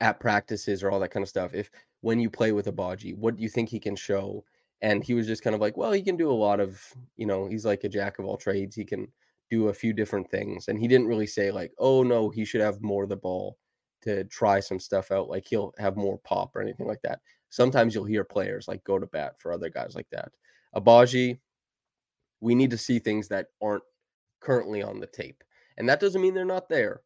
at 0.00 0.20
practices 0.20 0.82
or 0.82 0.90
all 0.90 1.00
that 1.00 1.10
kind 1.10 1.22
of 1.22 1.28
stuff 1.28 1.54
if 1.54 1.70
when 2.00 2.20
you 2.20 2.30
play 2.30 2.52
with 2.52 2.66
Agbaji 2.66 3.16
what 3.16 3.36
do 3.36 3.42
you 3.42 3.48
think 3.48 3.68
he 3.68 3.80
can 3.80 3.96
show 3.96 4.44
and 4.80 5.02
he 5.02 5.14
was 5.14 5.26
just 5.26 5.42
kind 5.42 5.54
of 5.54 5.60
like 5.60 5.76
well 5.76 5.92
he 5.92 6.02
can 6.02 6.16
do 6.16 6.30
a 6.30 6.32
lot 6.32 6.60
of 6.60 6.80
you 7.16 7.26
know 7.26 7.46
he's 7.46 7.64
like 7.64 7.84
a 7.84 7.88
jack 7.88 8.18
of 8.18 8.24
all 8.24 8.36
trades 8.36 8.76
he 8.76 8.84
can 8.84 9.08
do 9.50 9.68
a 9.68 9.74
few 9.74 9.92
different 9.92 10.30
things 10.30 10.68
and 10.68 10.78
he 10.78 10.86
didn't 10.86 11.06
really 11.06 11.26
say 11.26 11.50
like 11.50 11.72
oh 11.78 12.02
no 12.02 12.28
he 12.28 12.44
should 12.44 12.60
have 12.60 12.80
more 12.82 13.02
of 13.02 13.08
the 13.08 13.16
ball 13.16 13.56
to 14.02 14.24
try 14.24 14.60
some 14.60 14.78
stuff 14.78 15.10
out. 15.10 15.28
Like 15.28 15.46
he'll 15.46 15.74
have 15.78 15.96
more 15.96 16.18
pop 16.18 16.54
or 16.54 16.62
anything 16.62 16.86
like 16.86 17.02
that. 17.02 17.20
Sometimes 17.50 17.94
you'll 17.94 18.04
hear 18.04 18.24
players 18.24 18.68
like 18.68 18.84
go 18.84 18.98
to 18.98 19.06
bat 19.06 19.38
for 19.38 19.52
other 19.52 19.70
guys 19.70 19.94
like 19.94 20.08
that. 20.10 20.30
Agbaji, 20.74 21.38
we 22.40 22.54
need 22.54 22.70
to 22.70 22.78
see 22.78 22.98
things 22.98 23.28
that 23.28 23.46
aren't 23.62 23.82
currently 24.40 24.82
on 24.82 25.00
the 25.00 25.06
tape. 25.06 25.42
And 25.76 25.88
that 25.88 26.00
doesn't 26.00 26.20
mean 26.20 26.34
they're 26.34 26.44
not 26.44 26.68
there. 26.68 27.02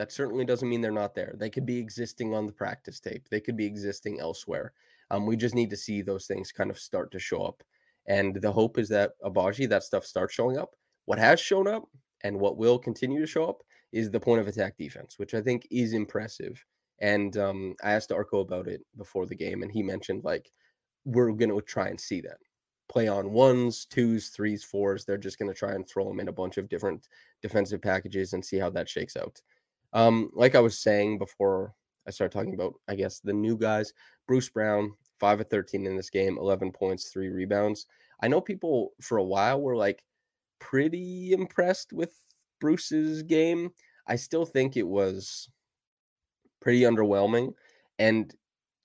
That 0.00 0.10
certainly 0.10 0.46
doesn't 0.46 0.66
mean 0.66 0.80
they're 0.80 0.90
not 0.90 1.14
there. 1.14 1.34
They 1.36 1.50
could 1.50 1.66
be 1.66 1.76
existing 1.76 2.32
on 2.32 2.46
the 2.46 2.54
practice 2.54 3.00
tape. 3.00 3.28
They 3.28 3.38
could 3.38 3.54
be 3.54 3.66
existing 3.66 4.18
elsewhere. 4.18 4.72
Um, 5.10 5.26
we 5.26 5.36
just 5.36 5.54
need 5.54 5.68
to 5.68 5.76
see 5.76 6.00
those 6.00 6.26
things 6.26 6.52
kind 6.52 6.70
of 6.70 6.78
start 6.78 7.12
to 7.12 7.18
show 7.18 7.42
up. 7.42 7.62
And 8.06 8.34
the 8.34 8.50
hope 8.50 8.78
is 8.78 8.88
that 8.88 9.10
Agbaji, 9.22 9.68
that 9.68 9.82
stuff 9.82 10.06
starts 10.06 10.32
showing 10.32 10.56
up. 10.56 10.74
What 11.04 11.18
has 11.18 11.38
shown 11.38 11.68
up 11.68 11.84
and 12.24 12.40
what 12.40 12.56
will 12.56 12.78
continue 12.78 13.20
to 13.20 13.26
show 13.26 13.44
up 13.44 13.62
is 13.92 14.10
the 14.10 14.18
point 14.18 14.40
of 14.40 14.48
attack 14.48 14.78
defense, 14.78 15.18
which 15.18 15.34
I 15.34 15.42
think 15.42 15.68
is 15.70 15.92
impressive. 15.92 16.64
And 17.00 17.36
um, 17.36 17.74
I 17.84 17.92
asked 17.92 18.08
Darko 18.08 18.40
about 18.40 18.68
it 18.68 18.80
before 18.96 19.26
the 19.26 19.36
game, 19.36 19.62
and 19.62 19.70
he 19.70 19.82
mentioned 19.82 20.24
like 20.24 20.50
we're 21.04 21.30
going 21.32 21.50
to 21.50 21.60
try 21.60 21.88
and 21.88 22.00
see 22.00 22.22
that 22.22 22.38
play 22.88 23.06
on 23.06 23.32
ones, 23.32 23.84
twos, 23.84 24.30
threes, 24.30 24.64
fours. 24.64 25.04
They're 25.04 25.18
just 25.18 25.38
going 25.38 25.52
to 25.52 25.58
try 25.58 25.74
and 25.74 25.86
throw 25.86 26.08
them 26.08 26.20
in 26.20 26.28
a 26.28 26.32
bunch 26.32 26.56
of 26.56 26.70
different 26.70 27.06
defensive 27.42 27.82
packages 27.82 28.32
and 28.32 28.42
see 28.42 28.56
how 28.56 28.70
that 28.70 28.88
shakes 28.88 29.16
out. 29.18 29.42
Um, 29.92 30.30
like 30.34 30.54
I 30.54 30.60
was 30.60 30.78
saying 30.78 31.18
before 31.18 31.74
I 32.06 32.10
started 32.10 32.36
talking 32.36 32.54
about, 32.54 32.74
I 32.88 32.94
guess, 32.94 33.20
the 33.20 33.32
new 33.32 33.56
guys, 33.56 33.92
Bruce 34.26 34.48
Brown, 34.48 34.92
5 35.18 35.40
of 35.40 35.48
13 35.48 35.86
in 35.86 35.96
this 35.96 36.10
game, 36.10 36.38
11 36.38 36.72
points, 36.72 37.08
three 37.08 37.28
rebounds. 37.28 37.86
I 38.22 38.28
know 38.28 38.40
people 38.40 38.92
for 39.00 39.18
a 39.18 39.24
while 39.24 39.60
were 39.60 39.76
like 39.76 40.02
pretty 40.58 41.32
impressed 41.32 41.92
with 41.92 42.14
Bruce's 42.60 43.22
game. 43.22 43.70
I 44.06 44.16
still 44.16 44.44
think 44.44 44.76
it 44.76 44.86
was 44.86 45.48
pretty 46.60 46.80
underwhelming. 46.82 47.54
And 47.98 48.34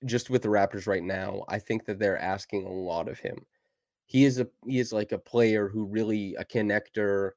just 0.05 0.29
with 0.29 0.41
the 0.41 0.49
Raptors 0.49 0.87
right 0.87 1.03
now, 1.03 1.43
I 1.47 1.59
think 1.59 1.85
that 1.85 1.99
they're 1.99 2.19
asking 2.19 2.65
a 2.65 2.71
lot 2.71 3.07
of 3.07 3.19
him. 3.19 3.45
He 4.07 4.25
is 4.25 4.39
a 4.39 4.47
he 4.67 4.79
is 4.79 4.93
like 4.93 5.11
a 5.11 5.17
player 5.17 5.67
who 5.67 5.85
really 5.85 6.35
a 6.35 6.45
connector, 6.45 7.31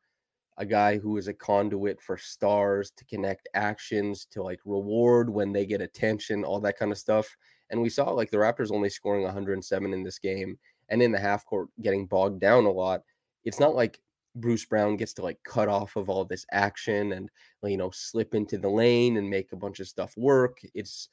a 0.59 0.67
guy 0.67 0.99
who 0.99 1.17
is 1.17 1.29
a 1.29 1.33
conduit 1.33 2.01
for 2.03 2.17
stars 2.17 2.91
to 2.97 3.05
connect 3.05 3.49
actions 3.55 4.27
to 4.33 4.43
like 4.43 4.59
reward 4.65 5.31
when 5.31 5.53
they 5.53 5.65
get 5.65 5.81
attention, 5.81 6.45
all 6.45 6.61
that 6.61 6.79
kind 6.79 6.93
of 6.93 6.99
stuff. 6.99 7.35
And 7.71 7.81
we 7.81 7.89
saw 7.89 8.11
like 8.11 8.31
the 8.31 8.39
Raptors 8.39 8.73
only 8.73 8.91
scoring 8.91 9.23
107 9.23 9.93
in 9.93 10.03
this 10.03 10.19
game 10.19 10.59
and 10.89 11.01
in 11.01 11.13
the 11.13 11.19
half 11.19 11.45
court 11.47 11.69
getting 11.81 12.07
bogged 12.07 12.41
down 12.41 12.65
a 12.65 12.71
lot. 12.71 13.03
It's 13.45 13.61
not 13.61 13.77
like 13.77 14.01
Bruce 14.35 14.65
Brown 14.65 14.97
gets 14.97 15.15
to 15.15 15.23
like 15.23 15.39
cut 15.45 15.69
off 15.69 15.95
of 15.97 16.09
all 16.09 16.25
this 16.25 16.45
action 16.53 17.13
and 17.13 17.31
you 17.63 17.77
know 17.77 17.91
slip 17.91 18.35
into 18.35 18.59
the 18.59 18.69
lane 18.69 19.17
and 19.17 19.31
make 19.31 19.53
a 19.53 19.57
bunch 19.57 19.79
of 19.81 19.89
stuff 19.89 20.13
work. 20.17 20.59
It's 20.75 21.09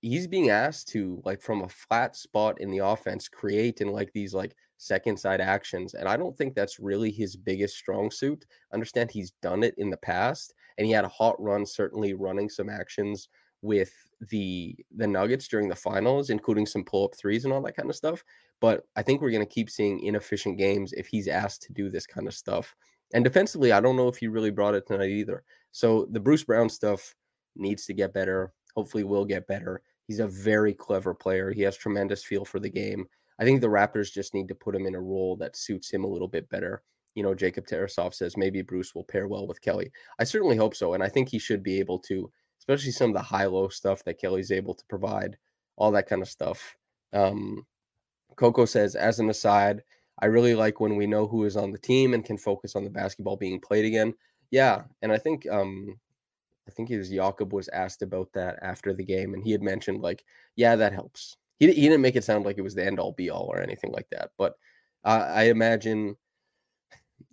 he's 0.00 0.26
being 0.26 0.50
asked 0.50 0.88
to 0.88 1.20
like 1.24 1.42
from 1.42 1.62
a 1.62 1.68
flat 1.68 2.16
spot 2.16 2.60
in 2.60 2.70
the 2.70 2.78
offense 2.78 3.28
create 3.28 3.80
in 3.80 3.88
like 3.88 4.12
these 4.12 4.32
like 4.32 4.54
second 4.78 5.18
side 5.18 5.40
actions 5.40 5.94
and 5.94 6.08
i 6.08 6.16
don't 6.16 6.36
think 6.36 6.54
that's 6.54 6.78
really 6.78 7.10
his 7.10 7.36
biggest 7.36 7.76
strong 7.76 8.10
suit. 8.10 8.46
Understand 8.72 9.10
he's 9.10 9.32
done 9.42 9.62
it 9.62 9.74
in 9.76 9.90
the 9.90 9.96
past 9.96 10.54
and 10.78 10.86
he 10.86 10.92
had 10.92 11.04
a 11.04 11.08
hot 11.08 11.40
run 11.40 11.66
certainly 11.66 12.14
running 12.14 12.48
some 12.48 12.68
actions 12.68 13.28
with 13.60 13.92
the 14.30 14.76
the 14.96 15.06
nuggets 15.06 15.48
during 15.48 15.68
the 15.68 15.74
finals 15.74 16.30
including 16.30 16.64
some 16.64 16.84
pull 16.84 17.04
up 17.06 17.16
threes 17.16 17.44
and 17.44 17.52
all 17.52 17.62
that 17.62 17.76
kind 17.76 17.90
of 17.90 17.96
stuff 17.96 18.22
but 18.60 18.84
i 18.96 19.02
think 19.02 19.20
we're 19.20 19.30
going 19.30 19.44
to 19.44 19.52
keep 19.52 19.68
seeing 19.68 20.00
inefficient 20.00 20.56
games 20.56 20.92
if 20.92 21.06
he's 21.08 21.28
asked 21.28 21.62
to 21.62 21.72
do 21.72 21.90
this 21.90 22.06
kind 22.06 22.28
of 22.28 22.34
stuff 22.34 22.74
and 23.14 23.24
defensively 23.24 23.72
i 23.72 23.80
don't 23.80 23.96
know 23.96 24.08
if 24.08 24.16
he 24.16 24.28
really 24.28 24.50
brought 24.50 24.74
it 24.74 24.86
tonight 24.86 25.10
either. 25.10 25.42
So 25.72 26.06
the 26.12 26.20
bruce 26.20 26.44
brown 26.44 26.68
stuff 26.68 27.14
needs 27.56 27.84
to 27.86 27.94
get 27.94 28.14
better 28.14 28.52
hopefully 28.74 29.02
will 29.02 29.24
get 29.24 29.48
better. 29.48 29.82
He's 30.06 30.20
a 30.20 30.28
very 30.28 30.72
clever 30.72 31.12
player 31.12 31.50
he 31.50 31.62
has 31.62 31.76
tremendous 31.76 32.22
feel 32.22 32.44
for 32.44 32.60
the 32.60 32.70
game 32.70 33.06
I 33.38 33.44
think 33.44 33.60
the 33.60 33.68
Raptors 33.68 34.12
just 34.12 34.34
need 34.34 34.48
to 34.48 34.54
put 34.54 34.74
him 34.74 34.86
in 34.86 34.94
a 34.94 35.00
role 35.00 35.36
that 35.36 35.56
suits 35.56 35.90
him 35.90 36.04
a 36.04 36.08
little 36.08 36.28
bit 36.28 36.48
better. 36.48 36.82
You 37.14 37.22
know, 37.22 37.34
Jacob 37.34 37.66
Tarasov 37.66 38.14
says 38.14 38.36
maybe 38.36 38.62
Bruce 38.62 38.94
will 38.94 39.04
pair 39.04 39.28
well 39.28 39.46
with 39.46 39.60
Kelly. 39.60 39.90
I 40.18 40.24
certainly 40.24 40.56
hope 40.56 40.74
so. 40.74 40.94
And 40.94 41.02
I 41.02 41.08
think 41.08 41.28
he 41.28 41.38
should 41.38 41.62
be 41.62 41.78
able 41.78 41.98
to, 42.00 42.30
especially 42.60 42.92
some 42.92 43.10
of 43.10 43.14
the 43.14 43.22
high 43.22 43.46
low 43.46 43.68
stuff 43.68 44.04
that 44.04 44.20
Kelly's 44.20 44.52
able 44.52 44.74
to 44.74 44.84
provide, 44.88 45.36
all 45.76 45.90
that 45.92 46.08
kind 46.08 46.22
of 46.22 46.28
stuff. 46.28 46.76
Um, 47.12 47.66
Coco 48.36 48.66
says, 48.66 48.94
as 48.94 49.18
an 49.18 49.30
aside, 49.30 49.82
I 50.20 50.26
really 50.26 50.54
like 50.54 50.80
when 50.80 50.96
we 50.96 51.06
know 51.06 51.26
who 51.26 51.44
is 51.44 51.56
on 51.56 51.72
the 51.72 51.78
team 51.78 52.14
and 52.14 52.24
can 52.24 52.38
focus 52.38 52.76
on 52.76 52.84
the 52.84 52.90
basketball 52.90 53.36
being 53.36 53.60
played 53.60 53.84
again. 53.84 54.14
Yeah. 54.50 54.82
And 55.02 55.12
I 55.12 55.18
think, 55.18 55.48
um, 55.50 55.98
I 56.68 56.70
think 56.70 56.90
it 56.90 56.98
was 56.98 57.08
Jakob 57.08 57.52
was 57.52 57.68
asked 57.68 58.02
about 58.02 58.28
that 58.34 58.58
after 58.60 58.92
the 58.92 59.04
game, 59.04 59.32
and 59.32 59.42
he 59.42 59.52
had 59.52 59.62
mentioned 59.62 60.02
like, 60.02 60.22
yeah, 60.54 60.76
that 60.76 60.92
helps 60.92 61.37
he, 61.58 61.66
he 61.72 61.82
didn't 61.82 62.00
make 62.00 62.16
it 62.16 62.24
sound 62.24 62.44
like 62.44 62.58
it 62.58 62.62
was 62.62 62.74
the 62.74 62.84
end 62.84 62.98
all 62.98 63.12
be 63.12 63.30
all 63.30 63.46
or 63.50 63.60
anything 63.60 63.92
like 63.92 64.08
that. 64.10 64.30
But 64.38 64.54
uh, 65.04 65.26
I 65.28 65.44
imagine 65.44 66.16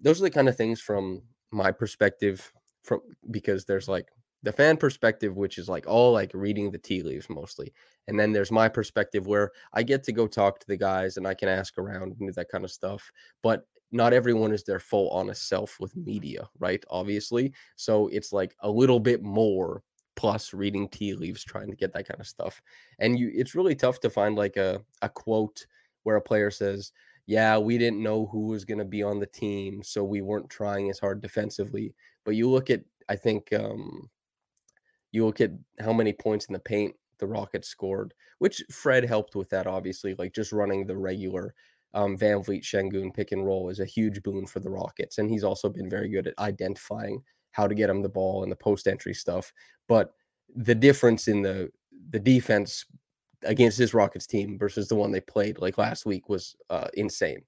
those 0.02 0.20
are 0.20 0.24
the 0.24 0.32
kind 0.32 0.50
of 0.50 0.58
things 0.58 0.82
from 0.82 1.24
my 1.52 1.72
perspective, 1.72 2.52
from 2.84 3.02
because 3.32 3.66
there's 3.66 3.88
like 3.88 4.08
the 4.44 4.52
fan 4.52 4.78
perspective, 4.78 5.36
which 5.36 5.58
is 5.58 5.68
like 5.68 5.88
all 5.88 6.12
like 6.12 6.32
reading 6.34 6.70
the 6.70 6.78
tea 6.78 7.02
leaves 7.02 7.30
mostly. 7.30 7.74
And 8.08 8.20
then 8.20 8.32
there's 8.32 8.52
my 8.52 8.70
perspective 8.70 9.26
where 9.26 9.52
I 9.74 9.82
get 9.84 10.04
to 10.04 10.12
go 10.12 10.28
talk 10.28 10.60
to 10.60 10.68
the 10.68 10.78
guys 10.78 11.18
and 11.18 11.28
I 11.28 11.34
can 11.34 11.50
ask 11.50 11.78
around 11.78 12.16
and 12.20 12.34
that 12.36 12.50
kind 12.50 12.64
of 12.64 12.72
stuff. 12.72 13.12
But 13.42 13.66
not 13.92 14.14
everyone 14.14 14.52
is 14.52 14.64
their 14.64 14.80
full 14.80 15.10
honest 15.10 15.48
self 15.48 15.80
with 15.80 15.96
media, 15.96 16.48
right? 16.60 16.84
Obviously. 16.90 17.54
So 17.76 18.08
it's 18.10 18.32
like 18.34 18.56
a 18.60 18.70
little 18.70 19.00
bit 19.00 19.24
more 19.24 19.82
plus 20.16 20.54
reading 20.54 20.88
tea 20.90 21.14
leaves 21.14 21.44
trying 21.44 21.70
to 21.70 21.76
get 21.76 21.94
that 21.94 22.08
kind 22.08 22.20
of 22.20 22.28
stuff 22.28 22.62
and 23.00 23.20
you 23.20 23.32
it's 23.34 23.56
really 23.56 23.76
tough 23.76 24.00
to 24.00 24.10
find 24.10 24.36
like 24.36 24.58
a, 24.58 24.82
a 25.02 25.10
quote 25.10 25.66
where 26.04 26.16
a 26.16 26.22
player 26.22 26.50
says 26.50 26.92
yeah 27.28 27.58
we 27.58 27.78
didn't 27.78 28.02
know 28.02 28.28
who 28.28 28.48
was 28.48 28.66
going 28.66 28.78
to 28.78 28.86
be 28.86 29.04
on 29.04 29.20
the 29.20 29.26
team 29.26 29.82
so 29.84 30.04
we 30.04 30.22
weren't 30.22 30.50
trying 30.50 30.90
as 30.90 31.00
hard 31.00 31.22
defensively 31.22 31.94
but 32.24 32.36
you 32.36 32.50
look 32.50 32.70
at 32.70 32.82
i 33.10 33.16
think 33.16 33.52
um 33.54 34.10
you 35.12 35.26
look 35.26 35.42
at 35.42 35.52
how 35.80 35.94
many 35.94 36.14
points 36.14 36.46
in 36.46 36.54
the 36.54 36.60
paint 36.60 36.96
the 37.20 37.28
rockets 37.28 37.68
scored 37.68 38.14
which 38.40 38.64
fred 38.72 39.04
helped 39.04 39.36
with 39.36 39.50
that 39.50 39.68
obviously 39.68 40.16
like 40.18 40.34
just 40.34 40.52
running 40.52 40.86
the 40.86 40.98
regular 40.98 41.54
um, 41.96 42.18
Van 42.18 42.44
Vleet 42.44 42.62
Sengun 42.62 43.14
pick 43.14 43.32
and 43.32 43.46
roll 43.46 43.70
is 43.70 43.80
a 43.80 43.86
huge 43.86 44.22
boon 44.22 44.46
for 44.46 44.60
the 44.60 44.70
Rockets. 44.70 45.18
And 45.18 45.30
he's 45.30 45.46
also 45.46 45.70
been 45.70 45.90
very 45.90 46.10
good 46.10 46.28
at 46.28 46.38
identifying 46.40 47.24
how 47.56 47.68
to 47.68 47.76
get 47.76 47.90
him 47.90 48.02
the 48.02 48.10
ball 48.10 48.44
and 48.44 48.52
the 48.52 48.56
post 48.58 48.86
entry 48.86 49.14
stuff. 49.14 49.54
But 49.88 50.14
the 50.56 50.76
difference 50.76 51.28
in 51.28 51.42
the 51.42 51.72
the 52.10 52.20
defense 52.20 52.86
against 53.44 53.78
this 53.78 53.94
Rockets 53.94 54.28
team 54.28 54.58
versus 54.58 54.88
the 54.88 54.96
one 54.96 55.12
they 55.12 55.22
played 55.22 55.60
like 55.60 55.78
last 55.78 56.06
week 56.06 56.28
was 56.28 56.56
uh, 56.70 56.88
insane. 56.96 57.44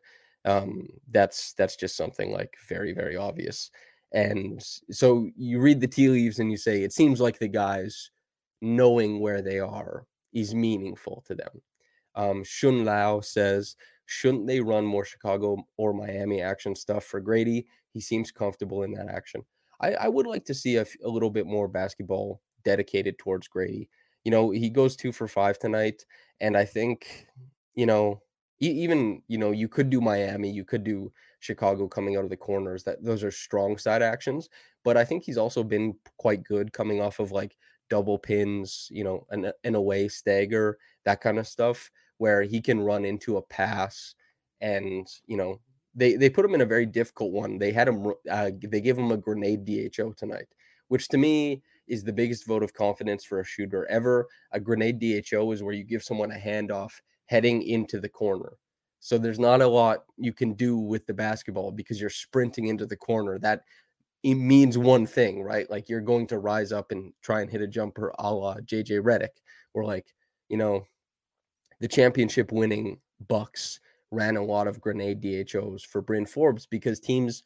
Um, 0.45 0.87
that's 1.11 1.53
that's 1.53 1.75
just 1.75 1.97
something 1.97 2.31
like 2.31 2.53
very 2.69 2.93
very 2.93 3.17
obvious. 3.17 3.69
And 4.13 4.63
so 4.89 5.29
you 5.35 5.59
read 5.59 5.81
the 5.81 5.87
tea 5.87 6.07
leaves 6.07 6.39
and 6.39 6.49
you 6.49 6.57
say 6.57 6.83
it 6.83 6.93
seems 6.93 7.19
like 7.19 7.37
the 7.37 7.49
guys 7.49 8.11
knowing 8.61 9.19
where 9.19 9.41
they 9.41 9.59
are 9.59 10.05
is 10.33 10.55
meaningful 10.55 11.23
to 11.27 11.35
them. 11.35 11.61
Um, 12.15 12.43
Shun 12.43 12.85
Lao 12.85 13.19
says, 13.19 13.75
shouldn't 14.05 14.47
they 14.47 14.61
run 14.61 14.85
more 14.85 15.05
Chicago 15.05 15.67
or 15.75 15.93
Miami 15.93 16.41
action 16.41 16.75
stuff 16.75 17.03
for 17.03 17.19
Grady? 17.19 17.67
He 17.93 17.99
seems 17.99 18.31
comfortable 18.31 18.83
in 18.83 18.93
that 18.93 19.09
action. 19.09 19.43
I, 19.79 19.93
I 19.93 20.07
would 20.07 20.27
like 20.27 20.45
to 20.45 20.53
see 20.53 20.77
a, 20.77 20.85
little 21.03 21.29
bit 21.29 21.45
more 21.45 21.67
basketball 21.67 22.41
dedicated 22.65 23.17
towards 23.17 23.47
Grady. 23.47 23.89
You 24.23 24.31
know, 24.31 24.49
he 24.49 24.69
goes 24.69 24.95
two 24.95 25.11
for 25.11 25.27
five 25.27 25.59
tonight, 25.59 26.03
and 26.41 26.57
I 26.57 26.65
think, 26.65 27.27
you 27.75 27.85
know, 27.85 28.21
even 28.59 29.21
you 29.27 29.37
know, 29.37 29.51
you 29.51 29.67
could 29.67 29.89
do 29.89 30.01
Miami, 30.01 30.49
you 30.49 30.65
could 30.65 30.83
do 30.83 31.11
Chicago 31.39 31.87
coming 31.87 32.17
out 32.17 32.23
of 32.23 32.29
the 32.31 32.37
corners. 32.37 32.83
That 32.83 33.03
those 33.03 33.23
are 33.23 33.31
strong 33.31 33.77
side 33.77 34.01
actions, 34.01 34.49
but 34.83 34.97
I 34.97 35.05
think 35.05 35.23
he's 35.23 35.37
also 35.37 35.63
been 35.63 35.95
quite 36.17 36.43
good 36.43 36.73
coming 36.73 36.99
off 36.99 37.19
of 37.19 37.31
like 37.31 37.55
double 37.89 38.17
pins, 38.17 38.87
you 38.91 39.03
know, 39.03 39.25
an 39.29 39.51
an 39.63 39.75
away 39.75 40.07
stagger, 40.07 40.77
that 41.05 41.21
kind 41.21 41.37
of 41.37 41.47
stuff, 41.47 41.91
where 42.17 42.41
he 42.41 42.59
can 42.61 42.79
run 42.81 43.05
into 43.05 43.37
a 43.37 43.41
pass 43.43 44.15
and 44.61 45.07
you 45.27 45.37
know 45.37 45.59
they 45.97 46.15
they 46.15 46.29
put 46.29 46.45
him 46.45 46.53
in 46.53 46.61
a 46.61 46.65
very 46.65 46.85
difficult 46.85 47.31
one. 47.31 47.57
They 47.57 47.71
had 47.71 47.87
him 47.87 48.13
uh, 48.29 48.51
they 48.63 48.81
gave 48.81 48.97
him 48.97 49.11
a 49.11 49.17
grenade 49.17 49.65
DHO 49.65 50.13
tonight, 50.13 50.47
which 50.87 51.09
to 51.09 51.17
me 51.17 51.63
is 51.87 52.03
the 52.03 52.13
biggest 52.13 52.45
vote 52.45 52.63
of 52.63 52.73
confidence 52.73 53.25
for 53.25 53.39
a 53.39 53.45
shooter 53.45 53.89
ever. 53.89 54.27
A 54.51 54.59
grenade 54.59 54.99
DHO 54.99 55.51
is 55.51 55.63
where 55.63 55.73
you 55.73 55.83
give 55.83 56.03
someone 56.03 56.31
a 56.31 56.35
handoff 56.35 56.91
heading 57.25 57.63
into 57.63 57.99
the 57.99 58.09
corner. 58.09 58.53
So 58.99 59.17
there's 59.17 59.39
not 59.39 59.61
a 59.61 59.67
lot 59.67 60.05
you 60.17 60.33
can 60.33 60.53
do 60.53 60.77
with 60.77 61.05
the 61.07 61.13
basketball 61.13 61.71
because 61.71 61.99
you're 61.99 62.09
sprinting 62.09 62.67
into 62.67 62.85
the 62.85 62.97
corner. 62.97 63.39
That 63.39 63.63
it 64.23 64.35
means 64.35 64.77
one 64.77 65.07
thing, 65.07 65.41
right? 65.41 65.69
Like 65.69 65.89
you're 65.89 66.01
going 66.01 66.27
to 66.27 66.39
rise 66.39 66.71
up 66.71 66.91
and 66.91 67.11
try 67.21 67.41
and 67.41 67.49
hit 67.49 67.61
a 67.61 67.67
jumper 67.67 68.13
a 68.19 68.33
la 68.33 68.55
JJ 68.57 69.01
Redick, 69.01 69.41
or 69.73 69.83
like, 69.83 70.13
you 70.49 70.57
know, 70.57 70.85
the 71.79 71.87
championship 71.87 72.51
winning 72.51 72.99
Bucks 73.27 73.79
ran 74.11 74.37
a 74.37 74.43
lot 74.43 74.67
of 74.67 74.79
grenade 74.79 75.21
DHOs 75.21 75.83
for 75.83 76.01
Bryn 76.01 76.25
Forbes 76.25 76.65
because 76.65 76.99
teams 76.99 77.43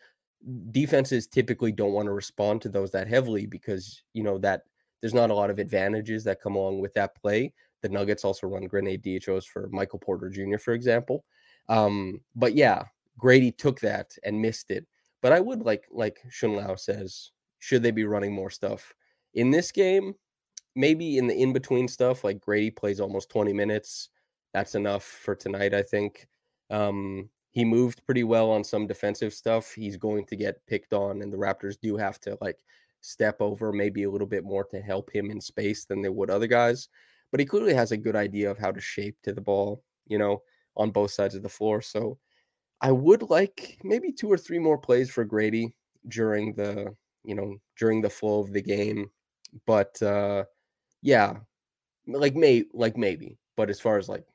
defenses 0.71 1.28
typically 1.28 1.71
don't 1.71 1.93
want 1.93 2.08
to 2.08 2.13
respond 2.13 2.62
to 2.62 2.69
those 2.69 2.91
that 2.91 3.08
heavily 3.08 3.45
because 3.45 4.04
you 4.13 4.24
know 4.24 4.38
that 4.39 4.63
there's 5.02 5.13
not 5.13 5.32
a 5.32 5.36
lot 5.36 5.50
of 5.50 5.60
advantages 5.60 6.24
that 6.24 6.41
come 6.41 6.56
along 6.56 6.80
with 6.80 6.93
that 6.93 7.15
play. 7.15 7.54
The 7.82 7.89
Nuggets 7.89 8.24
also 8.24 8.47
run 8.47 8.65
grenade 8.65 9.02
DHOs 9.02 9.45
for 9.45 9.67
Michael 9.71 10.00
Porter 10.00 10.30
Jr., 10.30 10.58
for 10.58 10.74
example. 10.74 11.26
Um, 11.67 12.21
but 12.36 12.56
yeah, 12.56 12.84
Grady 13.17 13.52
took 13.52 13.80
that 13.80 14.15
and 14.24 14.41
missed 14.41 14.69
it. 14.69 14.86
But 15.21 15.32
I 15.32 15.39
would 15.39 15.62
like, 15.62 15.86
like 15.91 16.19
Shun 16.30 16.56
Lao 16.56 16.76
says, 16.76 17.32
should 17.60 17.84
they 17.84 17.91
be 17.91 18.06
running 18.06 18.34
more 18.34 18.50
stuff 18.50 18.93
in 19.34 19.50
this 19.52 19.71
game? 19.71 20.13
Maybe 20.76 21.17
in 21.17 21.28
the 21.28 21.36
in 21.36 21.54
between 21.54 21.88
stuff, 21.88 22.24
like 22.24 22.39
Grady 22.39 22.71
plays 22.71 23.00
almost 23.00 23.30
20 23.30 23.54
minutes. 23.54 24.10
That's 24.54 24.76
enough 24.76 25.04
for 25.04 25.36
tonight, 25.36 25.74
I 25.74 25.82
think. 25.82 26.28
Um, 26.71 27.29
he 27.51 27.65
moved 27.65 28.05
pretty 28.05 28.23
well 28.23 28.49
on 28.49 28.63
some 28.63 28.88
defensive 28.88 29.34
stuff. 29.34 29.73
He's 29.73 29.97
going 29.97 30.25
to 30.27 30.36
get 30.36 30.65
picked 30.67 30.93
on, 30.93 31.21
and 31.21 31.31
the 31.31 31.38
Raptors 31.38 31.77
do 31.79 31.97
have 31.97 32.19
to 32.21 32.38
like 32.41 32.63
step 33.01 33.41
over 33.41 33.73
maybe 33.73 34.03
a 34.03 34.10
little 34.10 34.27
bit 34.27 34.43
more 34.43 34.63
to 34.65 34.79
help 34.79 35.12
him 35.13 35.29
in 35.29 35.41
space 35.41 35.86
than 35.86 36.01
they 36.01 36.10
would 36.10 36.29
other 36.29 36.47
guys. 36.47 36.88
But 37.31 37.39
he 37.39 37.45
clearly 37.45 37.73
has 37.73 37.91
a 37.91 37.97
good 37.97 38.15
idea 38.15 38.49
of 38.49 38.57
how 38.57 38.71
to 38.71 38.79
shape 38.81 39.17
to 39.23 39.34
the 39.34 39.41
ball, 39.41 39.84
you 40.07 40.17
know, 40.17 40.41
on 40.77 40.91
both 40.91 41.12
sides 41.12 41.36
of 41.36 41.43
the 41.43 41.49
floor. 41.49 41.81
So 41.81 42.17
I 42.81 42.91
would 42.91 43.29
like 43.29 43.79
maybe 43.84 44.12
two 44.12 44.31
or 44.31 44.38
three 44.38 44.60
more 44.60 44.77
plays 44.77 45.10
for 45.10 45.23
Grady 45.25 45.73
during 46.07 46.53
the, 46.53 46.95
you 47.23 47.36
know, 47.36 47.55
during 47.77 48.01
the 48.01 48.10
flow 48.10 48.39
of 48.39 48.53
the 48.53 48.62
game. 48.62 49.10
But 49.65 50.01
uh 50.01 50.45
yeah, 51.01 51.38
like 52.07 52.36
may 52.36 52.65
like 52.73 52.97
maybe. 52.97 53.38
But 53.55 53.69
as 53.69 53.79
far 53.79 53.97
as 53.97 54.10
like 54.10 54.25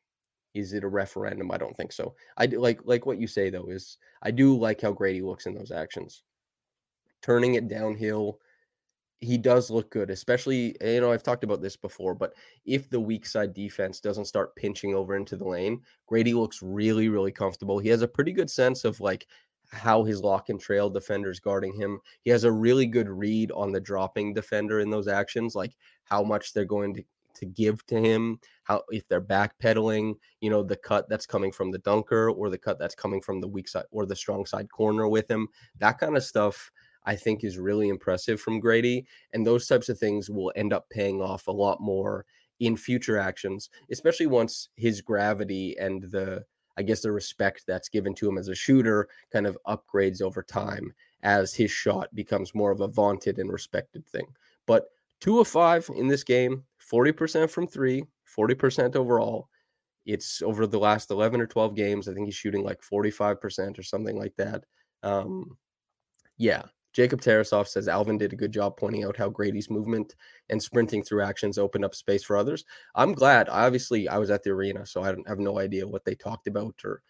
is 0.56 0.72
it 0.72 0.84
a 0.84 0.88
referendum? 0.88 1.50
I 1.50 1.58
don't 1.58 1.76
think 1.76 1.92
so. 1.92 2.14
I 2.36 2.46
do 2.46 2.58
like 2.60 2.80
like 2.84 3.04
what 3.06 3.20
you 3.20 3.26
say 3.26 3.50
though 3.50 3.68
is 3.68 3.98
I 4.22 4.30
do 4.30 4.56
like 4.58 4.80
how 4.80 4.92
Grady 4.92 5.20
looks 5.20 5.46
in 5.46 5.54
those 5.54 5.70
actions. 5.70 6.22
Turning 7.22 7.54
it 7.54 7.68
downhill, 7.68 8.40
he 9.20 9.36
does 9.36 9.70
look 9.70 9.90
good, 9.90 10.10
especially 10.10 10.74
eh, 10.80 10.94
you 10.94 11.00
know 11.02 11.12
I've 11.12 11.22
talked 11.22 11.44
about 11.44 11.60
this 11.60 11.76
before, 11.76 12.14
but 12.14 12.32
if 12.64 12.88
the 12.88 13.00
weak 13.00 13.26
side 13.26 13.52
defense 13.52 14.00
doesn't 14.00 14.24
start 14.24 14.56
pinching 14.56 14.94
over 14.94 15.16
into 15.16 15.36
the 15.36 15.46
lane, 15.46 15.82
Grady 16.06 16.32
looks 16.32 16.62
really 16.62 17.08
really 17.10 17.32
comfortable. 17.32 17.78
He 17.78 17.90
has 17.90 18.02
a 18.02 18.08
pretty 18.08 18.32
good 18.32 18.50
sense 18.50 18.84
of 18.84 18.98
like 19.00 19.26
how 19.72 20.04
his 20.04 20.22
lock 20.22 20.48
and 20.48 20.60
trail 20.60 20.88
defenders 20.88 21.40
guarding 21.40 21.74
him. 21.74 22.00
He 22.22 22.30
has 22.30 22.44
a 22.44 22.52
really 22.52 22.86
good 22.86 23.08
read 23.08 23.50
on 23.52 23.72
the 23.72 23.80
dropping 23.80 24.32
defender 24.32 24.80
in 24.80 24.90
those 24.90 25.08
actions, 25.08 25.54
like 25.54 25.76
how 26.04 26.22
much 26.22 26.52
they're 26.52 26.64
going 26.64 26.94
to 26.94 27.04
to 27.36 27.46
give 27.46 27.84
to 27.86 27.98
him, 27.98 28.40
how 28.64 28.82
if 28.90 29.06
they're 29.08 29.20
backpedaling, 29.20 30.14
you 30.40 30.50
know, 30.50 30.62
the 30.62 30.76
cut 30.76 31.08
that's 31.08 31.26
coming 31.26 31.52
from 31.52 31.70
the 31.70 31.78
dunker 31.78 32.30
or 32.30 32.50
the 32.50 32.58
cut 32.58 32.78
that's 32.78 32.94
coming 32.94 33.20
from 33.20 33.40
the 33.40 33.48
weak 33.48 33.68
side 33.68 33.84
or 33.90 34.06
the 34.06 34.16
strong 34.16 34.44
side 34.46 34.70
corner 34.70 35.08
with 35.08 35.30
him. 35.30 35.48
That 35.78 35.98
kind 35.98 36.16
of 36.16 36.24
stuff 36.24 36.70
I 37.04 37.14
think 37.14 37.44
is 37.44 37.58
really 37.58 37.88
impressive 37.88 38.40
from 38.40 38.60
Grady. 38.60 39.06
And 39.32 39.46
those 39.46 39.66
types 39.66 39.88
of 39.88 39.98
things 39.98 40.28
will 40.28 40.52
end 40.56 40.72
up 40.72 40.90
paying 40.90 41.22
off 41.22 41.46
a 41.46 41.52
lot 41.52 41.80
more 41.80 42.26
in 42.60 42.76
future 42.76 43.18
actions, 43.18 43.70
especially 43.90 44.26
once 44.26 44.68
his 44.76 45.00
gravity 45.00 45.76
and 45.78 46.02
the, 46.04 46.44
I 46.76 46.82
guess, 46.82 47.00
the 47.02 47.12
respect 47.12 47.64
that's 47.66 47.88
given 47.88 48.14
to 48.14 48.28
him 48.28 48.38
as 48.38 48.48
a 48.48 48.54
shooter 48.54 49.08
kind 49.32 49.46
of 49.46 49.58
upgrades 49.66 50.20
over 50.20 50.42
time 50.42 50.92
as 51.22 51.54
his 51.54 51.70
shot 51.70 52.14
becomes 52.14 52.54
more 52.54 52.70
of 52.70 52.80
a 52.80 52.88
vaunted 52.88 53.38
and 53.38 53.52
respected 53.52 54.06
thing. 54.06 54.26
But 54.66 54.86
two 55.20 55.40
of 55.40 55.48
five 55.48 55.88
in 55.94 56.08
this 56.08 56.24
game, 56.24 56.64
40% 56.92 57.50
from 57.50 57.66
three, 57.66 58.04
40% 58.36 58.96
overall. 58.96 59.48
It's 60.04 60.40
over 60.42 60.66
the 60.66 60.78
last 60.78 61.10
11 61.10 61.40
or 61.40 61.46
12 61.46 61.74
games. 61.74 62.08
I 62.08 62.14
think 62.14 62.26
he's 62.26 62.34
shooting 62.34 62.62
like 62.62 62.80
45% 62.80 63.78
or 63.78 63.82
something 63.82 64.16
like 64.16 64.34
that. 64.36 64.64
Um, 65.02 65.56
yeah, 66.38 66.62
Jacob 66.96 67.20
Tarasov 67.20 67.66
says 67.66 67.88
Alvin 67.88 68.16
did 68.16 68.32
a 68.32 68.36
good 68.36 68.52
job 68.52 68.76
pointing 68.78 69.04
out 69.04 69.18
how 69.18 69.28
Grady's 69.28 69.68
movement 69.68 70.14
and 70.48 70.62
sprinting 70.62 71.02
through 71.02 71.22
actions 71.22 71.58
opened 71.58 71.84
up 71.84 71.94
space 71.94 72.24
for 72.24 72.36
others. 72.36 72.64
I'm 72.94 73.12
glad. 73.12 73.48
Obviously, 73.48 74.08
I 74.08 74.16
was 74.16 74.30
at 74.30 74.42
the 74.42 74.50
arena, 74.50 74.86
so 74.86 75.02
I 75.02 75.08
have 75.26 75.38
no 75.38 75.58
idea 75.58 75.86
what 75.86 76.06
they 76.06 76.14
talked 76.14 76.46
about 76.46 76.74
or 76.84 77.02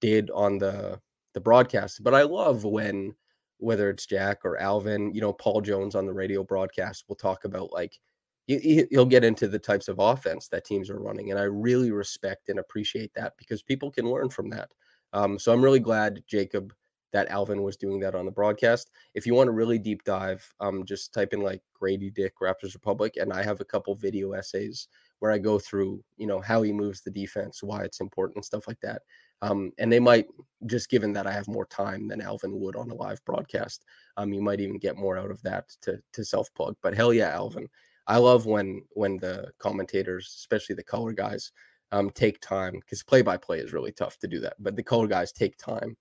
did 0.00 0.30
on 0.30 0.58
the 0.58 1.00
the 1.32 1.40
broadcast. 1.40 2.04
But 2.04 2.14
I 2.14 2.22
love 2.22 2.64
when 2.64 3.14
whether 3.58 3.90
it's 3.90 4.06
Jack 4.06 4.44
or 4.44 4.56
Alvin, 4.58 5.12
you 5.12 5.20
know, 5.20 5.32
Paul 5.32 5.60
Jones 5.60 5.94
on 5.94 6.06
the 6.06 6.12
radio 6.12 6.44
broadcast 6.44 7.04
will 7.08 7.16
talk 7.16 7.44
about 7.44 7.72
like 7.72 7.98
he'll 8.46 9.06
get 9.06 9.24
into 9.24 9.48
the 9.48 9.58
types 9.58 9.88
of 9.88 9.98
offense 9.98 10.48
that 10.48 10.64
teams 10.64 10.90
are 10.90 11.00
running, 11.00 11.30
and 11.30 11.40
I 11.40 11.44
really 11.44 11.90
respect 11.90 12.48
and 12.48 12.58
appreciate 12.58 13.12
that 13.14 13.34
because 13.38 13.62
people 13.62 13.90
can 13.90 14.10
learn 14.10 14.28
from 14.28 14.50
that. 14.50 14.70
Um, 15.12 15.38
so 15.38 15.52
I'm 15.52 15.62
really 15.62 15.80
glad 15.80 16.22
Jacob 16.26 16.74
that 17.14 17.28
Alvin 17.28 17.62
was 17.62 17.76
doing 17.76 18.00
that 18.00 18.16
on 18.16 18.26
the 18.26 18.32
broadcast. 18.32 18.90
If 19.14 19.24
you 19.24 19.34
want 19.34 19.48
a 19.48 19.52
really 19.52 19.78
deep 19.78 20.02
dive, 20.02 20.44
um, 20.58 20.84
just 20.84 21.14
type 21.14 21.32
in 21.32 21.42
like 21.42 21.62
Grady 21.72 22.10
Dick 22.10 22.34
Raptors 22.42 22.74
Republic, 22.74 23.14
and 23.16 23.32
I 23.32 23.42
have 23.44 23.60
a 23.60 23.64
couple 23.64 23.94
video 23.94 24.32
essays 24.32 24.88
where 25.20 25.30
I 25.30 25.38
go 25.38 25.60
through, 25.60 26.02
you 26.16 26.26
know, 26.26 26.40
how 26.40 26.62
he 26.62 26.72
moves 26.72 27.02
the 27.02 27.12
defense, 27.12 27.62
why 27.62 27.84
it's 27.84 28.00
important, 28.00 28.44
stuff 28.44 28.66
like 28.66 28.80
that. 28.80 29.02
Um, 29.42 29.70
and 29.78 29.92
they 29.92 30.00
might 30.00 30.26
just 30.66 30.90
given 30.90 31.12
that 31.12 31.26
I 31.26 31.32
have 31.32 31.46
more 31.46 31.66
time 31.66 32.08
than 32.08 32.20
Alvin 32.20 32.58
would 32.58 32.74
on 32.74 32.90
a 32.90 32.94
live 32.94 33.24
broadcast, 33.24 33.84
um, 34.16 34.32
you 34.32 34.42
might 34.42 34.60
even 34.60 34.78
get 34.78 34.96
more 34.96 35.16
out 35.16 35.30
of 35.30 35.40
that 35.42 35.68
to 35.82 36.00
to 36.14 36.24
self 36.24 36.52
plug. 36.54 36.74
But 36.82 36.94
hell 36.96 37.14
yeah, 37.14 37.30
Alvin, 37.30 37.68
I 38.06 38.18
love 38.18 38.46
when 38.46 38.82
when 38.90 39.18
the 39.18 39.50
commentators, 39.58 40.34
especially 40.38 40.74
the 40.74 40.84
color 40.84 41.12
guys, 41.12 41.52
um, 41.92 42.10
take 42.10 42.40
time 42.40 42.74
because 42.74 43.02
play 43.02 43.22
by 43.22 43.36
play 43.36 43.58
is 43.58 43.72
really 43.72 43.92
tough 43.92 44.18
to 44.18 44.28
do 44.28 44.40
that. 44.40 44.54
But 44.58 44.76
the 44.76 44.82
color 44.82 45.06
guys 45.06 45.32
take 45.32 45.56
time 45.56 45.96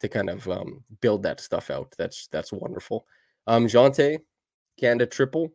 to 0.00 0.08
kind 0.08 0.30
of 0.30 0.48
um, 0.48 0.84
build 1.00 1.22
that 1.24 1.40
stuff 1.40 1.70
out. 1.70 1.92
That's 1.98 2.28
that's 2.28 2.52
wonderful. 2.52 3.06
Um, 3.46 3.66
Jontay, 3.66 4.18
Canada 4.78 5.06
triple, 5.06 5.50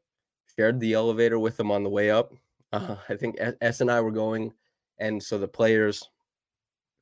shared 0.56 0.80
the 0.80 0.94
elevator 0.94 1.39
with 1.39 1.60
him 1.60 1.72
on 1.72 1.84
the 1.84 1.89
way 1.89 2.12
up. 2.12 2.34
Uh, 2.72 2.96
I 3.08 3.16
think 3.16 3.38
S 3.62 3.82
and 3.82 3.92
I 3.92 4.02
were 4.02 4.12
going, 4.12 4.52
and 4.98 5.22
so 5.22 5.38
the 5.38 5.48
players, 5.48 6.10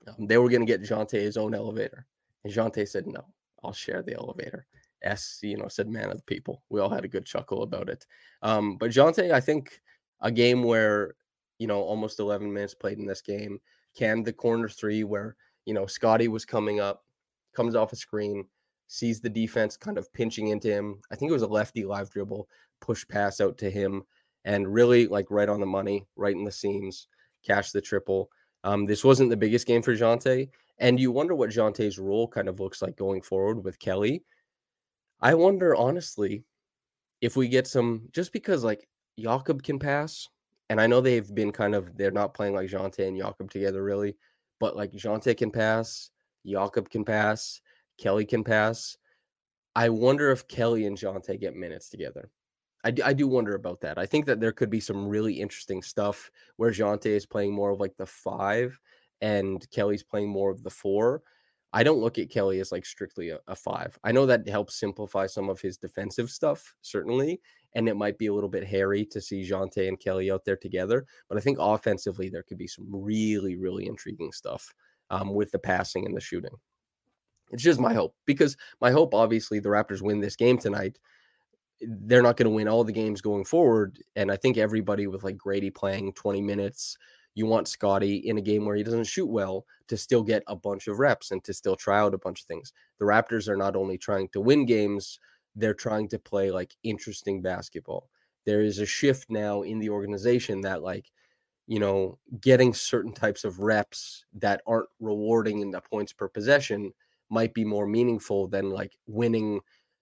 um, 0.07 0.27
they 0.27 0.37
were 0.37 0.49
going 0.49 0.61
to 0.61 0.67
get 0.67 0.83
Jontay 0.83 1.21
his 1.21 1.37
own 1.37 1.55
elevator, 1.55 2.05
and 2.43 2.53
Jontay 2.53 2.87
said, 2.87 3.07
"No, 3.07 3.25
I'll 3.63 3.73
share 3.73 4.03
the 4.03 4.15
elevator." 4.15 4.67
S, 5.03 5.39
you 5.41 5.57
know, 5.57 5.67
said 5.67 5.87
man 5.87 6.11
of 6.11 6.17
the 6.17 6.23
people. 6.23 6.63
We 6.69 6.79
all 6.79 6.89
had 6.89 7.05
a 7.05 7.09
good 7.09 7.25
chuckle 7.25 7.63
about 7.63 7.89
it. 7.89 8.05
Um, 8.41 8.77
but 8.77 8.91
Jontay, 8.91 9.31
I 9.31 9.39
think 9.39 9.81
a 10.21 10.31
game 10.31 10.63
where 10.63 11.15
you 11.59 11.67
know 11.67 11.81
almost 11.81 12.19
11 12.19 12.51
minutes 12.51 12.73
played 12.73 12.97
in 12.97 13.05
this 13.05 13.21
game, 13.21 13.59
can 13.95 14.23
the 14.23 14.33
corner 14.33 14.69
three 14.69 15.03
where 15.03 15.35
you 15.65 15.73
know 15.73 15.85
Scottie 15.85 16.27
was 16.27 16.45
coming 16.45 16.79
up 16.79 17.03
comes 17.55 17.75
off 17.75 17.93
a 17.93 17.95
screen, 17.95 18.45
sees 18.87 19.19
the 19.19 19.29
defense 19.29 19.77
kind 19.77 19.97
of 19.97 20.11
pinching 20.13 20.47
into 20.49 20.69
him. 20.69 20.99
I 21.11 21.15
think 21.15 21.29
it 21.29 21.33
was 21.33 21.41
a 21.41 21.47
lefty 21.47 21.85
live 21.85 22.09
dribble, 22.09 22.47
push 22.79 23.07
pass 23.07 23.41
out 23.41 23.57
to 23.59 23.69
him, 23.69 24.03
and 24.45 24.73
really 24.73 25.07
like 25.07 25.27
right 25.29 25.49
on 25.49 25.59
the 25.59 25.65
money, 25.65 26.07
right 26.15 26.35
in 26.35 26.43
the 26.43 26.51
seams, 26.51 27.07
cash 27.45 27.71
the 27.71 27.81
triple. 27.81 28.29
Um, 28.63 28.85
this 28.85 29.03
wasn't 29.03 29.29
the 29.29 29.37
biggest 29.37 29.65
game 29.65 29.81
for 29.81 29.95
Jontay, 29.95 30.49
and 30.79 30.99
you 30.99 31.11
wonder 31.11 31.35
what 31.35 31.49
Jontay's 31.49 31.99
role 31.99 32.27
kind 32.27 32.47
of 32.47 32.59
looks 32.59 32.81
like 32.81 32.95
going 32.95 33.21
forward 33.21 33.63
with 33.63 33.79
Kelly. 33.79 34.23
I 35.21 35.33
wonder 35.35 35.75
honestly 35.75 36.43
if 37.21 37.35
we 37.35 37.47
get 37.47 37.67
some 37.67 38.07
just 38.11 38.33
because 38.33 38.63
like 38.63 38.87
Jakob 39.19 39.63
can 39.63 39.79
pass, 39.79 40.27
and 40.69 40.81
I 40.81 40.87
know 40.87 41.01
they've 41.01 41.33
been 41.35 41.51
kind 41.51 41.75
of 41.75 41.95
they're 41.97 42.11
not 42.11 42.33
playing 42.33 42.55
like 42.55 42.69
Jontay 42.69 43.07
and 43.07 43.17
Jakob 43.17 43.51
together 43.51 43.83
really, 43.83 44.15
but 44.59 44.75
like 44.75 44.91
Jontay 44.93 45.37
can 45.37 45.51
pass, 45.51 46.09
Jakob 46.45 46.89
can 46.89 47.05
pass, 47.05 47.61
Kelly 47.97 48.25
can 48.25 48.43
pass. 48.43 48.97
I 49.75 49.89
wonder 49.89 50.31
if 50.31 50.47
Kelly 50.47 50.85
and 50.85 50.97
Jontay 50.97 51.39
get 51.39 51.55
minutes 51.55 51.89
together. 51.89 52.29
I 52.83 52.91
do, 52.91 53.03
I 53.05 53.13
do 53.13 53.27
wonder 53.27 53.55
about 53.55 53.79
that. 53.81 53.97
I 53.97 54.05
think 54.05 54.25
that 54.25 54.39
there 54.39 54.51
could 54.51 54.69
be 54.69 54.79
some 54.79 55.07
really 55.07 55.33
interesting 55.33 55.81
stuff 55.81 56.31
where 56.57 56.71
Jontay 56.71 57.11
is 57.11 57.25
playing 57.25 57.53
more 57.53 57.69
of 57.69 57.79
like 57.79 57.95
the 57.97 58.05
five 58.05 58.77
and 59.21 59.65
Kelly's 59.69 60.03
playing 60.03 60.29
more 60.29 60.49
of 60.49 60.63
the 60.63 60.69
four. 60.69 61.21
I 61.73 61.83
don't 61.83 61.99
look 61.99 62.19
at 62.19 62.29
Kelly 62.29 62.59
as 62.59 62.71
like 62.71 62.85
strictly 62.85 63.29
a, 63.29 63.39
a, 63.47 63.55
five. 63.55 63.97
I 64.03 64.11
know 64.11 64.25
that 64.25 64.47
helps 64.47 64.79
simplify 64.79 65.25
some 65.25 65.49
of 65.49 65.61
his 65.61 65.77
defensive 65.77 66.29
stuff, 66.29 66.75
certainly. 66.81 67.39
And 67.75 67.87
it 67.87 67.95
might 67.95 68.17
be 68.17 68.27
a 68.27 68.33
little 68.33 68.49
bit 68.49 68.65
hairy 68.67 69.05
to 69.05 69.21
see 69.21 69.49
Jontay 69.49 69.87
and 69.87 69.99
Kelly 69.99 70.29
out 70.29 70.43
there 70.43 70.57
together. 70.57 71.05
But 71.29 71.37
I 71.37 71.41
think 71.41 71.57
offensively, 71.61 72.27
there 72.27 72.43
could 72.43 72.57
be 72.57 72.67
some 72.67 72.87
really, 72.91 73.55
really 73.55 73.87
intriguing 73.87 74.33
stuff 74.33 74.73
um, 75.09 75.33
with 75.33 75.51
the 75.51 75.59
passing 75.59 76.05
and 76.05 76.15
the 76.15 76.21
shooting. 76.21 76.55
It's 77.51 77.63
just 77.63 77.79
my 77.79 77.93
hope 77.93 78.15
because 78.25 78.57
my 78.81 78.91
hope, 78.91 79.13
obviously, 79.13 79.59
the 79.59 79.69
Raptors 79.69 80.01
win 80.01 80.19
this 80.19 80.35
game 80.35 80.57
tonight. 80.57 80.99
They're 81.79 82.21
not 82.21 82.35
going 82.35 82.49
to 82.49 82.55
win 82.55 82.67
all 82.67 82.83
the 82.83 82.91
games 82.91 83.21
going 83.21 83.45
forward. 83.45 83.97
And 84.17 84.29
I 84.29 84.35
think 84.35 84.57
everybody 84.57 85.07
with 85.07 85.23
like 85.23 85.37
Grady 85.37 85.69
playing 85.69 86.13
20 86.13 86.41
minutes, 86.41 86.97
you 87.35 87.45
want 87.45 87.67
Scottie 87.67 88.17
in 88.17 88.37
a 88.37 88.41
game 88.41 88.65
where 88.65 88.75
he 88.75 88.83
doesn't 88.83 89.05
shoot 89.05 89.27
well 89.27 89.65
to 89.87 89.97
still 89.97 90.23
get 90.23 90.43
a 90.47 90.55
bunch 90.55 90.87
of 90.87 90.99
reps 90.99 91.31
and 91.31 91.43
to 91.43 91.53
still 91.53 91.75
try 91.75 91.99
out 91.99 92.13
a 92.13 92.17
bunch 92.17 92.41
of 92.41 92.47
things. 92.47 92.73
The 92.99 93.05
Raptors 93.05 93.47
are 93.47 93.57
not 93.57 93.75
only 93.75 93.97
trying 93.97 94.27
to 94.29 94.41
win 94.41 94.65
games, 94.65 95.19
they're 95.55 95.73
trying 95.73 96.07
to 96.09 96.19
play 96.19 96.51
like 96.51 96.75
interesting 96.83 97.41
basketball. 97.41 98.09
There 98.45 98.61
is 98.61 98.79
a 98.79 98.85
shift 98.85 99.29
now 99.29 99.61
in 99.61 99.79
the 99.79 99.89
organization 99.89 100.61
that 100.61 100.81
like 100.81 101.11
you 101.67 101.79
know, 101.79 102.17
getting 102.41 102.73
certain 102.73 103.13
types 103.13 103.45
of 103.45 103.59
reps 103.59 104.25
that 104.33 104.61
aren't 104.67 104.89
rewarding 104.99 105.59
in 105.59 105.71
the 105.71 105.79
points 105.79 106.11
per 106.11 106.27
possession 106.27 106.91
might 107.29 107.53
be 107.53 107.63
more 107.63 107.87
meaningful 107.87 108.47
than 108.47 108.69
like 108.69 108.97
winning, 109.07 109.61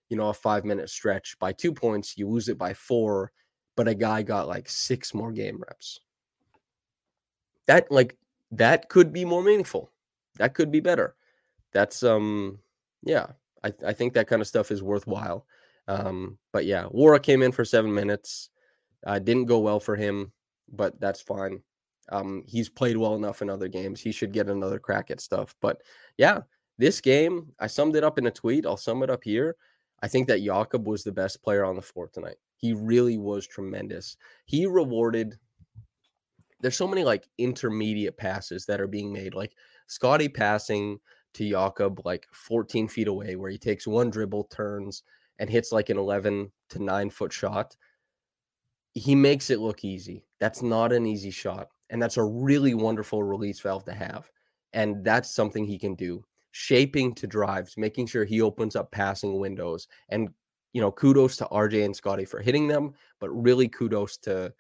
you 0.10 0.18
know, 0.18 0.30
a 0.30 0.34
five 0.34 0.66
minute 0.66 0.90
stretch 0.90 1.38
by 1.40 1.54
two 1.54 1.72
points. 1.72 2.18
You 2.18 2.28
lose 2.28 2.50
it 2.50 2.58
by 2.58 2.74
four, 2.74 3.32
but 3.76 3.88
a 3.88 3.94
guy 3.94 4.24
got 4.24 4.48
like 4.48 4.68
six 4.68 5.14
more 5.14 5.32
game 5.32 5.62
reps. 5.68 6.00
That, 7.70 7.90
like, 7.92 8.18
that 8.52 8.90
could 8.90 9.14
be 9.14 9.24
more 9.24 9.44
meaningful. 9.44 9.92
That 10.38 10.54
could 10.54 10.72
be 10.72 10.82
better. 10.82 11.16
That's, 11.72 12.04
um, 12.04 12.60
yeah, 13.04 13.28
I, 13.64 13.72
I 13.86 13.94
think 13.94 14.14
that 14.14 14.28
kind 14.28 14.42
of 14.42 14.48
stuff 14.48 14.72
is 14.72 14.84
worthwhile. 14.84 15.46
Um, 15.88 16.38
but 16.52 16.66
yeah, 16.66 16.84
Nwora 16.84 17.22
came 17.22 17.42
in 17.42 17.52
for 17.52 17.64
seven 17.64 17.94
minutes. 17.94 18.50
Uh, 19.06 19.20
didn't 19.20 19.46
go 19.46 19.60
well 19.60 19.80
for 19.80 19.96
him 19.96 20.32
but 20.74 21.00
that's 21.00 21.22
fine. 21.22 21.62
Um, 22.12 22.44
he's 22.48 22.70
played 22.70 22.98
well 22.98 23.16
enough 23.16 23.42
in 23.42 23.50
other 23.50 23.68
games. 23.68 24.02
He 24.02 24.12
should 24.12 24.34
get 24.34 24.50
another 24.50 24.80
crack 24.80 25.12
at 25.12 25.22
stuff. 25.22 25.56
But 25.62 25.82
yeah, 26.18 26.42
this 26.78 27.02
game, 27.02 27.52
I 27.60 27.68
summed 27.68 27.96
it 27.96 28.04
up 28.04 28.18
in 28.18 28.28
a 28.28 28.32
tweet. 28.32 28.66
I'll 28.66 28.78
sum 28.78 29.04
it 29.04 29.10
up 29.10 29.24
here. 29.24 29.56
I 30.02 30.08
think 30.08 30.28
that 30.28 30.44
Jakob 30.44 30.88
was 30.88 31.04
the 31.04 31.12
best 31.12 31.44
player 31.44 31.66
on 31.66 31.76
the 31.76 31.82
floor 31.82 32.10
tonight. 32.12 32.38
He 32.56 32.74
really 32.74 33.18
was 33.18 33.46
tremendous. 33.48 34.18
He 34.46 34.66
rewarded. 34.66 35.38
There's 36.62 36.78
so 36.78 36.88
many 36.88 37.04
like 37.04 37.28
intermediate 37.38 38.18
passes 38.18 38.66
that 38.66 38.82
are 38.82 38.88
being 38.88 39.14
made, 39.14 39.34
like 39.34 39.56
Scottie 39.88 40.30
passing 40.30 41.00
to 41.34 41.50
Jakob 41.50 42.02
like 42.06 42.28
14 42.32 42.88
feet 42.88 43.08
away, 43.08 43.36
where 43.36 43.52
he 43.52 43.58
takes 43.58 43.88
one 43.88 44.10
dribble, 44.10 44.46
turns, 44.46 45.04
and 45.40 45.50
hits 45.50 45.72
like 45.72 45.90
an 45.90 45.98
11 45.98 46.52
to 46.70 46.84
9 46.84 47.10
foot 47.10 47.32
shot. 47.32 47.76
He 48.94 49.16
makes 49.16 49.50
it 49.50 49.60
look 49.60 49.86
easy. 49.86 50.26
That's 50.40 50.62
not 50.62 50.92
an 50.92 51.06
easy 51.06 51.32
shot. 51.32 51.70
And 51.90 52.02
that's 52.02 52.18
a 52.18 52.24
really 52.24 52.74
wonderful 52.74 53.24
release 53.24 53.60
valve 53.60 53.86
to 53.86 53.94
have. 53.94 54.30
And 54.74 55.04
that's 55.04 55.34
something 55.34 55.66
he 55.66 55.80
can 55.80 55.96
do. 55.96 56.24
Shaping 56.52 57.14
to 57.16 57.28
drives, 57.28 57.78
making 57.78 58.08
sure 58.08 58.26
he 58.26 58.42
opens 58.42 58.76
up 58.76 58.92
passing 58.92 59.40
windows. 59.40 59.88
And, 60.10 60.30
you 60.74 60.82
know, 60.82 60.92
kudos 60.92 61.38
to 61.38 61.46
RJ 61.46 61.86
and 61.86 61.96
Scottie 61.96 62.26
for 62.26 62.42
hitting 62.42 62.68
them, 62.68 62.94
but 63.20 63.30
really 63.30 63.68
kudos 63.68 64.18
to 64.18 64.54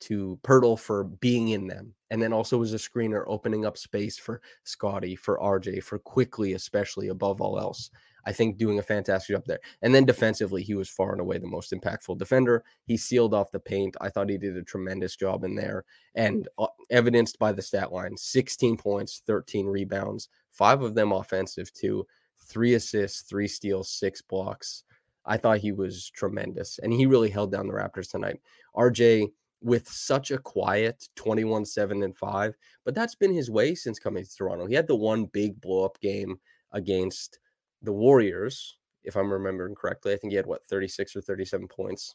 to 0.00 0.38
Poeltl 0.42 0.78
for 0.78 1.04
being 1.04 1.48
in 1.48 1.66
them. 1.66 1.94
And 2.10 2.22
then 2.22 2.32
also 2.32 2.62
as 2.62 2.72
a 2.72 2.76
screener, 2.76 3.24
opening 3.26 3.66
up 3.66 3.76
space 3.76 4.18
for 4.18 4.40
Scottie, 4.64 5.16
for 5.16 5.38
RJ, 5.38 5.82
for 5.82 5.98
Quickley, 5.98 6.52
especially 6.52 7.08
above 7.08 7.40
all 7.40 7.58
else. 7.58 7.90
I 8.26 8.32
think 8.32 8.58
doing 8.58 8.80
a 8.80 8.82
fantastic 8.82 9.36
job 9.36 9.44
there. 9.46 9.60
And 9.82 9.94
then 9.94 10.04
defensively, 10.04 10.62
he 10.62 10.74
was 10.74 10.88
far 10.88 11.12
and 11.12 11.20
away 11.20 11.38
the 11.38 11.46
most 11.46 11.72
impactful 11.72 12.18
defender. 12.18 12.64
He 12.84 12.96
sealed 12.96 13.34
off 13.34 13.52
the 13.52 13.60
paint. 13.60 13.96
I 14.00 14.08
thought 14.08 14.28
he 14.28 14.36
did 14.36 14.56
a 14.56 14.62
tremendous 14.62 15.14
job 15.14 15.44
in 15.44 15.54
there 15.54 15.84
and 16.16 16.48
uh, 16.58 16.66
evidenced 16.90 17.38
by 17.38 17.52
the 17.52 17.62
stat 17.62 17.92
line 17.92 18.16
16 18.16 18.76
points, 18.76 19.22
13 19.26 19.66
rebounds, 19.66 20.28
five 20.50 20.82
of 20.82 20.94
them 20.94 21.12
offensive, 21.12 21.72
too, 21.72 22.04
three 22.36 22.74
assists, 22.74 23.22
three 23.22 23.46
steals, 23.46 23.90
six 23.90 24.20
blocks. 24.20 24.82
I 25.24 25.36
thought 25.36 25.58
he 25.58 25.72
was 25.72 26.10
tremendous 26.10 26.78
and 26.78 26.92
he 26.92 27.06
really 27.06 27.30
held 27.30 27.52
down 27.52 27.66
the 27.66 27.74
Raptors 27.74 28.10
tonight. 28.10 28.40
RJ 28.76 29.30
with 29.62 29.88
such 29.88 30.30
a 30.30 30.38
quiet 30.38 31.08
21 31.16 31.64
7 31.64 32.02
and 32.02 32.16
5, 32.16 32.54
but 32.84 32.94
that's 32.94 33.14
been 33.14 33.32
his 33.32 33.50
way 33.50 33.74
since 33.74 33.98
coming 33.98 34.24
to 34.24 34.36
Toronto. 34.36 34.66
He 34.66 34.74
had 34.74 34.86
the 34.86 34.96
one 34.96 35.26
big 35.26 35.60
blow 35.60 35.84
up 35.84 36.00
game 36.00 36.38
against 36.72 37.38
the 37.82 37.92
Warriors, 37.92 38.76
if 39.04 39.16
I'm 39.16 39.32
remembering 39.32 39.74
correctly. 39.74 40.12
I 40.12 40.16
think 40.16 40.32
he 40.32 40.36
had 40.36 40.46
what 40.46 40.66
36 40.66 41.16
or 41.16 41.20
37 41.20 41.68
points. 41.68 42.14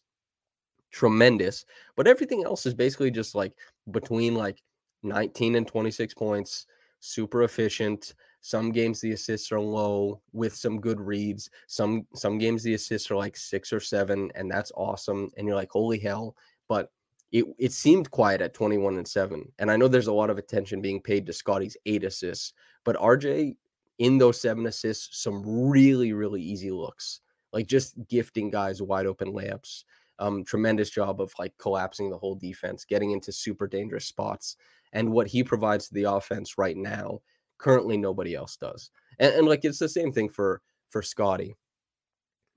Tremendous. 0.91 1.65
But 1.95 2.08
everything 2.08 2.43
else 2.43 2.65
is 2.65 2.73
basically 2.73 3.12
just 3.12 3.34
like 3.34 3.54
between 3.91 4.36
like 4.36 4.62
19 5.04 5.56
and 5.56 5.67
26 5.67 6.13
points, 6.13 6.67
super 6.99 7.43
efficient. 7.43 8.13
Some 8.41 8.71
games 8.71 8.99
the 8.99 9.12
assists 9.12 9.51
are 9.51 9.60
low 9.60 10.21
with 10.34 10.56
some 10.56 10.82
good 10.82 10.99
reads. 10.99 11.49
Some 11.67 12.08
some 12.15 12.38
games 12.38 12.63
the 12.63 12.73
assists 12.73 13.12
are 13.12 13.15
like 13.15 13.38
six 13.38 13.71
or 13.71 13.80
seven, 13.80 14.32
and 14.36 14.49
that's 14.49 14.71
awesome. 14.75 15.30
And 15.38 15.47
you're 15.47 15.56
like, 15.56 15.69
holy 15.69 15.99
hell. 15.99 16.36
But 16.67 16.91
it, 17.32 17.46
it 17.58 17.72
seemed 17.72 18.12
quiet 18.12 18.41
at 18.41 18.54
21 18.54 18.98
and 18.98 19.08
7. 19.08 19.52
And 19.60 19.72
I 19.72 19.78
know 19.78 19.88
there's 19.88 20.08
a 20.08 20.13
lot 20.13 20.30
of 20.30 20.38
attention 20.38 20.82
being 20.82 21.02
paid 21.02 21.26
to 21.26 21.34
Scottie's 21.34 21.78
eight 21.86 22.04
assists, 22.04 22.54
but 22.84 22.98
RJ 22.98 23.56
in 24.00 24.17
those 24.17 24.41
seven 24.41 24.65
assists, 24.65 25.22
some 25.22 25.44
really, 25.46 26.12
really 26.12 26.41
easy 26.41 26.72
looks, 26.72 27.22
like 27.54 27.67
just 27.67 27.96
gifting 28.08 28.50
guys 28.50 28.82
wide 28.82 29.06
open 29.06 29.34
layups. 29.34 29.84
Um, 30.20 30.44
tremendous 30.44 30.89
job 30.89 31.20
of 31.20 31.34
like 31.39 31.54
collapsing 31.58 32.10
the 32.10 32.17
whole 32.17 32.36
defense, 32.36 32.86
getting 32.86 33.12
into 33.12 33.32
super 33.32 33.67
dangerous 33.67 34.06
spots. 34.06 34.56
And 34.94 35.12
what 35.12 35.28
he 35.28 35.44
provides 35.44 35.88
to 35.88 35.94
the 35.94 36.04
offense 36.04 36.58
right 36.58 36.78
now, 36.78 37.22
currently 37.58 37.98
nobody 37.98 38.36
else 38.36 38.58
does. 38.58 38.91
And, 39.20 39.34
and 39.34 39.48
like 39.48 39.65
it's 39.65 39.80
the 39.80 39.89
same 39.89 40.12
thing 40.12 40.30
for 40.30 40.62
for 40.89 41.02
Scottie. 41.02 41.56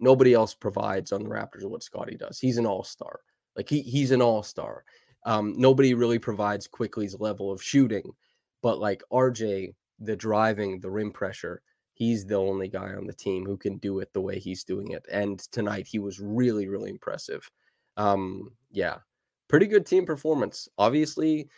Nobody 0.01 0.35
else 0.35 0.55
provides 0.55 1.13
on 1.13 1.23
the 1.23 1.29
Raptors 1.31 1.65
what 1.65 1.83
Scottie 1.83 2.17
does. 2.17 2.39
He's 2.39 2.59
an 2.59 2.67
all-star. 2.67 3.21
Like 3.57 3.69
he 3.69 3.83
he's 3.83 4.11
an 4.11 4.23
all-star. 4.23 4.85
Um, 5.27 5.55
nobody 5.57 5.95
really 5.95 6.19
provides 6.19 6.67
Quickley's 6.67 7.19
level 7.19 7.51
of 7.51 7.63
shooting, 7.63 8.13
but 8.63 8.79
like 8.79 9.03
RJ 9.13 9.75
the 10.01 10.17
driving, 10.17 10.81
the 10.81 10.91
rim 10.91 11.11
pressure, 11.11 11.63
he's 11.95 12.27
the 12.27 12.35
only 12.35 12.69
guy 12.69 12.93
on 12.95 13.07
the 13.07 13.13
team 13.13 13.45
who 13.45 13.57
can 13.57 13.79
do 13.79 14.01
it 14.01 14.13
the 14.13 14.21
way 14.21 14.39
he's 14.39 14.65
doing 14.65 14.91
it. 14.91 15.07
And 15.11 15.39
tonight 15.53 15.87
he 15.87 15.99
was 15.99 16.21
really, 16.21 16.67
really 16.69 16.91
impressive. 16.91 17.49
Um, 17.97 18.51
yeah, 18.71 18.97
pretty 19.49 19.67
good 19.67 19.87
team 19.87 20.05
performance. 20.05 20.69
Obviously, 20.79 21.49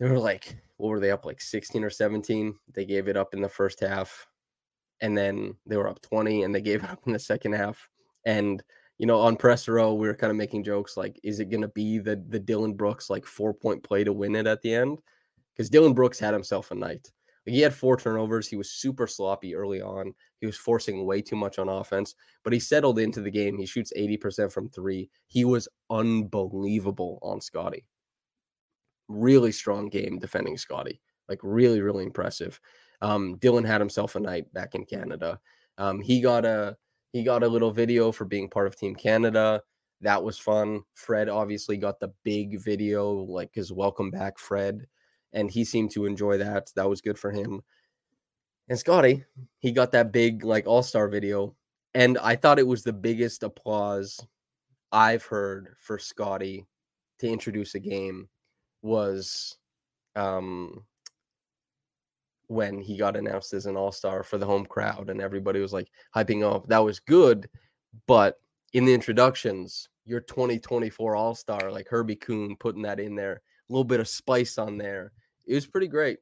they 0.00 0.08
were 0.08 0.18
like, 0.18 0.56
what 0.78 0.88
were 0.88 1.00
they 1.00 1.10
up 1.10 1.24
like 1.24 1.40
16 1.40 1.84
or 1.84 1.90
17? 1.90 2.54
They 2.72 2.84
gave 2.84 3.08
it 3.08 3.16
up 3.16 3.34
in 3.34 3.42
the 3.42 3.48
first 3.48 3.80
half. 3.80 4.26
And 5.00 5.16
then 5.16 5.54
they 5.66 5.76
were 5.76 5.88
up 5.88 6.00
20 6.00 6.44
and 6.44 6.54
they 6.54 6.62
gave 6.62 6.82
it 6.82 6.90
up 6.90 7.00
in 7.06 7.12
the 7.12 7.18
second 7.18 7.52
half. 7.52 7.88
And 8.24 8.62
you 8.98 9.06
know, 9.06 9.18
on 9.18 9.36
press 9.36 9.66
row, 9.68 9.94
we 9.94 10.06
were 10.06 10.14
kind 10.14 10.30
of 10.30 10.36
making 10.36 10.64
jokes 10.64 10.96
like, 10.96 11.18
is 11.22 11.40
it 11.40 11.50
gonna 11.50 11.68
be 11.68 11.98
the 11.98 12.22
the 12.28 12.38
Dillon 12.38 12.74
Brooks 12.74 13.10
like 13.10 13.26
four 13.26 13.52
point 13.52 13.82
play 13.82 14.04
to 14.04 14.12
win 14.12 14.36
it 14.36 14.46
at 14.46 14.62
the 14.62 14.74
end? 14.74 14.98
Because 15.54 15.70
Dillon 15.70 15.94
Brooks 15.94 16.18
had 16.18 16.34
himself 16.34 16.70
a 16.70 16.74
night. 16.74 17.10
He 17.46 17.60
had 17.60 17.74
four 17.74 17.96
turnovers. 17.96 18.48
He 18.48 18.56
was 18.56 18.70
super 18.70 19.06
sloppy 19.06 19.54
early 19.54 19.82
on. 19.82 20.14
He 20.40 20.46
was 20.46 20.56
forcing 20.56 21.04
way 21.04 21.20
too 21.20 21.36
much 21.36 21.58
on 21.58 21.68
offense, 21.68 22.14
but 22.42 22.52
he 22.52 22.58
settled 22.58 22.98
into 22.98 23.20
the 23.20 23.30
game. 23.30 23.58
He 23.58 23.66
shoots 23.66 23.92
80% 23.96 24.50
from 24.50 24.70
three. 24.70 25.10
He 25.26 25.44
was 25.44 25.68
unbelievable 25.90 27.18
on 27.22 27.40
Scottie. 27.40 27.84
Really 29.08 29.52
strong 29.52 29.90
game 29.90 30.18
defending 30.18 30.56
Scottie. 30.56 31.02
Like 31.28 31.40
really, 31.42 31.82
really 31.82 32.04
impressive. 32.04 32.58
Um, 33.02 33.36
Dillon 33.38 33.64
had 33.64 33.80
himself 33.80 34.16
a 34.16 34.20
night 34.20 34.50
back 34.54 34.74
in 34.74 34.86
Canada. 34.86 35.38
Um, 35.76 36.00
he 36.00 36.22
got 36.22 36.46
a 36.46 36.76
he 37.14 37.22
got 37.22 37.42
a 37.42 37.48
little 37.48 37.70
video 37.70 38.12
for 38.12 38.26
being 38.26 38.50
part 38.50 38.66
of 38.66 38.76
Team 38.76 38.94
Canada. 38.94 39.62
That 40.02 40.22
was 40.22 40.38
fun. 40.38 40.82
Fred 40.92 41.30
obviously 41.30 41.78
got 41.78 41.98
the 42.00 42.12
big 42.24 42.60
video, 42.60 43.10
like 43.10 43.50
his 43.54 43.72
welcome 43.72 44.10
back, 44.10 44.38
Fred 44.38 44.86
and 45.34 45.50
he 45.50 45.64
seemed 45.64 45.90
to 45.90 46.06
enjoy 46.06 46.38
that. 46.38 46.70
That 46.76 46.88
was 46.88 47.02
good 47.02 47.18
for 47.18 47.30
him. 47.30 47.60
And 48.68 48.78
Scottie, 48.78 49.24
he 49.58 49.72
got 49.72 49.92
that 49.92 50.12
big 50.12 50.44
like 50.44 50.66
all-star 50.66 51.08
video 51.08 51.54
and 51.92 52.16
I 52.18 52.36
thought 52.36 52.58
it 52.58 52.66
was 52.66 52.82
the 52.82 52.92
biggest 52.92 53.42
applause 53.42 54.18
I've 54.90 55.24
heard 55.24 55.74
for 55.78 55.98
Scottie 55.98 56.66
to 57.18 57.28
introduce 57.28 57.74
a 57.74 57.80
game 57.80 58.28
was 58.82 59.56
um 60.16 60.84
when 62.48 62.80
he 62.80 62.96
got 62.96 63.16
announced 63.16 63.52
as 63.52 63.66
an 63.66 63.76
all-star 63.76 64.22
for 64.22 64.38
the 64.38 64.46
home 64.46 64.66
crowd 64.66 65.08
and 65.10 65.20
everybody 65.20 65.60
was 65.60 65.72
like 65.72 65.90
hyping 66.14 66.44
up. 66.44 66.66
That 66.68 66.84
was 66.84 67.00
good, 67.00 67.48
but 68.06 68.40
in 68.72 68.84
the 68.84 68.94
introductions, 68.94 69.88
your 70.04 70.20
2024 70.20 71.16
all-star 71.16 71.70
like 71.70 71.88
Herbie 71.88 72.16
Kuhn 72.16 72.56
putting 72.60 72.82
that 72.82 73.00
in 73.00 73.14
there, 73.16 73.34
a 73.34 73.72
little 73.72 73.84
bit 73.84 74.00
of 74.00 74.08
spice 74.08 74.58
on 74.58 74.76
there 74.76 75.12
it 75.46 75.54
was 75.54 75.66
pretty 75.66 75.88
great. 75.88 76.18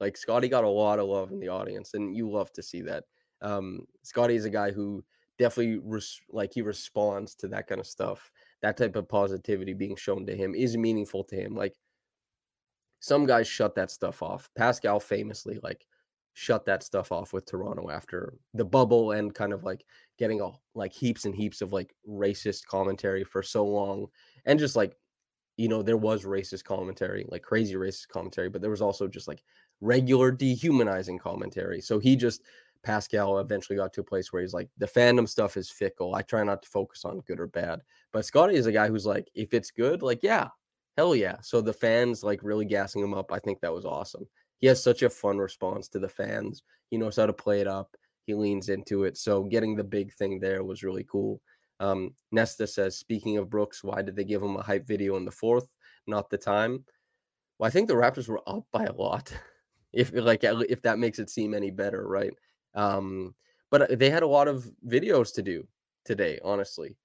Like 0.00 0.16
Scottie 0.16 0.48
got 0.48 0.64
a 0.64 0.68
lot 0.68 0.98
of 0.98 1.08
love 1.08 1.32
in 1.32 1.40
the 1.40 1.48
audience, 1.48 1.94
and 1.94 2.16
you 2.16 2.30
love 2.30 2.52
to 2.52 2.62
see 2.62 2.82
that. 2.82 3.04
Um, 3.42 3.86
Scottie 4.02 4.36
is 4.36 4.44
a 4.44 4.50
guy 4.50 4.70
who 4.70 5.04
definitely 5.38 5.80
res- 5.84 6.20
like 6.30 6.52
he 6.52 6.62
responds 6.62 7.34
to 7.36 7.48
that 7.48 7.66
kind 7.66 7.80
of 7.80 7.86
stuff. 7.86 8.30
That 8.62 8.76
type 8.76 8.96
of 8.96 9.08
positivity 9.08 9.74
being 9.74 9.96
shown 9.96 10.26
to 10.26 10.36
him 10.36 10.54
is 10.54 10.76
meaningful 10.76 11.24
to 11.24 11.36
him. 11.36 11.54
Like 11.54 11.74
some 13.04 13.26
guys 13.26 13.46
shut 13.46 13.74
that 13.74 13.90
stuff 13.90 14.22
off. 14.22 14.48
Pascal 14.56 14.98
famously 14.98 15.60
like 15.62 15.86
shut 16.32 16.64
that 16.64 16.82
stuff 16.82 17.12
off 17.12 17.34
with 17.34 17.44
Toronto 17.44 17.90
after 17.90 18.32
the 18.54 18.64
bubble 18.64 19.12
and 19.12 19.34
kind 19.34 19.52
of 19.52 19.62
like 19.62 19.84
getting 20.18 20.40
all 20.40 20.62
like 20.74 20.90
heaps 20.90 21.26
and 21.26 21.34
heaps 21.34 21.60
of 21.60 21.70
like 21.70 21.94
racist 22.08 22.64
commentary 22.64 23.22
for 23.22 23.42
so 23.42 23.62
long 23.62 24.06
and 24.46 24.58
just 24.58 24.74
like 24.74 24.96
you 25.58 25.68
know, 25.68 25.82
there 25.82 25.98
was 25.98 26.24
racist 26.24 26.64
commentary, 26.64 27.26
like 27.28 27.42
crazy 27.42 27.74
racist 27.74 28.08
commentary, 28.08 28.48
but 28.48 28.60
there 28.60 28.70
was 28.70 28.80
also 28.80 29.06
just 29.06 29.28
like 29.28 29.44
regular 29.82 30.32
dehumanizing 30.32 31.18
commentary. 31.18 31.80
So 31.82 31.98
he 31.98 32.16
just 32.16 32.42
Pascal 32.82 33.38
eventually 33.38 33.76
got 33.76 33.92
to 33.92 34.00
a 34.00 34.04
place 34.04 34.32
where 34.32 34.40
he's 34.40 34.54
like, 34.54 34.70
the 34.78 34.86
fandom 34.86 35.28
stuff 35.28 35.58
is 35.58 35.70
fickle. 35.70 36.14
I 36.14 36.22
try 36.22 36.42
not 36.42 36.62
to 36.62 36.68
focus 36.68 37.04
on 37.04 37.20
good 37.20 37.38
or 37.38 37.48
bad. 37.48 37.82
But 38.12 38.24
Scottie 38.24 38.56
is 38.56 38.66
a 38.66 38.72
guy 38.72 38.88
who's 38.88 39.06
like, 39.06 39.28
if 39.34 39.54
it's 39.54 39.70
good, 39.70 40.02
like, 40.02 40.22
yeah, 40.22 40.48
hell 40.96 41.14
yeah. 41.14 41.36
So 41.42 41.60
the 41.60 41.72
fans 41.72 42.22
like 42.22 42.40
really 42.42 42.64
gassing 42.64 43.02
him 43.02 43.14
up. 43.14 43.32
I 43.32 43.38
think 43.38 43.60
that 43.60 43.72
was 43.72 43.84
awesome. 43.84 44.26
He 44.60 44.66
has 44.68 44.82
such 44.82 45.02
a 45.02 45.10
fun 45.10 45.38
response 45.38 45.88
to 45.88 45.98
the 45.98 46.08
fans. 46.08 46.62
He 46.90 46.96
knows 46.96 47.16
how 47.16 47.26
to 47.26 47.32
play 47.32 47.60
it 47.60 47.66
up. 47.66 47.96
He 48.26 48.34
leans 48.34 48.68
into 48.68 49.04
it. 49.04 49.18
So 49.18 49.42
getting 49.44 49.76
the 49.76 49.84
big 49.84 50.12
thing 50.14 50.40
there 50.40 50.64
was 50.64 50.82
really 50.82 51.04
cool. 51.10 51.40
Um, 51.80 52.14
Nesta 52.32 52.66
says, 52.66 52.96
speaking 52.96 53.36
of 53.36 53.50
Brooks, 53.50 53.84
why 53.84 54.00
did 54.00 54.16
they 54.16 54.24
give 54.24 54.42
him 54.42 54.56
a 54.56 54.62
hype 54.62 54.86
video 54.86 55.16
in 55.16 55.24
the 55.24 55.30
fourth, 55.30 55.68
not 56.06 56.30
the 56.30 56.38
time? 56.38 56.84
Well, 57.58 57.66
I 57.66 57.70
think 57.70 57.88
the 57.88 57.94
Raptors 57.94 58.28
were 58.28 58.42
up 58.46 58.64
by 58.72 58.84
a 58.84 58.92
lot. 58.92 59.32
if 59.92 60.12
like 60.12 60.40
if 60.42 60.82
that 60.82 60.98
makes 60.98 61.18
it 61.18 61.30
seem 61.30 61.54
any 61.54 61.70
better, 61.70 62.06
right? 62.06 62.32
Um, 62.74 63.34
but 63.70 63.82
uh, 63.82 63.96
they 63.96 64.10
had 64.10 64.22
a 64.22 64.28
lot 64.28 64.48
of 64.48 64.70
videos 64.86 65.34
to 65.34 65.42
do 65.42 65.66
today, 66.04 66.38
honestly. 66.44 66.96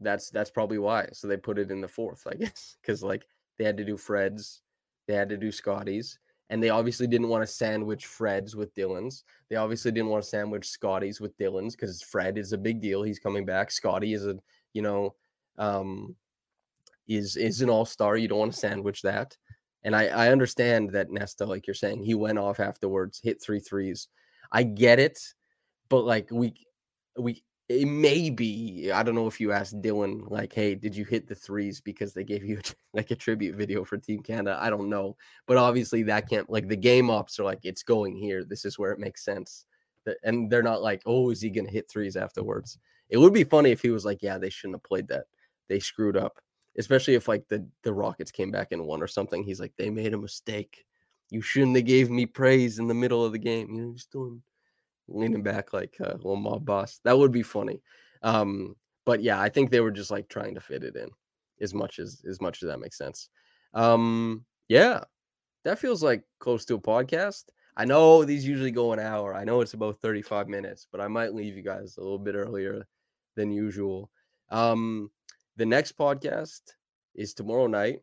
That's 0.00 0.30
that's 0.30 0.50
probably 0.50 0.78
why. 0.78 1.08
So 1.12 1.28
they 1.28 1.36
put 1.36 1.58
it 1.58 1.70
in 1.70 1.80
the 1.80 1.88
fourth, 1.88 2.26
I 2.26 2.34
guess, 2.38 2.76
because 2.80 3.02
like 3.02 3.26
they 3.58 3.64
had 3.64 3.76
to 3.76 3.84
do 3.84 3.96
Fred's, 3.96 4.62
they 5.06 5.14
had 5.14 5.28
to 5.28 5.36
do 5.36 5.52
Scottie's, 5.52 6.18
And 6.50 6.62
they 6.62 6.70
obviously 6.70 7.06
didn't 7.06 7.28
want 7.28 7.42
to 7.42 7.52
sandwich 7.52 8.06
Fred's 8.06 8.56
with 8.56 8.74
Dillon's. 8.74 9.24
They 9.48 9.56
obviously 9.56 9.92
didn't 9.92 10.10
want 10.10 10.22
to 10.24 10.28
sandwich 10.28 10.66
Scottie's 10.66 11.20
with 11.20 11.36
Dillon's 11.36 11.76
because 11.76 12.02
Fred 12.02 12.38
is 12.38 12.52
a 12.52 12.58
big 12.58 12.80
deal. 12.80 13.02
He's 13.02 13.18
coming 13.18 13.44
back. 13.44 13.70
Scottie 13.70 14.14
is 14.14 14.26
a, 14.26 14.36
you 14.72 14.82
know, 14.82 15.14
um, 15.58 16.16
is 17.08 17.36
is 17.36 17.62
an 17.62 17.70
all-star. 17.70 18.16
You 18.16 18.28
don't 18.28 18.38
want 18.38 18.52
to 18.52 18.58
sandwich 18.58 19.02
that. 19.02 19.36
And 19.84 19.96
I, 19.96 20.06
I 20.06 20.28
understand 20.30 20.90
that 20.90 21.10
Nesta, 21.10 21.44
like 21.44 21.66
you're 21.66 21.74
saying, 21.74 22.02
he 22.02 22.14
went 22.14 22.38
off 22.38 22.60
afterwards, 22.60 23.20
hit 23.22 23.42
three 23.42 23.58
threes. 23.58 24.08
I 24.52 24.62
get 24.62 24.98
it, 24.98 25.18
but 25.88 26.04
like 26.04 26.28
we 26.30 26.54
we 27.18 27.42
it 27.72 27.88
may 27.88 28.28
be 28.28 28.90
i 28.92 29.02
don't 29.02 29.14
know 29.14 29.26
if 29.26 29.40
you 29.40 29.52
asked 29.52 29.80
Dillon 29.80 30.24
like 30.28 30.52
hey 30.52 30.74
did 30.74 30.94
you 30.94 31.04
hit 31.04 31.26
the 31.26 31.34
threes 31.34 31.80
because 31.80 32.12
they 32.12 32.24
gave 32.24 32.44
you 32.44 32.60
like 32.94 33.10
a 33.10 33.16
tribute 33.16 33.56
video 33.56 33.84
for 33.84 33.96
team 33.96 34.20
canada? 34.20 34.58
I 34.60 34.70
don't 34.70 34.90
know. 34.90 35.16
But 35.46 35.56
obviously 35.56 36.02
that 36.04 36.28
can't 36.28 36.48
like 36.50 36.68
the 36.68 36.76
game 36.76 37.10
ops 37.10 37.38
are 37.38 37.44
like 37.44 37.60
it's 37.62 37.82
going 37.82 38.16
here. 38.16 38.44
This 38.44 38.64
is 38.64 38.78
where 38.78 38.92
it 38.92 38.98
makes 38.98 39.24
sense. 39.24 39.66
And 40.24 40.50
they're 40.50 40.62
not 40.62 40.82
like 40.82 41.02
oh 41.06 41.30
is 41.30 41.40
he 41.40 41.50
gonna 41.50 41.70
hit 41.70 41.88
threes 41.88 42.16
afterwards? 42.16 42.78
It 43.08 43.18
would 43.18 43.32
be 43.32 43.44
funny 43.44 43.70
if 43.70 43.82
he 43.82 43.90
was 43.90 44.04
like 44.04 44.22
yeah 44.22 44.38
they 44.38 44.50
shouldn't 44.50 44.76
have 44.76 44.84
played 44.84 45.08
that. 45.08 45.24
They 45.68 45.80
screwed 45.80 46.16
up. 46.16 46.40
Especially 46.78 47.14
if 47.14 47.28
like 47.28 47.46
the 47.48 47.66
the 47.82 47.92
rockets 47.92 48.30
came 48.30 48.50
back 48.50 48.72
and 48.72 48.86
won 48.86 49.02
or 49.02 49.06
something 49.06 49.42
he's 49.42 49.60
like 49.60 49.72
they 49.76 49.90
made 49.90 50.14
a 50.14 50.18
mistake. 50.18 50.84
You 51.30 51.40
shouldn't 51.40 51.76
have 51.76 51.86
gave 51.86 52.10
me 52.10 52.26
praise 52.26 52.78
in 52.78 52.88
the 52.88 52.94
middle 52.94 53.24
of 53.24 53.32
the 53.32 53.38
game. 53.38 53.74
You 53.74 53.86
know 53.86 53.92
just 53.94 54.12
doing 54.12 54.42
leaning 55.08 55.42
back 55.42 55.72
like 55.72 55.96
a 56.00 56.16
little 56.16 56.36
mob 56.36 56.64
boss. 56.64 57.00
That 57.04 57.18
would 57.18 57.32
be 57.32 57.42
funny. 57.42 57.82
Um, 58.22 58.76
but 59.04 59.22
yeah, 59.22 59.40
I 59.40 59.48
think 59.48 59.70
they 59.70 59.80
were 59.80 59.90
just 59.90 60.10
like 60.10 60.28
trying 60.28 60.54
to 60.54 60.60
fit 60.60 60.84
it 60.84 60.96
in 60.96 61.08
as 61.60 61.74
much 61.74 61.98
as 61.98 62.22
as 62.28 62.40
much 62.40 62.62
as 62.62 62.68
that 62.68 62.80
makes 62.80 62.98
sense. 62.98 63.28
Um, 63.74 64.44
yeah, 64.68 65.00
that 65.64 65.78
feels 65.78 66.02
like 66.02 66.22
close 66.38 66.64
to 66.66 66.74
a 66.74 66.80
podcast. 66.80 67.44
I 67.76 67.84
know 67.84 68.24
these 68.24 68.46
usually 68.46 68.70
go 68.70 68.92
an 68.92 68.98
hour. 68.98 69.34
I 69.34 69.44
know 69.44 69.60
it's 69.60 69.74
about 69.74 69.96
35 69.98 70.48
minutes, 70.48 70.86
but 70.90 71.00
I 71.00 71.08
might 71.08 71.34
leave 71.34 71.56
you 71.56 71.62
guys 71.62 71.96
a 71.96 72.02
little 72.02 72.18
bit 72.18 72.34
earlier 72.34 72.86
than 73.34 73.50
usual. 73.50 74.10
Um, 74.50 75.10
the 75.56 75.64
next 75.64 75.96
podcast 75.96 76.60
is 77.14 77.32
tomorrow 77.32 77.66
night, 77.66 78.00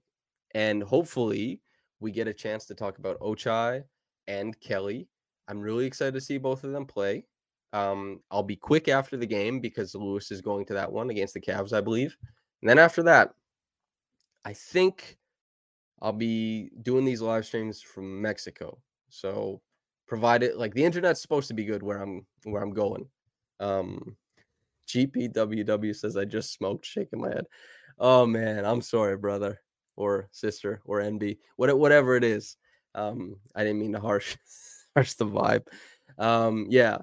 and 0.56 0.82
hopefully 0.82 1.62
we 2.00 2.12
get 2.12 2.28
a 2.28 2.34
chance 2.34 2.66
to 2.66 2.76
talk 2.76 2.98
about 2.98 3.20
Ochai 3.20 3.84
and 4.28 4.60
Kelly 4.60 5.08
I'm 5.50 5.60
really 5.60 5.86
excited 5.86 6.14
to 6.14 6.22
see 6.22 6.38
both 6.38 6.64
of 6.64 6.72
them 6.72 6.86
play. 6.86 7.26
Um, 7.74 8.22
I'll 8.32 8.44
be 8.44 8.56
quick 8.56 8.88
after 8.88 9.18
the 9.18 9.26
game 9.26 9.60
because 9.60 9.94
Louis 9.96 10.32
is 10.32 10.42
going 10.42 10.66
to 10.68 10.74
that 10.76 10.92
one 10.92 11.10
against 11.10 11.34
the 11.34 11.42
Cavs, 11.42 11.74
I 11.74 11.82
believe. 11.82 12.16
And 12.62 12.70
then 12.70 12.80
after 12.80 13.04
that, 13.04 13.34
I 14.46 14.54
think 14.54 15.18
I'll 16.02 16.14
be 16.14 16.72
doing 16.82 17.06
these 17.06 17.22
live 17.22 17.46
streams 17.46 17.82
from 17.82 18.22
Mexico. 18.22 18.80
So 19.10 19.62
provided 20.08 20.56
like 20.56 20.74
the 20.74 20.84
internet's 20.84 21.22
supposed 21.22 21.48
to 21.50 21.54
be 21.54 21.66
good 21.66 21.84
where 21.84 22.02
I'm 22.02 22.26
where 22.44 22.64
I'm 22.64 22.74
going. 22.74 23.08
Um 23.60 24.16
GPWW 24.88 25.96
says 25.96 26.18
I 26.18 26.26
just 26.26 26.54
smoked, 26.54 26.86
shaking 26.86 27.22
my 27.22 27.30
head. 27.30 27.46
Oh 28.00 28.26
man, 28.26 28.66
I'm 28.66 28.82
sorry, 28.82 29.18
brother 29.18 29.62
or 29.96 30.30
sister 30.32 30.82
or 30.86 31.02
NB, 31.02 31.38
whatever 31.58 32.16
it 32.16 32.24
is. 32.24 32.56
Um, 32.96 33.36
I 33.56 33.64
didn't 33.64 33.80
mean 33.80 33.92
to 33.92 34.00
harsh 34.00 34.36
The 35.18 35.26
vibe. 35.26 35.66
Um, 36.18 36.68
yeah. 36.70 37.00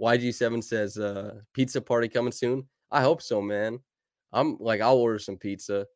YG7 0.00 0.62
says, 0.62 0.98
uh, 0.98 1.36
pizza 1.52 1.80
party 1.80 2.08
coming 2.08 2.32
soon. 2.32 2.68
I 2.90 3.02
hope 3.02 3.22
so, 3.22 3.40
man. 3.40 3.78
I'm 4.32 4.56
like, 4.58 4.80
I'll 4.80 4.96
order 4.96 5.18
some 5.18 5.36
pizza. 5.36 5.86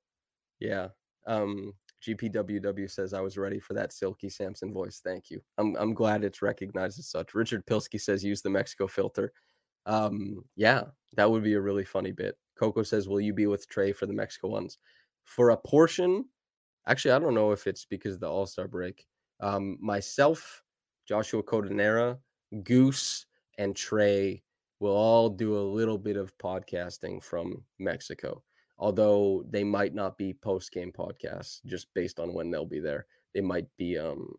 Yeah. 0.60 0.88
Um, 1.26 1.72
GPWW 2.06 2.90
says 2.90 3.12
I 3.12 3.20
was 3.20 3.36
ready 3.36 3.58
for 3.58 3.74
that 3.74 3.92
silky 3.92 4.28
Samson 4.28 4.72
voice. 4.72 5.00
Thank 5.02 5.30
you. 5.30 5.40
I'm 5.58 5.74
I'm 5.76 5.94
glad 5.94 6.24
it's 6.24 6.42
recognized 6.42 6.98
as 6.98 7.10
such. 7.10 7.34
Richard 7.34 7.66
Pilsky 7.66 8.00
says 8.00 8.24
use 8.24 8.40
the 8.40 8.50
Mexico 8.50 8.86
filter. 8.86 9.32
Um, 9.86 10.44
yeah, 10.54 10.82
that 11.16 11.30
would 11.30 11.42
be 11.42 11.54
a 11.54 11.60
really 11.60 11.84
funny 11.84 12.12
bit. 12.12 12.36
Coco 12.58 12.82
says, 12.82 13.08
Will 13.08 13.20
you 13.20 13.32
be 13.32 13.46
with 13.46 13.68
Trey 13.68 13.92
for 13.92 14.06
the 14.06 14.12
Mexico 14.12 14.48
ones? 14.48 14.78
For 15.24 15.50
a 15.50 15.56
portion, 15.56 16.24
actually, 16.86 17.12
I 17.12 17.18
don't 17.18 17.34
know 17.34 17.52
if 17.52 17.66
it's 17.66 17.84
because 17.84 18.14
of 18.14 18.20
the 18.20 18.30
All-Star 18.30 18.68
break. 18.68 19.06
Um, 19.40 19.78
myself 19.80 20.62
Joshua 21.08 21.42
Codanera, 21.42 22.18
Goose, 22.62 23.24
and 23.56 23.74
Trey 23.74 24.42
will 24.78 24.94
all 24.94 25.30
do 25.30 25.56
a 25.56 25.60
little 25.60 25.96
bit 25.96 26.18
of 26.18 26.36
podcasting 26.36 27.22
from 27.22 27.64
Mexico. 27.78 28.42
Although 28.78 29.42
they 29.48 29.64
might 29.64 29.94
not 29.94 30.18
be 30.18 30.34
post 30.34 30.70
game 30.70 30.92
podcasts 30.92 31.60
just 31.64 31.88
based 31.94 32.20
on 32.20 32.34
when 32.34 32.50
they'll 32.50 32.66
be 32.66 32.78
there. 32.78 33.06
They 33.34 33.40
might 33.40 33.66
be 33.76 33.98
um 33.98 34.32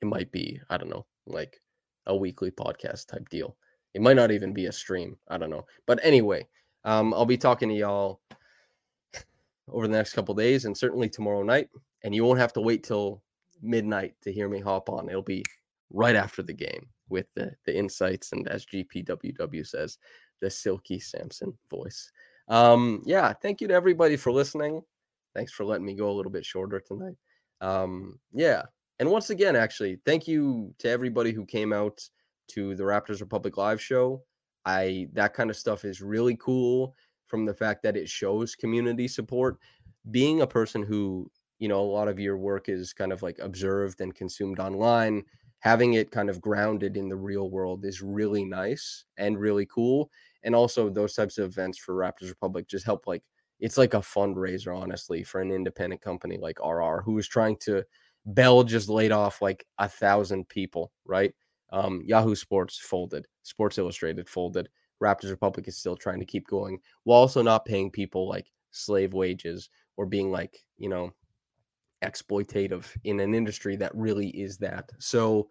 it 0.00 0.06
might 0.06 0.32
be, 0.32 0.60
I 0.70 0.78
don't 0.78 0.88
know, 0.88 1.06
like 1.26 1.60
a 2.06 2.16
weekly 2.16 2.50
podcast 2.50 3.06
type 3.06 3.28
deal. 3.28 3.56
It 3.94 4.02
might 4.02 4.16
not 4.16 4.32
even 4.32 4.52
be 4.52 4.66
a 4.66 4.72
stream. 4.72 5.16
I 5.28 5.38
don't 5.38 5.50
know. 5.50 5.66
But 5.86 6.00
anyway, 6.02 6.48
um, 6.84 7.14
I'll 7.14 7.26
be 7.26 7.36
talking 7.36 7.68
to 7.68 7.74
y'all 7.74 8.20
over 9.68 9.86
the 9.86 9.96
next 9.96 10.14
couple 10.14 10.34
days 10.34 10.64
and 10.64 10.76
certainly 10.76 11.08
tomorrow 11.08 11.42
night. 11.42 11.68
And 12.02 12.14
you 12.14 12.24
won't 12.24 12.40
have 12.40 12.54
to 12.54 12.60
wait 12.60 12.82
till 12.82 13.22
midnight 13.62 14.14
to 14.22 14.32
hear 14.32 14.48
me 14.48 14.60
hop 14.60 14.88
on. 14.88 15.08
It'll 15.08 15.22
be 15.22 15.44
right 15.90 16.16
after 16.16 16.42
the 16.42 16.52
game 16.52 16.88
with 17.08 17.26
the, 17.34 17.52
the 17.64 17.76
insights 17.76 18.32
and 18.32 18.48
as 18.48 18.66
GPWW 18.66 19.66
says, 19.66 19.98
the 20.40 20.50
silky 20.50 20.98
Samson 20.98 21.56
voice. 21.70 22.10
Um, 22.48 23.02
yeah, 23.04 23.32
thank 23.32 23.60
you 23.60 23.68
to 23.68 23.74
everybody 23.74 24.16
for 24.16 24.32
listening. 24.32 24.82
Thanks 25.34 25.52
for 25.52 25.64
letting 25.64 25.86
me 25.86 25.94
go 25.94 26.10
a 26.10 26.12
little 26.12 26.32
bit 26.32 26.44
shorter 26.44 26.80
tonight. 26.80 27.16
Um, 27.60 28.18
yeah. 28.32 28.62
And 28.98 29.10
once 29.10 29.30
again, 29.30 29.56
actually, 29.56 29.98
thank 30.04 30.28
you 30.28 30.74
to 30.78 30.88
everybody 30.88 31.32
who 31.32 31.46
came 31.46 31.72
out 31.72 32.06
to 32.48 32.74
the 32.74 32.82
Raptors 32.82 33.20
Republic 33.20 33.56
live 33.56 33.80
show. 33.80 34.22
I 34.64 35.08
that 35.14 35.34
kind 35.34 35.50
of 35.50 35.56
stuff 35.56 35.84
is 35.84 36.02
really 36.02 36.36
cool 36.36 36.94
from 37.26 37.44
the 37.44 37.54
fact 37.54 37.82
that 37.82 37.96
it 37.96 38.08
shows 38.08 38.54
community 38.54 39.08
support. 39.08 39.58
Being 40.10 40.42
a 40.42 40.46
person 40.46 40.82
who 40.82 41.30
you 41.62 41.68
know, 41.68 41.80
a 41.80 41.94
lot 41.94 42.08
of 42.08 42.18
your 42.18 42.36
work 42.36 42.68
is 42.68 42.92
kind 42.92 43.12
of 43.12 43.22
like 43.22 43.38
observed 43.38 44.00
and 44.00 44.12
consumed 44.16 44.58
online. 44.58 45.22
Having 45.60 45.92
it 45.92 46.10
kind 46.10 46.28
of 46.28 46.40
grounded 46.40 46.96
in 46.96 47.08
the 47.08 47.14
real 47.14 47.50
world 47.50 47.84
is 47.84 48.02
really 48.02 48.44
nice 48.44 49.04
and 49.16 49.38
really 49.38 49.64
cool. 49.66 50.10
And 50.42 50.56
also, 50.56 50.90
those 50.90 51.14
types 51.14 51.38
of 51.38 51.44
events 51.44 51.78
for 51.78 51.94
Raptors 51.94 52.30
Republic 52.30 52.66
just 52.66 52.84
help 52.84 53.06
like 53.06 53.22
it's 53.60 53.78
like 53.78 53.94
a 53.94 53.98
fundraiser, 53.98 54.76
honestly, 54.76 55.22
for 55.22 55.40
an 55.40 55.52
independent 55.52 56.00
company 56.00 56.36
like 56.36 56.58
RR, 56.58 57.00
who 57.04 57.16
is 57.16 57.28
trying 57.28 57.56
to. 57.58 57.84
Bell 58.26 58.64
just 58.64 58.88
laid 58.88 59.12
off 59.12 59.40
like 59.40 59.64
a 59.78 59.88
thousand 59.88 60.48
people, 60.48 60.90
right? 61.04 61.32
Um, 61.70 62.02
Yahoo 62.04 62.34
Sports 62.34 62.78
folded, 62.78 63.26
Sports 63.44 63.78
Illustrated 63.78 64.28
folded. 64.28 64.68
Raptors 65.00 65.30
Republic 65.30 65.68
is 65.68 65.76
still 65.76 65.96
trying 65.96 66.18
to 66.18 66.26
keep 66.26 66.46
going 66.48 66.80
while 67.04 67.20
also 67.20 67.40
not 67.40 67.64
paying 67.64 67.90
people 67.90 68.28
like 68.28 68.50
slave 68.72 69.12
wages 69.14 69.70
or 69.96 70.06
being 70.06 70.30
like, 70.30 70.64
you 70.76 70.88
know, 70.88 71.12
exploitative 72.02 72.86
in 73.04 73.20
an 73.20 73.34
industry 73.34 73.76
that 73.76 73.94
really 73.94 74.28
is 74.28 74.58
that. 74.58 74.90
So 74.98 75.48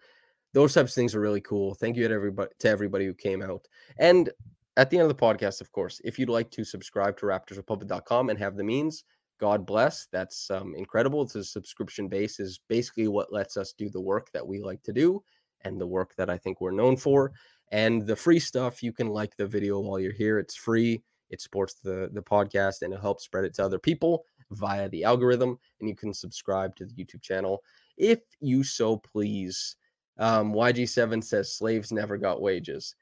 those 0.54 0.74
types 0.74 0.92
of 0.92 0.96
things 0.96 1.16
are 1.16 1.22
really 1.22 1.42
cool. 1.42 1.74
Thank 1.76 1.96
you 1.96 2.08
to 2.08 2.14
everybody 2.14 2.50
to 2.60 2.70
everybody 2.70 3.06
who 3.06 3.14
came 3.14 3.42
out. 3.42 3.68
And 3.98 4.30
at 4.78 4.90
the 4.90 4.98
end 4.98 5.10
of 5.10 5.18
the 5.18 5.24
podcast, 5.24 5.62
of 5.62 5.72
course, 5.72 6.02
if 6.04 6.18
you'd 6.18 6.30
like 6.30 6.52
to 6.52 6.64
subscribe 6.64 7.18
to 7.18 7.26
raptorsrepublic.com 7.26 8.30
and 8.30 8.40
have 8.40 8.56
the 8.56 8.64
means, 8.64 9.04
God 9.40 9.66
bless. 9.66 10.08
That's 10.12 10.50
um, 10.52 10.74
incredible. 10.78 11.24
It's 11.24 11.36
a 11.36 11.44
subscription 11.44 12.08
base 12.08 12.40
is 12.40 12.60
basically 12.70 13.08
what 13.08 13.34
lets 13.34 13.58
us 13.58 13.74
do 13.74 13.90
the 13.90 14.02
work 14.02 14.32
that 14.34 14.46
we 14.46 14.62
like 14.62 14.84
to 14.84 14.94
do 14.94 15.24
and 15.62 15.80
the 15.80 15.88
work 15.88 16.16
that 16.16 16.30
I 16.30 16.38
think 16.38 16.62
we're 16.62 16.72
known 16.72 16.96
for. 16.96 17.32
And 17.72 18.06
the 18.06 18.16
free 18.16 18.40
stuff, 18.40 18.84
you 18.84 18.92
can 18.92 19.08
like 19.08 19.36
the 19.38 19.48
video 19.48 19.80
while 19.80 20.00
you're 20.00 20.12
here. 20.12 20.40
It's 20.40 20.56
free. 20.56 21.02
It 21.30 21.42
supports 21.42 21.76
the 21.76 22.10
the 22.12 22.22
podcast 22.22 22.82
and 22.82 22.94
it 22.94 23.00
helps 23.00 23.24
spread 23.24 23.46
it 23.46 23.54
to 23.56 23.64
other 23.64 23.80
people 23.80 24.26
via 24.52 24.90
the 24.90 25.04
algorithm, 25.04 25.58
and 25.80 25.90
you 25.90 25.96
can 25.96 26.14
subscribe 26.14 26.76
to 26.76 26.86
the 26.86 26.94
YouTube 26.94 27.22
channel 27.22 27.64
if 27.98 28.20
you 28.40 28.64
so 28.64 28.98
please. 28.98 29.76
Um, 30.18 30.54
YG7 30.54 31.24
says 31.24 31.56
slaves 31.56 31.92
never 31.92 32.18
got 32.18 32.42
wages. 32.42 32.96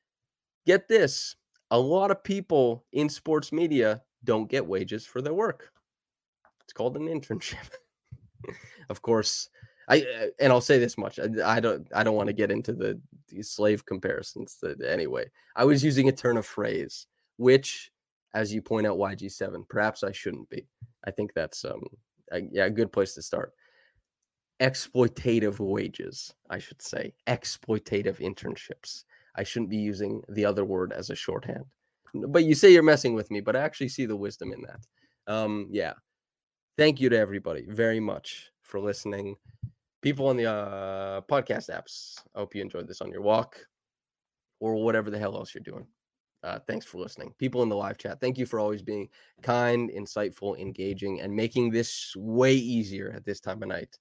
Get 0.65 0.87
this 0.87 1.35
a 1.71 1.79
lot 1.79 2.11
of 2.11 2.23
people 2.23 2.85
in 2.93 3.09
sports 3.09 3.51
media 3.51 4.01
don't 4.23 4.49
get 4.49 4.65
wages 4.65 5.05
for 5.05 5.21
their 5.21 5.33
work. 5.33 5.71
It's 6.63 6.73
called 6.73 6.97
an 6.97 7.07
internship. 7.07 7.69
of 8.89 9.01
course, 9.01 9.49
I 9.87 10.01
uh, 10.01 10.25
and 10.39 10.53
I'll 10.53 10.61
say 10.61 10.77
this 10.77 10.97
much: 10.97 11.19
I, 11.19 11.27
I 11.45 11.59
don't 11.59 11.87
I 11.93 12.03
don't 12.03 12.15
want 12.15 12.27
to 12.27 12.33
get 12.33 12.51
into 12.51 12.73
the, 12.73 12.99
the 13.29 13.41
slave 13.41 13.85
comparisons. 13.85 14.57
That 14.61 14.81
anyway, 14.81 15.29
I 15.55 15.65
was 15.65 15.83
using 15.83 16.09
a 16.09 16.13
turn 16.13 16.37
of 16.37 16.45
phrase, 16.45 17.07
which, 17.37 17.91
as 18.33 18.53
you 18.53 18.61
point 18.61 18.87
out, 18.87 18.97
YG7, 18.97 19.67
perhaps 19.67 20.03
I 20.03 20.11
shouldn't 20.11 20.49
be. 20.49 20.67
I 21.05 21.11
think 21.11 21.33
that's 21.33 21.65
um 21.65 21.83
a, 22.31 22.41
yeah 22.51 22.65
a 22.65 22.69
good 22.69 22.91
place 22.91 23.13
to 23.15 23.21
start. 23.21 23.53
Exploitative 24.61 25.59
wages, 25.59 26.33
I 26.49 26.59
should 26.59 26.81
say, 26.81 27.13
exploitative 27.27 28.19
internships. 28.19 29.03
I 29.35 29.43
shouldn't 29.43 29.69
be 29.69 29.77
using 29.77 30.21
the 30.29 30.45
other 30.45 30.65
word 30.65 30.91
as 30.91 31.09
a 31.09 31.15
shorthand. 31.15 31.63
But 32.13 32.43
you 32.43 32.55
say 32.55 32.73
you're 32.73 32.83
messing 32.83 33.13
with 33.13 33.31
me, 33.31 33.39
but 33.39 33.55
I 33.55 33.61
actually 33.61 33.89
see 33.89 34.05
the 34.05 34.17
wisdom 34.17 34.51
in 34.51 34.61
that. 34.63 35.33
Um, 35.33 35.67
yeah. 35.71 35.93
Thank 36.77 36.99
you 36.99 37.09
to 37.09 37.17
everybody 37.17 37.65
very 37.69 37.99
much 37.99 38.51
for 38.63 38.79
listening. 38.79 39.35
People 40.01 40.27
on 40.27 40.37
the 40.37 40.45
uh, 40.49 41.21
podcast 41.21 41.69
apps, 41.69 42.15
I 42.35 42.39
hope 42.39 42.55
you 42.55 42.61
enjoyed 42.61 42.87
this 42.87 43.01
on 43.01 43.11
your 43.11 43.21
walk 43.21 43.59
or 44.59 44.75
whatever 44.75 45.09
the 45.09 45.19
hell 45.19 45.35
else 45.35 45.53
you're 45.53 45.61
doing. 45.63 45.85
Uh, 46.43 46.59
thanks 46.67 46.85
for 46.85 46.99
listening. 46.99 47.33
People 47.37 47.63
in 47.63 47.69
the 47.69 47.75
live 47.75 47.97
chat, 47.97 48.21
thank 48.21 48.37
you 48.37 48.45
for 48.45 48.59
always 48.59 48.81
being 48.81 49.09
kind, 49.41 49.89
insightful, 49.89 50.57
engaging, 50.57 51.19
and 51.21 51.35
making 51.35 51.69
this 51.69 52.13
way 52.15 52.53
easier 52.53 53.11
at 53.15 53.25
this 53.25 53.39
time 53.39 53.61
of 53.61 53.69
night. 53.69 53.97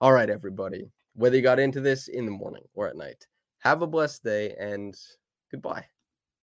All 0.00 0.12
right, 0.12 0.30
everybody, 0.30 0.90
whether 1.14 1.36
you 1.36 1.42
got 1.42 1.58
into 1.58 1.80
this 1.80 2.08
in 2.08 2.26
the 2.26 2.30
morning 2.30 2.64
or 2.74 2.88
at 2.88 2.96
night, 2.96 3.26
have 3.58 3.82
a 3.82 3.86
blessed 3.86 4.22
day 4.22 4.54
and 4.58 4.96
goodbye. 5.50 5.84